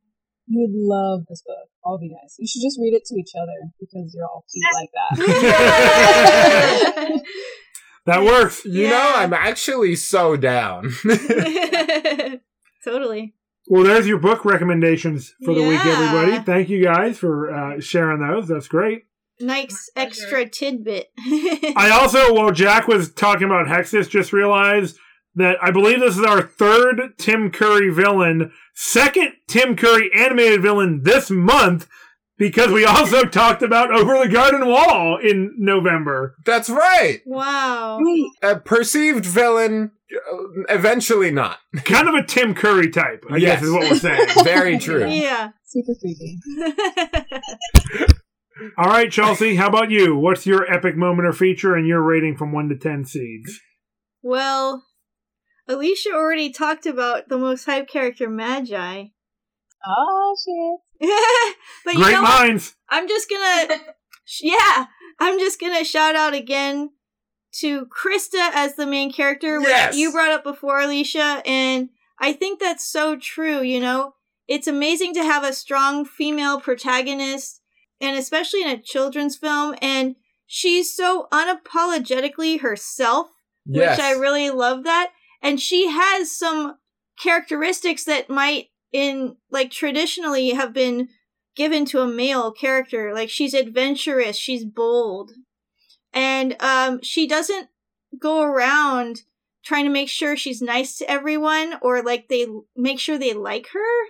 You 0.47 0.67
would 0.67 0.75
love 0.75 1.21
this 1.29 1.43
book, 1.45 1.69
all 1.83 1.95
of 1.95 2.01
you 2.01 2.17
guys. 2.21 2.35
You 2.39 2.47
should 2.47 2.61
just 2.61 2.77
read 2.81 2.93
it 2.93 3.05
to 3.05 3.15
each 3.15 3.31
other 3.35 3.71
because 3.79 4.13
you're 4.13 4.25
all 4.25 4.43
cute 4.51 4.65
like 4.73 4.89
that. 4.91 5.11
that 8.05 8.23
works. 8.23 8.65
You 8.65 8.83
Yeah. 8.83 8.89
know, 8.89 9.11
I'm 9.15 9.33
actually 9.33 9.95
so 9.95 10.35
down. 10.35 10.91
totally. 12.83 13.33
Well, 13.67 13.83
there's 13.83 14.07
your 14.07 14.17
book 14.19 14.43
recommendations 14.43 15.33
for 15.45 15.53
the 15.53 15.61
week, 15.63 15.85
everybody. 15.85 16.39
Thank 16.43 16.69
you 16.69 16.83
guys 16.83 17.17
for 17.17 17.53
uh, 17.53 17.79
sharing 17.79 18.19
those. 18.19 18.47
That's 18.47 18.67
great. 18.67 19.03
Nice 19.39 19.89
extra 19.95 20.47
tidbit. 20.47 21.11
I 21.75 21.89
also, 21.91 22.33
while 22.33 22.51
Jack 22.51 22.87
was 22.87 23.11
talking 23.13 23.45
about 23.45 23.67
Hexxus, 23.67 24.09
just 24.09 24.33
realized 24.33 24.97
that 25.35 25.57
I 25.61 25.71
believe 25.71 25.99
this 25.99 26.17
is 26.17 26.25
our 26.25 26.41
third 26.41 27.17
Tim 27.17 27.51
Curry 27.51 27.89
villain, 27.89 28.51
second 28.73 29.33
Tim 29.47 29.75
Curry 29.75 30.11
animated 30.13 30.61
villain 30.61 31.01
this 31.03 31.31
month, 31.31 31.87
because 32.37 32.71
we 32.71 32.85
also 32.85 33.23
talked 33.25 33.61
about 33.61 33.93
Over 33.93 34.19
the 34.19 34.31
Garden 34.31 34.67
Wall 34.67 35.17
in 35.17 35.55
November. 35.57 36.35
That's 36.45 36.69
right. 36.69 37.21
wow. 37.25 37.99
A 38.43 38.57
perceived 38.57 39.25
villain 39.25 39.91
Uh, 40.11 40.63
eventually 40.69 41.31
not. 41.31 41.59
Kind 41.85 42.07
of 42.07 42.15
a 42.15 42.23
Tim 42.23 42.53
Curry 42.53 42.89
type, 42.89 43.23
I 43.29 43.37
Yes. 43.37 43.59
guess 43.59 43.63
is 43.63 43.71
what 43.71 43.89
we're 43.89 43.95
saying. 43.97 44.27
Very 44.43 44.77
true. 44.77 45.07
yeah. 45.07 45.51
Super 45.65 45.93
creepy. 46.01 46.37
All 48.77 48.85
right, 48.89 49.11
Chelsea, 49.11 49.55
how 49.55 49.67
about 49.67 49.89
you? 49.89 50.15
What's 50.15 50.45
your 50.45 50.71
epic 50.71 50.95
moment 50.95 51.27
or 51.27 51.33
feature 51.33 51.75
and 51.75 51.87
your 51.87 52.01
rating 52.01 52.37
from 52.37 52.51
1 52.51 52.69
to 52.69 52.75
10 52.77 53.05
seeds? 53.05 53.59
well, 54.21 54.85
Alicia 55.67 56.11
already 56.11 56.51
talked 56.51 56.85
about 56.85 57.29
the 57.29 57.37
most 57.37 57.65
hype 57.65 57.87
character, 57.87 58.29
Magi. 58.29 59.05
Oh 59.87 60.35
shit. 60.37 61.09
but 61.85 61.93
you 61.95 61.99
Great 62.03 62.13
know 62.13 62.21
what? 62.21 62.39
minds. 62.49 62.75
I'm 62.89 63.07
just 63.07 63.29
gonna, 63.29 63.79
yeah, 64.41 64.85
I'm 65.19 65.39
just 65.39 65.59
gonna 65.59 65.83
shout 65.85 66.15
out 66.15 66.33
again 66.35 66.89
to 67.59 67.85
Crysta 67.87 68.49
as 68.53 68.75
the 68.75 68.85
main 68.87 69.11
character, 69.11 69.59
which 69.59 69.69
Yes. 69.69 69.95
you 69.95 70.11
brought 70.11 70.31
up 70.31 70.43
before, 70.43 70.79
Alicia, 70.79 71.41
and 71.45 71.89
I 72.19 72.33
think 72.33 72.59
that's 72.59 72.87
so 72.87 73.17
true. 73.17 73.61
You 73.61 73.79
know, 73.79 74.15
it's 74.47 74.67
amazing 74.67 75.13
to 75.15 75.23
have 75.23 75.43
a 75.43 75.53
strong 75.53 76.05
female 76.05 76.59
protagonist, 76.61 77.61
and 77.99 78.17
especially 78.17 78.61
in 78.63 78.69
a 78.69 78.77
children's 78.81 79.35
film, 79.37 79.75
and 79.81 80.15
she's 80.45 80.95
so 80.95 81.27
unapologetically 81.31 82.61
herself 82.61 83.27
Yes. 83.65 83.97
which 83.97 84.03
I 84.05 84.11
really 84.13 84.49
love 84.49 84.83
that. 84.85 85.11
And 85.41 85.59
she 85.61 85.87
has 85.89 86.31
some 86.31 86.77
characteristics 87.21 88.03
that 88.05 88.29
might, 88.29 88.69
in 88.91 89.35
like 89.51 89.69
traditionally, 89.71 90.49
have 90.51 90.73
been 90.73 91.09
given 91.55 91.85
to 91.85 91.99
a 92.01 92.07
male 92.07 92.51
character. 92.51 93.13
Like 93.13 93.29
she's 93.29 93.53
adventurous, 93.53 94.35
she's 94.37 94.65
bold, 94.65 95.31
and 96.13 96.55
um, 96.61 97.01
she 97.01 97.27
doesn't 97.27 97.69
go 98.19 98.41
around 98.41 99.21
trying 99.63 99.85
to 99.85 99.91
make 99.91 100.09
sure 100.09 100.35
she's 100.35 100.61
nice 100.61 100.97
to 100.97 101.09
everyone 101.09 101.75
or 101.81 102.01
like 102.01 102.27
they 102.27 102.47
make 102.75 102.99
sure 102.99 103.17
they 103.17 103.33
like 103.33 103.67
her. 103.73 104.07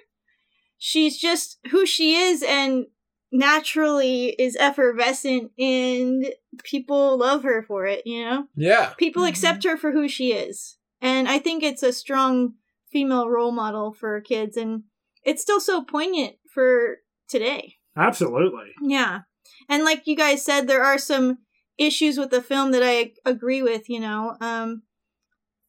She's 0.78 1.18
just 1.18 1.60
who 1.72 1.86
she 1.86 2.16
is 2.16 2.42
and 2.42 2.86
naturally 3.32 4.28
is 4.30 4.56
effervescent 4.58 5.52
and 5.58 6.26
people 6.64 7.18
love 7.18 7.44
her 7.44 7.64
for 7.64 7.86
it, 7.86 8.06
you 8.06 8.24
know? 8.24 8.48
yeah. 8.56 8.94
people 8.98 9.24
Mhm. 9.24 9.30
accept 9.30 9.64
her 9.64 9.78
for 9.78 9.92
who 9.92 10.08
she 10.08 10.34
is. 10.34 10.78
And 11.02 11.28
I 11.28 11.40
think 11.40 11.64
it's 11.64 11.84
a 11.84 11.94
strong 11.94 12.56
female 12.92 13.30
role 13.30 13.52
model 13.52 13.94
for 13.94 14.20
kids 14.22 14.58
and 14.58 14.84
it's 15.24 15.42
still 15.42 15.60
so 15.60 15.84
poignant 15.84 16.36
for 16.54 16.98
today. 17.28 17.76
Absolutely. 17.96 18.72
Yeah. 18.82 19.22
And 19.70 19.84
like 19.84 20.08
you 20.08 20.16
guys 20.16 20.44
said 20.44 20.68
there 20.68 20.84
are 20.84 20.98
some 20.98 21.40
issues 21.78 22.18
with 22.18 22.30
the 22.30 22.42
film 22.42 22.72
that 22.72 22.84
I 22.84 23.14
agree 23.26 23.62
with, 23.62 23.90
you 23.90 24.00
know. 24.00 24.38
Um 24.42 24.84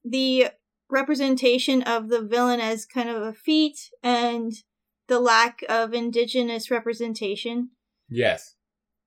the 0.05 0.49
representation 0.91 1.83
of 1.83 2.09
the 2.09 2.21
villain 2.21 2.61
as 2.61 2.85
kind 2.85 3.09
of 3.09 3.23
a 3.23 3.33
feat 3.33 3.79
and 4.03 4.53
the 5.09 5.21
lack 5.21 5.63
of 5.69 5.95
indigenous 5.95 6.71
representation. 6.71 7.71
Yes. 8.09 8.57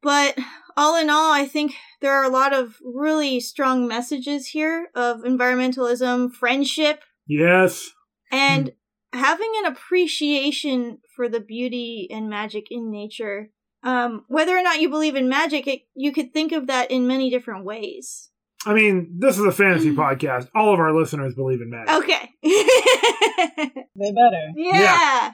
But 0.02 0.38
all 0.78 0.96
in 1.00 1.10
all, 1.10 1.32
I 1.32 1.46
think 1.46 1.74
there 2.02 2.14
are 2.14 2.24
a 2.24 2.30
lot 2.30 2.54
of 2.54 2.78
really 2.84 3.40
strong 3.40 3.88
messages 3.88 4.48
here 4.48 4.90
of 4.96 5.22
environmentalism, 5.22 6.32
friendship, 6.34 7.02
Yes. 7.28 7.90
and 8.32 8.74
having 9.14 9.52
an 9.58 9.66
appreciation 9.66 11.00
for 11.16 11.28
the 11.30 11.40
beauty 11.40 12.08
and 12.12 12.30
magic 12.30 12.68
in 12.70 12.92
nature. 12.92 13.50
Um, 13.86 14.26
whether 14.28 14.57
or 14.57 14.64
not 14.64 14.82
you 14.82 14.90
believe 14.90 15.16
in 15.16 15.30
magic, 15.30 15.68
it, 15.68 15.82
you 15.94 16.12
could 16.12 16.34
think 16.34 16.52
of 16.52 16.68
that 16.68 16.90
in 16.91 17.07
many 17.07 17.30
different 17.30 17.64
ways. 17.64 18.32
I 18.66 18.74
mean, 18.74 19.16
this 19.20 19.38
is 19.38 19.45
a 19.45 19.52
fantasy 19.52 19.91
podcast. 19.91 20.49
All 20.56 20.74
of 20.74 20.80
our 20.80 20.91
listeners 20.91 21.36
believe 21.36 21.62
in 21.62 21.70
magic. 21.70 21.94
Okay. 21.94 22.30
They 23.98 24.12
better. 24.12 24.52
yeah. 24.57 25.32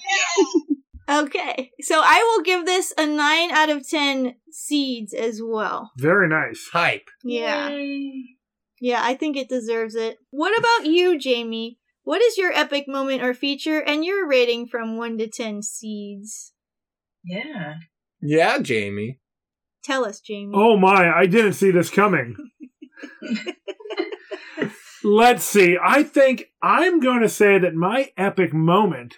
okay. 1.23 1.72
So 1.82 1.99
I 1.99 2.19
will 2.19 2.44
give 2.44 2.65
this 2.65 2.94
a 2.95 3.07
9 3.07 3.52
out 3.52 3.69
of 3.69 3.90
10 3.90 4.36
seeds 4.52 5.15
as 5.15 5.41
well. 5.44 5.91
Very 5.98 6.28
nice. 6.30 6.69
Hype. 6.72 7.10
Yeah. 7.23 7.69
Yay. 7.69 8.38
Yeah, 8.80 9.02
I 9.03 9.15
think 9.15 9.36
it 9.36 9.49
deserves 9.49 9.95
it. 9.95 10.18
What 10.30 10.56
about 10.56 10.86
you, 10.86 11.18
Jamie? 11.18 11.80
What 12.03 12.22
is 12.22 12.38
your 12.38 12.52
epic 12.52 12.88
moment 12.88 13.23
or 13.23 13.34
feature 13.34 13.80
and 13.80 14.06
your 14.06 14.28
rating 14.28 14.68
from 14.68 14.98
1 14.98 15.18
to 15.18 15.28
10 15.28 15.64
seeds? 15.64 16.53
Yeah. 17.23 17.76
Yeah, 18.22 18.60
Jamie. 18.60 19.19
Tell 19.84 20.06
us, 20.06 20.19
Jamie. 20.19 20.53
Oh 20.56 20.77
my, 20.77 21.10
I 21.11 21.26
didn't 21.26 21.53
see 21.53 21.72
this 21.72 21.89
coming. 21.89 22.35
Let's 25.03 25.43
see. 25.43 25.77
I 25.84 26.03
think 26.03 26.45
I'm 26.61 26.99
going 26.99 27.22
to 27.22 27.30
say 27.30 27.57
that 27.57 27.73
my 27.73 28.11
epic 28.18 28.53
moment 28.53 29.15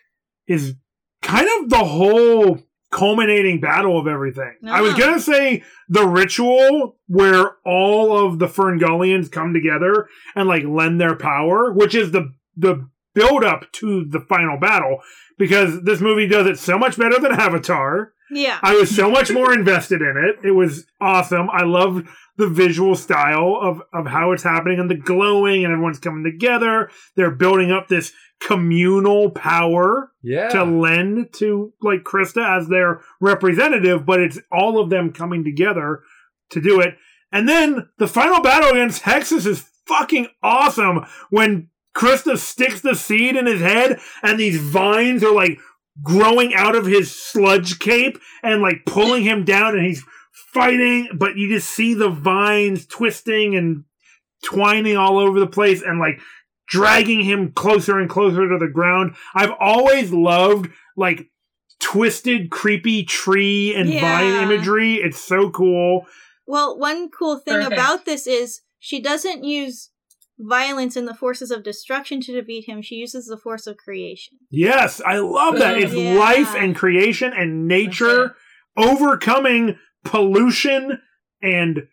is 0.48 0.76
kind 1.22 1.48
of 1.60 1.70
the 1.70 1.84
whole 1.84 2.60
culminating 2.90 3.60
battle 3.60 4.00
of 4.00 4.08
everything. 4.08 4.54
I 4.66 4.82
was 4.82 4.94
Ah. 4.94 4.98
going 4.98 5.14
to 5.16 5.20
say 5.20 5.64
the 5.90 6.08
ritual 6.08 6.98
where 7.08 7.58
all 7.66 8.18
of 8.26 8.40
the 8.40 8.48
Ferngullians 8.48 9.30
come 9.30 9.54
together 9.54 10.08
and 10.36 10.48
like 10.48 10.64
lend 10.64 11.02
their 11.02 11.16
power, 11.18 11.74
which 11.74 11.96
is 11.96 12.12
the 12.12 12.32
the 12.56 12.88
build 13.14 13.44
up 13.44 13.70
to 13.74 14.06
the 14.06 14.20
final 14.22 14.58
battle 14.58 15.00
because 15.38 15.82
this 15.84 16.00
movie 16.02 16.28
does 16.28 16.48
it 16.48 16.58
so 16.58 16.78
much 16.78 16.98
better 16.98 17.20
than 17.20 17.32
Avatar. 17.34 18.14
Yeah. 18.36 18.60
I 18.62 18.76
was 18.76 18.94
so 18.96 19.10
much 19.10 19.32
more 19.32 19.54
invested 19.54 20.02
in 20.02 20.16
it. 20.18 20.46
It 20.48 20.52
was 20.52 20.86
awesome. 21.02 21.50
I 21.52 21.64
loved 21.64 22.08
the 22.38 22.48
visual 22.48 22.96
style 22.96 23.58
of, 23.62 23.82
of 23.94 24.08
how 24.12 24.32
it's 24.32 24.44
happening 24.44 24.80
and 24.80 24.90
the 24.90 24.96
glowing 24.96 25.64
and 25.64 25.72
everyone's 25.74 26.00
coming 26.00 26.24
together. 26.24 26.90
They're 27.16 27.32
building 27.32 27.72
up 27.72 27.88
this 27.88 28.12
communal 28.42 29.30
power 29.32 30.12
Yeah. 30.22 30.50
to 30.50 30.64
lend 30.64 31.34
to 31.34 31.74
like 31.82 32.04
Crysta 32.04 32.60
as 32.60 32.68
their 32.68 33.02
representative, 33.22 34.06
but 34.06 34.20
it's 34.20 34.40
all 34.52 34.80
of 34.80 34.90
them 34.90 35.12
coming 35.14 35.44
together 35.44 36.02
to 36.52 36.62
do 36.62 36.80
it. 36.82 36.96
And 37.32 37.48
then 37.48 37.90
the 37.98 38.08
final 38.08 38.42
battle 38.42 38.70
against 38.72 39.04
Hexxus 39.04 39.46
is 39.48 39.70
fucking 39.88 40.28
awesome 40.42 41.06
when 41.30 41.70
Crysta 41.96 42.38
sticks 42.38 42.82
the 42.82 42.96
seed 42.96 43.36
in 43.36 43.46
his 43.46 43.62
head 43.62 44.00
and 44.24 44.40
these 44.40 44.60
vines 44.60 45.24
are 45.24 45.34
like 45.34 45.60
growing 46.02 46.54
out 46.56 46.76
of 46.76 46.86
his 46.86 47.14
sludge 47.14 47.80
cape 47.80 48.18
and 48.42 48.62
like 48.62 48.86
pulling 48.86 49.24
him 49.24 49.44
down 49.46 49.76
and 49.78 49.86
he's 49.86 50.04
fighting, 50.54 51.10
but 51.16 51.36
you 51.38 51.50
just 51.50 51.70
see 51.70 51.94
the 51.94 52.10
vines 52.10 52.86
twisting 52.86 53.56
and 53.56 53.84
twining 54.44 54.98
all 54.98 55.18
over 55.20 55.40
the 55.40 55.48
place 55.48 55.82
and 55.82 56.00
like 56.00 56.20
dragging 56.68 57.22
him 57.22 57.52
closer 57.52 58.00
and 58.00 58.10
closer 58.10 58.48
to 58.50 58.58
the 58.58 58.72
ground. 58.72 59.16
I've 59.36 59.54
always 59.60 60.12
loved 60.12 60.70
like 60.98 61.28
twisted, 61.80 62.50
creepy 62.50 63.04
tree 63.04 63.74
and 63.76 63.90
Yeah. 63.90 64.02
vine 64.02 64.44
imagery. 64.52 64.96
It's 64.96 65.20
so 65.20 65.50
cool. 65.50 66.06
Well, 66.48 66.78
one 66.78 67.10
cool 67.10 67.40
thing 67.40 67.56
Perfect. 67.56 67.74
about 67.74 68.06
this 68.06 68.28
is 68.28 68.62
she 68.80 69.00
doesn't 69.02 69.44
use 69.44 69.90
violence 70.40 70.96
and 70.96 71.08
the 71.08 71.14
forces 71.14 71.52
of 71.52 71.64
destruction 71.64 72.20
to 72.22 72.32
defeat 72.34 72.68
him. 72.68 72.82
She 72.82 72.96
uses 72.96 73.28
the 73.28 73.38
force 73.38 73.68
of 73.68 73.78
creation. 73.78 74.40
Yes, 74.50 75.02
I 75.06 75.18
love 75.20 75.58
that. 75.60 75.78
It's 75.78 75.94
Yeah. 75.94 76.16
life 76.16 76.56
and 76.56 76.76
creation 76.76 77.32
and 77.34 77.68
nature 77.68 78.36
overcoming 78.76 79.78
pollution 80.04 81.00
and 81.42 81.84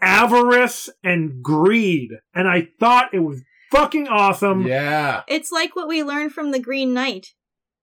avarice 0.00 0.88
and 1.02 1.42
greed. 1.42 2.10
And 2.34 2.48
I 2.48 2.68
thought 2.80 3.14
it 3.14 3.20
was 3.20 3.42
fucking 3.70 4.08
awesome. 4.08 4.66
yeah. 4.66 5.22
It's 5.28 5.50
like 5.52 5.74
what 5.76 5.88
we 5.88 6.02
learned 6.02 6.32
from 6.32 6.50
the 6.50 6.58
Green 6.58 6.92
Knight. 6.94 7.28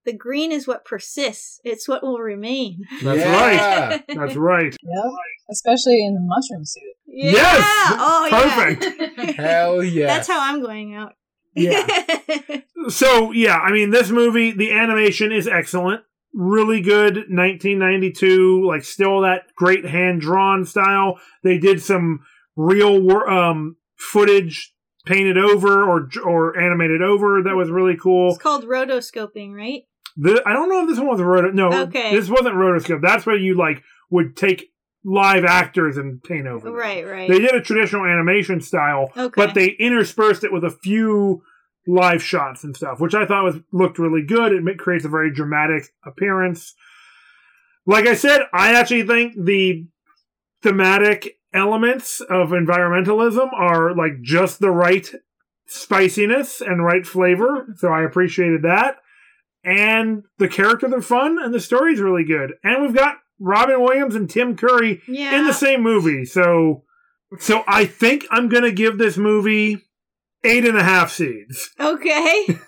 The 0.05 0.13
green 0.13 0.51
is 0.51 0.67
what 0.67 0.83
persists. 0.85 1.59
It's 1.63 1.87
what 1.87 2.01
will 2.03 2.17
remain. 2.19 2.85
That's 3.03 3.19
Yeah. 3.19 3.87
right. 3.89 4.03
That's 4.15 4.35
right. 4.35 4.75
Yep. 4.81 5.13
Especially 5.51 6.03
in 6.03 6.13
the 6.15 6.21
mushroom 6.21 6.65
suit. 6.65 6.95
Yeah. 7.05 7.31
Yes! 7.33 7.65
Oh, 7.99 8.27
Perfect. 8.31 9.35
Hell 9.37 9.83
yeah. 9.83 10.07
That's 10.07 10.27
how 10.27 10.39
I'm 10.41 10.61
going 10.61 10.95
out. 10.95 11.13
Yeah. 11.55 11.85
So 12.89 13.31
yeah, 13.31 13.57
I 13.59 13.71
mean, 13.71 13.91
this 13.91 14.09
movie, 14.09 14.49
the 14.51 14.71
animation 14.71 15.31
is 15.31 15.47
excellent, 15.47 16.01
really 16.33 16.81
good. 16.81 17.27
1992, 17.29 18.65
like 18.65 18.83
still 18.83 19.21
that 19.21 19.43
great 19.55 19.85
hand 19.85 20.21
drawn 20.21 20.65
style. 20.65 21.19
They 21.43 21.57
did 21.59 21.81
some 21.81 22.21
real 22.55 22.99
wor- 22.99 23.29
um, 23.29 23.75
footage 23.97 24.73
painted 25.05 25.37
over 25.37 25.83
or 25.83 26.09
or 26.25 26.57
animated 26.59 27.01
over 27.01 27.41
that 27.43 27.55
was 27.55 27.69
really 27.69 27.97
cool. 27.97 28.29
it's 28.29 28.41
called 28.41 28.65
rotoscoping, 28.65 29.53
right? 29.53 29.81
The, 30.17 30.41
I 30.45 30.53
don't 30.53 30.69
know 30.69 30.83
if 30.83 30.89
this 30.89 30.97
one 30.97 31.07
was 31.07 31.19
a 31.19 31.25
roto. 31.25 31.51
No, 31.51 31.71
Okay. 31.83 32.15
this 32.15 32.29
wasn't 32.29 32.55
rotoscope. 32.55 33.01
That's 33.01 33.25
where 33.25 33.37
you 33.37 33.55
like 33.55 33.83
would 34.09 34.35
take 34.35 34.71
live 35.03 35.45
actors 35.45 35.97
and 35.97 36.21
paint 36.23 36.47
over. 36.47 36.65
them. 36.65 36.73
Right, 36.75 37.05
right. 37.05 37.29
They 37.29 37.39
did 37.39 37.55
a 37.55 37.61
traditional 37.61 38.05
animation 38.05 38.61
style, 38.61 39.11
okay. 39.17 39.33
but 39.35 39.53
they 39.55 39.69
interspersed 39.69 40.43
it 40.43 40.51
with 40.53 40.63
a 40.63 40.69
few 40.69 41.41
live 41.87 42.21
shots 42.21 42.63
and 42.63 42.75
stuff, 42.75 42.99
which 42.99 43.15
I 43.15 43.25
thought 43.25 43.43
was 43.43 43.55
looked 43.71 43.97
really 43.97 44.21
good. 44.23 44.51
It 44.53 44.77
creates 44.77 45.05
a 45.05 45.09
very 45.09 45.33
dramatic 45.33 45.85
appearance. 46.05 46.75
Like 47.87 48.05
I 48.05 48.13
said, 48.13 48.41
I 48.53 48.73
actually 48.75 49.07
think 49.07 49.33
the 49.35 49.87
thematic 50.61 51.39
elements 51.53 52.21
of 52.21 52.49
environmentalism 52.49 53.51
are 53.53 53.95
like 53.95 54.21
just 54.21 54.59
the 54.59 54.69
right 54.69 55.09
spiciness 55.65 56.61
and 56.61 56.83
right 56.85 57.05
flavor, 57.07 57.73
so 57.77 57.87
I 57.89 58.03
appreciated 58.03 58.61
that. 58.63 58.97
And 59.63 60.23
the 60.39 60.47
characters 60.47 60.91
are 60.93 61.01
fun, 61.01 61.37
and 61.41 61.53
the 61.53 61.59
story's 61.59 61.99
really 61.99 62.23
good. 62.23 62.53
And 62.63 62.81
we've 62.81 62.95
got 62.95 63.17
Robin 63.39 63.79
Williams 63.81 64.15
and 64.15 64.29
Tim 64.29 64.55
Curry 64.55 65.01
Yeah. 65.07 65.37
in 65.39 65.45
the 65.45 65.53
same 65.53 65.81
movie, 65.83 66.25
so 66.25 66.83
so 67.39 67.63
I 67.67 67.85
think 67.85 68.25
I'm 68.31 68.49
gonna 68.49 68.71
give 68.71 68.97
this 68.97 69.17
movie 69.17 69.77
eight 70.43 70.65
and 70.65 70.77
a 70.77 70.83
half 70.83 71.11
seeds. 71.11 71.69
okay. 71.79 72.47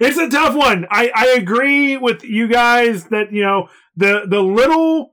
It's 0.00 0.16
a 0.16 0.30
tough 0.30 0.54
one. 0.54 0.86
I, 0.90 1.10
I 1.14 1.26
agree 1.36 1.98
with 1.98 2.24
you 2.24 2.48
guys 2.48 3.04
that, 3.08 3.32
you 3.32 3.42
know, 3.42 3.68
the 3.94 4.22
the 4.26 4.40
little 4.40 5.10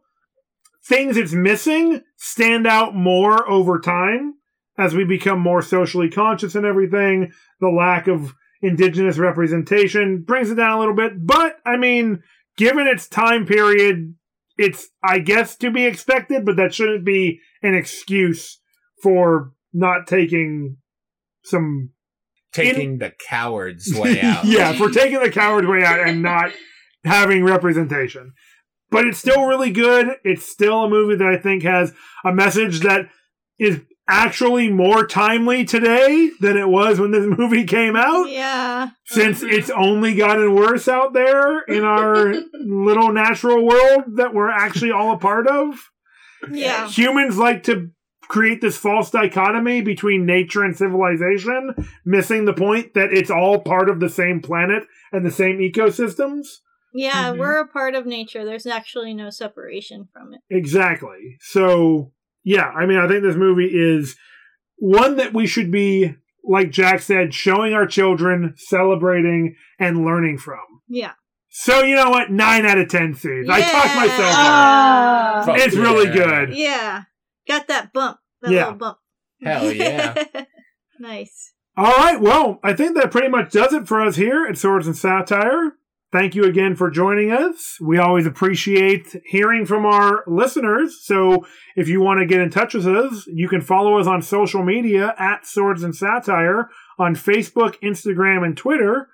things 0.88 1.18
it's 1.18 1.34
missing 1.34 2.02
stand 2.15 2.65
out 2.65 2.95
more 2.95 3.49
over 3.49 3.80
time 3.82 4.36
as 4.78 4.95
we 4.95 5.03
become 5.03 5.40
more 5.41 5.61
socially 5.61 6.10
conscious 6.10 6.56
and 6.56 6.65
everything. 6.65 7.34
The 7.60 7.68
lack 7.68 8.07
of 8.07 8.34
indigenous 8.62 9.18
representation 9.18 10.22
brings 10.22 10.50
it 10.52 10.56
down 10.56 10.78
a 10.78 10.80
little 10.80 10.96
bit. 10.96 11.26
But 11.26 11.58
I 11.66 11.78
mean, 11.78 12.24
given 12.58 12.88
its 12.88 13.08
time 13.08 13.46
period, 13.46 14.16
it's 14.58 14.88
I 15.04 15.20
guess 15.20 15.56
to 15.58 15.72
be 15.72 15.86
expected, 15.86 16.46
but 16.46 16.58
that 16.58 16.74
shouldn't 16.74 17.06
be 17.06 17.40
an 17.64 17.74
excuse 17.76 18.60
for 19.02 19.52
not 19.74 20.08
taking 20.08 20.78
some 21.44 21.92
Taking 22.54 22.98
the 22.98 23.14
coward's 23.30 23.94
way 23.98 24.20
out. 24.22 24.44
yeah, 24.44 24.74
for 24.74 24.90
taking 24.90 25.22
the 25.22 25.32
coward's 25.32 25.68
way 25.68 25.84
out 25.84 26.06
and 26.06 26.22
not 26.22 26.52
having 27.06 27.46
representation. 27.46 28.34
But 28.90 29.06
it's 29.06 29.20
still 29.20 29.46
really 29.46 29.72
good. 29.72 30.18
It's 30.26 30.46
still 30.46 30.84
a 30.84 30.90
movie 30.90 31.16
that 31.16 31.28
I 31.28 31.38
think 31.38 31.64
has 31.64 31.94
a 32.26 32.34
message 32.34 32.82
that 32.82 33.08
is 33.58 33.80
actually 34.07 34.69
more 34.69 35.06
timely 35.06 35.64
today 35.64 36.32
than 36.40 36.57
it 36.57 36.68
was 36.68 36.99
when 36.99 37.11
this 37.11 37.26
movie 37.38 37.64
came 37.65 37.95
out. 37.95 38.30
Yeah. 38.30 38.90
Since 39.06 39.41
it's 39.44 39.69
only 39.69 40.15
gotten 40.15 40.53
worse 40.53 40.88
out 40.88 41.14
there 41.14 41.61
in 41.61 41.84
our 41.84 42.34
little 42.53 43.11
natural 43.14 43.65
world 43.65 44.03
that 44.18 44.34
we're 44.34 44.49
actually 44.49 44.91
all 44.91 45.14
a 45.14 45.18
part 45.18 45.48
of. 45.48 45.76
Yeah. 46.52 46.88
Humans 46.90 47.38
like 47.38 47.64
to 47.64 47.91
create 48.28 48.61
this 48.61 48.78
false 48.78 49.11
dichotomy 49.11 49.82
between 49.82 50.26
nature 50.26 50.64
and 50.64 50.76
civilization, 50.76 51.76
missing 52.06 52.45
the 52.45 52.53
point 52.53 52.94
that 52.94 53.11
it's 53.14 53.30
all 53.30 53.60
part 53.60 53.90
of 53.90 53.99
the 53.99 54.10
same 54.10 54.41
planet 54.41 54.84
and 55.11 55.26
the 55.26 55.32
same 55.32 55.60
ecosystems. 55.60 56.48
Yeah, 56.94 57.32
Mhm. 57.34 57.38
we're 57.40 57.60
a 57.60 57.68
part 57.68 57.94
of 57.95 58.06
nature. 58.06 58.44
There's 58.45 58.65
actually 58.65 59.14
no 59.14 59.30
separation 59.30 60.07
from 60.14 60.34
it. 60.34 60.41
Exactly. 60.49 61.38
So, 61.41 62.11
yeah, 62.44 62.68
I 62.68 62.86
mean, 62.86 62.98
I 62.98 63.08
think 63.08 63.24
this 63.24 63.36
movie 63.36 63.70
is 63.72 64.16
one 64.78 65.18
that 65.18 65.34
we 65.34 65.46
should 65.48 65.72
be, 65.72 66.16
like 66.44 66.72
Jack 66.72 67.02
said, 67.02 67.34
showing 67.34 67.74
our 67.74 67.86
children, 67.86 68.56
celebrating, 68.58 69.56
and 69.80 70.04
learning 70.04 70.38
from. 70.38 70.60
Yeah. 70.88 71.14
So, 71.50 71.84
you 71.84 71.96
know 71.96 72.10
what? 72.10 72.32
Nine 72.32 72.66
out 72.66 72.78
of 72.78 72.88
ten 72.90 73.14
seeds. 73.14 73.50
I 73.50 73.62
talked 73.62 73.96
myself 73.96 74.20
ah. 74.20 75.40
out. 75.40 75.46
Fuck 75.46 75.58
It's 75.60 75.76
really 75.76 76.08
yeah. 76.08 76.14
good. 76.14 76.56
Yeah. 76.56 77.04
Got 77.48 77.68
that 77.68 77.92
bump. 77.94 78.18
That 78.42 78.52
Yeah. 78.52 78.64
little 78.64 78.78
bump. 78.80 78.98
Hell 79.44 79.72
yeah. 79.74 80.24
nice. 81.00 81.54
All 81.76 81.92
right. 81.92 82.20
Well, 82.22 82.60
I 82.64 82.74
think 82.74 82.96
that 82.96 83.12
pretty 83.12 83.28
much 83.28 83.52
does 83.52 83.74
it 83.74 83.88
for 83.88 84.02
us 84.02 84.16
here 84.16 84.46
at 84.46 84.58
Swords 84.58 84.88
and 84.88 84.96
Satire. 84.96 85.74
Thank 86.12 86.36
you 86.36 86.44
again 86.44 86.76
for 86.76 86.92
joining 86.92 87.32
us. 87.32 87.78
We 87.80 87.98
always 87.98 88.26
appreciate 88.26 89.16
hearing 89.26 89.66
from 89.66 89.86
our 89.86 90.26
listeners. 90.28 91.00
So 91.02 91.46
if 91.78 91.88
you 91.88 92.02
want 92.02 92.20
to 92.20 92.26
get 92.26 92.42
in 92.42 92.50
touch 92.50 92.74
with 92.74 92.86
us, 92.86 93.28
you 93.28 93.48
can 93.48 93.62
follow 93.62 93.98
us 93.98 94.08
on 94.08 94.22
social 94.22 94.62
media 94.62 95.16
at 95.18 95.46
Swords 95.48 95.84
and 95.84 95.96
Satire 95.96 96.70
on 97.00 97.16
Facebook, 97.16 97.80
Instagram, 97.82 98.44
and 98.46 98.58
Twitter. 98.58 99.08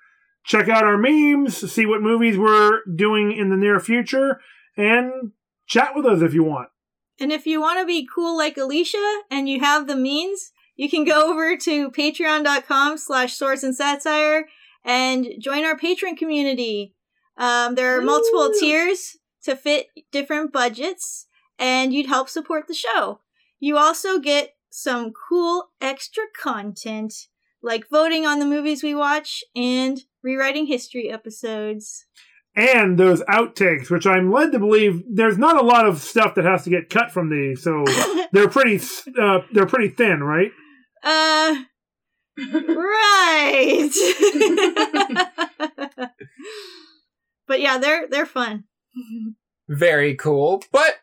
Check 0.44 0.68
out 0.68 0.82
our 0.82 0.98
memes, 0.98 1.70
see 1.72 1.86
what 1.86 2.02
movies 2.02 2.36
we're 2.36 2.80
doing 2.92 3.30
in 3.30 3.50
the 3.50 3.56
near 3.56 3.78
future, 3.78 4.40
and 4.76 5.32
chat 5.68 5.92
with 5.94 6.04
us 6.04 6.20
if 6.20 6.34
you 6.34 6.42
want. 6.42 6.70
And 7.20 7.30
if 7.30 7.46
you 7.46 7.60
want 7.60 7.78
to 7.78 7.86
be 7.86 8.08
cool 8.12 8.36
like 8.36 8.56
Alicia 8.56 9.22
and 9.30 9.48
you 9.48 9.60
have 9.60 9.86
the 9.86 9.96
means, 9.96 10.50
you 10.74 10.88
can 10.88 11.04
go 11.04 11.30
over 11.30 11.56
to 11.56 11.90
patreon.com 11.90 12.98
slash 12.98 13.34
swords 13.34 13.62
and 13.62 13.76
satire 13.76 14.48
and 14.84 15.28
join 15.40 15.64
our 15.64 15.76
Patreon 15.76 16.16
community. 16.16 16.94
Um, 17.36 17.74
there 17.74 17.96
are 17.96 18.02
multiple 18.02 18.50
tiers 18.58 19.16
to 19.44 19.54
fit 19.54 19.88
different 20.10 20.52
budgets, 20.52 21.26
and 21.58 21.92
you'd 21.92 22.06
help 22.06 22.28
support 22.28 22.66
the 22.66 22.74
show. 22.74 23.20
You 23.60 23.76
also 23.76 24.18
get 24.18 24.54
some 24.70 25.12
cool 25.28 25.70
extra 25.80 26.24
content 26.40 27.28
like 27.62 27.88
voting 27.90 28.24
on 28.26 28.38
the 28.38 28.46
movies 28.46 28.82
we 28.82 28.94
watch 28.94 29.42
and 29.56 30.00
rewriting 30.22 30.66
history 30.66 31.10
episodes. 31.10 32.06
and 32.54 32.98
those 32.98 33.22
outtakes, 33.24 33.88
which 33.90 34.06
I'm 34.06 34.32
led 34.32 34.52
to 34.52 34.58
believe 34.58 35.02
there's 35.08 35.38
not 35.38 35.56
a 35.56 35.64
lot 35.64 35.86
of 35.86 36.00
stuff 36.00 36.34
that 36.34 36.44
has 36.44 36.64
to 36.64 36.70
get 36.70 36.90
cut 36.90 37.12
from 37.12 37.30
these, 37.30 37.62
so 37.62 37.84
they're 38.32 38.48
pretty 38.48 38.84
uh, 39.20 39.40
they're 39.52 39.66
pretty 39.66 39.88
thin, 39.88 40.22
right? 40.22 40.50
Uh, 41.02 41.62
right. 42.38 43.90
but 47.46 47.60
yeah, 47.60 47.78
they're 47.78 48.06
they're 48.08 48.26
fun. 48.26 48.64
Very 49.68 50.14
cool. 50.14 50.62
But 50.72 50.96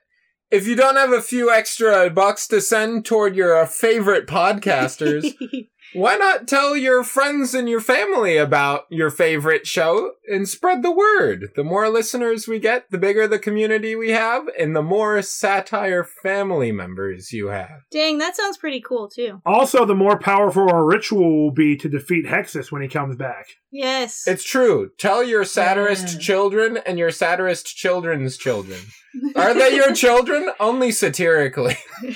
if 0.51 0.67
you 0.67 0.75
don't 0.75 0.95
have 0.95 1.11
a 1.11 1.21
few 1.21 1.51
extra 1.51 2.09
bucks 2.09 2.47
to 2.47 2.61
send 2.61 3.05
toward 3.05 3.35
your 3.35 3.57
uh, 3.57 3.65
favorite 3.65 4.27
podcasters, 4.27 5.33
why 5.95 6.15
not 6.17 6.47
tell 6.47 6.75
your 6.75 7.03
friends 7.03 7.53
and 7.53 7.67
your 7.69 7.79
family 7.81 8.37
about 8.37 8.83
your 8.89 9.09
favorite 9.09 9.65
show 9.65 10.11
and 10.31 10.47
spread 10.47 10.83
the 10.83 10.91
word? 10.91 11.49
The 11.55 11.63
more 11.63 11.89
listeners 11.89 12.47
we 12.47 12.59
get, 12.59 12.89
the 12.91 12.97
bigger 12.97 13.27
the 13.27 13.39
community 13.39 13.95
we 13.95 14.11
have, 14.11 14.47
and 14.59 14.75
the 14.75 14.81
more 14.81 15.21
satire 15.21 16.03
family 16.03 16.71
members 16.71 17.31
you 17.31 17.47
have. 17.47 17.81
Dang, 17.91 18.17
that 18.19 18.35
sounds 18.35 18.57
pretty 18.57 18.81
cool 18.81 19.09
too. 19.09 19.41
Also, 19.45 19.85
the 19.85 19.95
more 19.95 20.19
powerful 20.19 20.69
our 20.69 20.85
ritual 20.85 21.43
will 21.45 21.51
be 21.51 21.75
to 21.77 21.89
defeat 21.89 22.25
Hexxus 22.25 22.71
when 22.71 22.81
he 22.81 22.87
comes 22.87 23.15
back. 23.15 23.47
Yes. 23.71 24.27
It's 24.27 24.43
true. 24.43 24.91
Tell 24.97 25.23
your 25.23 25.43
satirist 25.43 26.13
Yeah. 26.13 26.19
children 26.19 26.77
and 26.85 26.97
your 26.97 27.11
satirist 27.11 27.67
children's 27.75 28.37
children. 28.37 28.79
Are 29.35 29.53
they 29.53 29.75
your 29.75 29.93
children? 29.95 30.49
Only 30.59 30.91
satirically. 30.91 31.77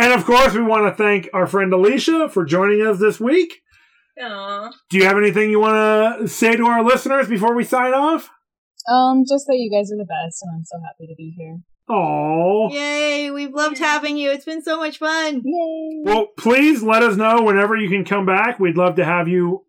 And 0.00 0.12
of 0.12 0.24
course, 0.24 0.54
we 0.54 0.62
want 0.62 0.86
to 0.86 0.94
thank 1.02 1.28
our 1.34 1.48
friend 1.48 1.72
Alicia 1.72 2.28
for 2.28 2.44
joining 2.44 2.86
us 2.86 3.00
this 3.00 3.18
week. 3.18 3.62
Aw. 4.22 4.70
Do 4.90 4.96
you 4.96 5.04
have 5.04 5.16
anything 5.16 5.50
you 5.50 5.58
want 5.58 6.20
to 6.20 6.28
say 6.28 6.54
to 6.54 6.66
our 6.66 6.84
listeners 6.84 7.26
before 7.26 7.52
we 7.52 7.64
sign 7.64 7.92
off? 7.94 8.30
Um, 8.88 9.24
just 9.28 9.48
that 9.48 9.56
you 9.56 9.68
guys 9.68 9.90
are 9.90 9.96
the 9.96 10.04
best, 10.04 10.40
and 10.42 10.52
I'm 10.54 10.64
so 10.64 10.78
happy 10.86 11.08
to 11.08 11.16
be 11.16 11.34
here. 11.36 11.58
Oh. 11.88 12.68
Yay, 12.70 13.32
we've 13.32 13.52
loved 13.52 13.78
having 13.78 14.16
you. 14.16 14.30
It's 14.30 14.44
been 14.44 14.62
so 14.62 14.76
much 14.76 14.98
fun. 14.98 15.42
Yay! 15.44 16.02
Well, 16.04 16.28
please 16.38 16.80
let 16.80 17.02
us 17.02 17.16
know 17.16 17.42
whenever 17.42 17.76
you 17.76 17.88
can 17.88 18.04
come 18.04 18.24
back. 18.24 18.60
We'd 18.60 18.76
love 18.76 18.94
to 18.96 19.04
have 19.04 19.26
you 19.26 19.64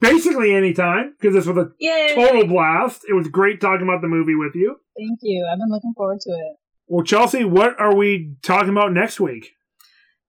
basically 0.00 0.54
anytime 0.54 1.16
because 1.18 1.34
this 1.34 1.46
was 1.46 1.56
a 1.56 1.72
Yay! 1.80 2.12
total 2.14 2.46
blast. 2.46 3.02
It 3.08 3.14
was 3.14 3.26
great 3.26 3.60
talking 3.60 3.88
about 3.88 4.00
the 4.00 4.08
movie 4.08 4.36
with 4.36 4.54
you. 4.54 4.76
Thank 4.96 5.18
you. 5.22 5.44
I've 5.52 5.58
been 5.58 5.70
looking 5.70 5.94
forward 5.96 6.20
to 6.20 6.30
it. 6.30 6.56
Well, 6.86 7.04
Chelsea, 7.04 7.44
what 7.44 7.80
are 7.80 7.96
we 7.96 8.36
talking 8.42 8.70
about 8.70 8.92
next 8.92 9.18
week? 9.18 9.54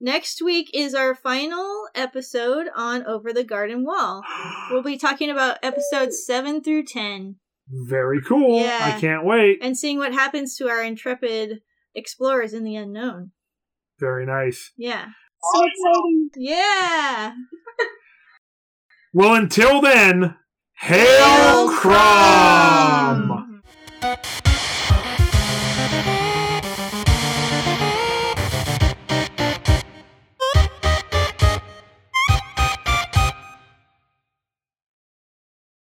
Next 0.04 0.42
week 0.42 0.70
is 0.74 0.94
our 0.94 1.16
final 1.16 1.88
episode 1.96 2.68
on 2.76 3.06
Over 3.06 3.32
the 3.32 3.46
Garden 3.46 3.86
Wall. 3.86 4.22
We'll 4.70 4.84
be 4.84 4.98
talking 4.98 5.30
about 5.30 5.60
episodes 5.64 6.26
7 6.26 6.62
through 6.62 6.84
10 6.88 7.38
Very 7.70 8.22
cool. 8.22 8.60
Yeah. 8.60 8.80
I 8.82 9.00
can't 9.00 9.24
wait. 9.24 9.60
and 9.62 9.78
seeing 9.78 10.00
what 10.00 10.12
happens 10.12 10.58
to 10.58 10.68
our 10.68 10.84
intrepid 10.84 11.62
explorers 11.96 12.54
in 12.54 12.66
the 12.66 12.76
unknown. 12.76 13.32
Very 13.98 14.26
nice. 14.26 14.74
Yeah. 14.76 15.06
So 15.54 15.64
exciting! 15.66 16.30
Yeah. 16.36 17.32
Well, 19.14 19.36
until 19.36 19.80
then, 19.80 20.36
Hail, 20.80 21.06
Hail 21.06 21.70
Crom! 21.70 23.28
Crom! 23.28 23.53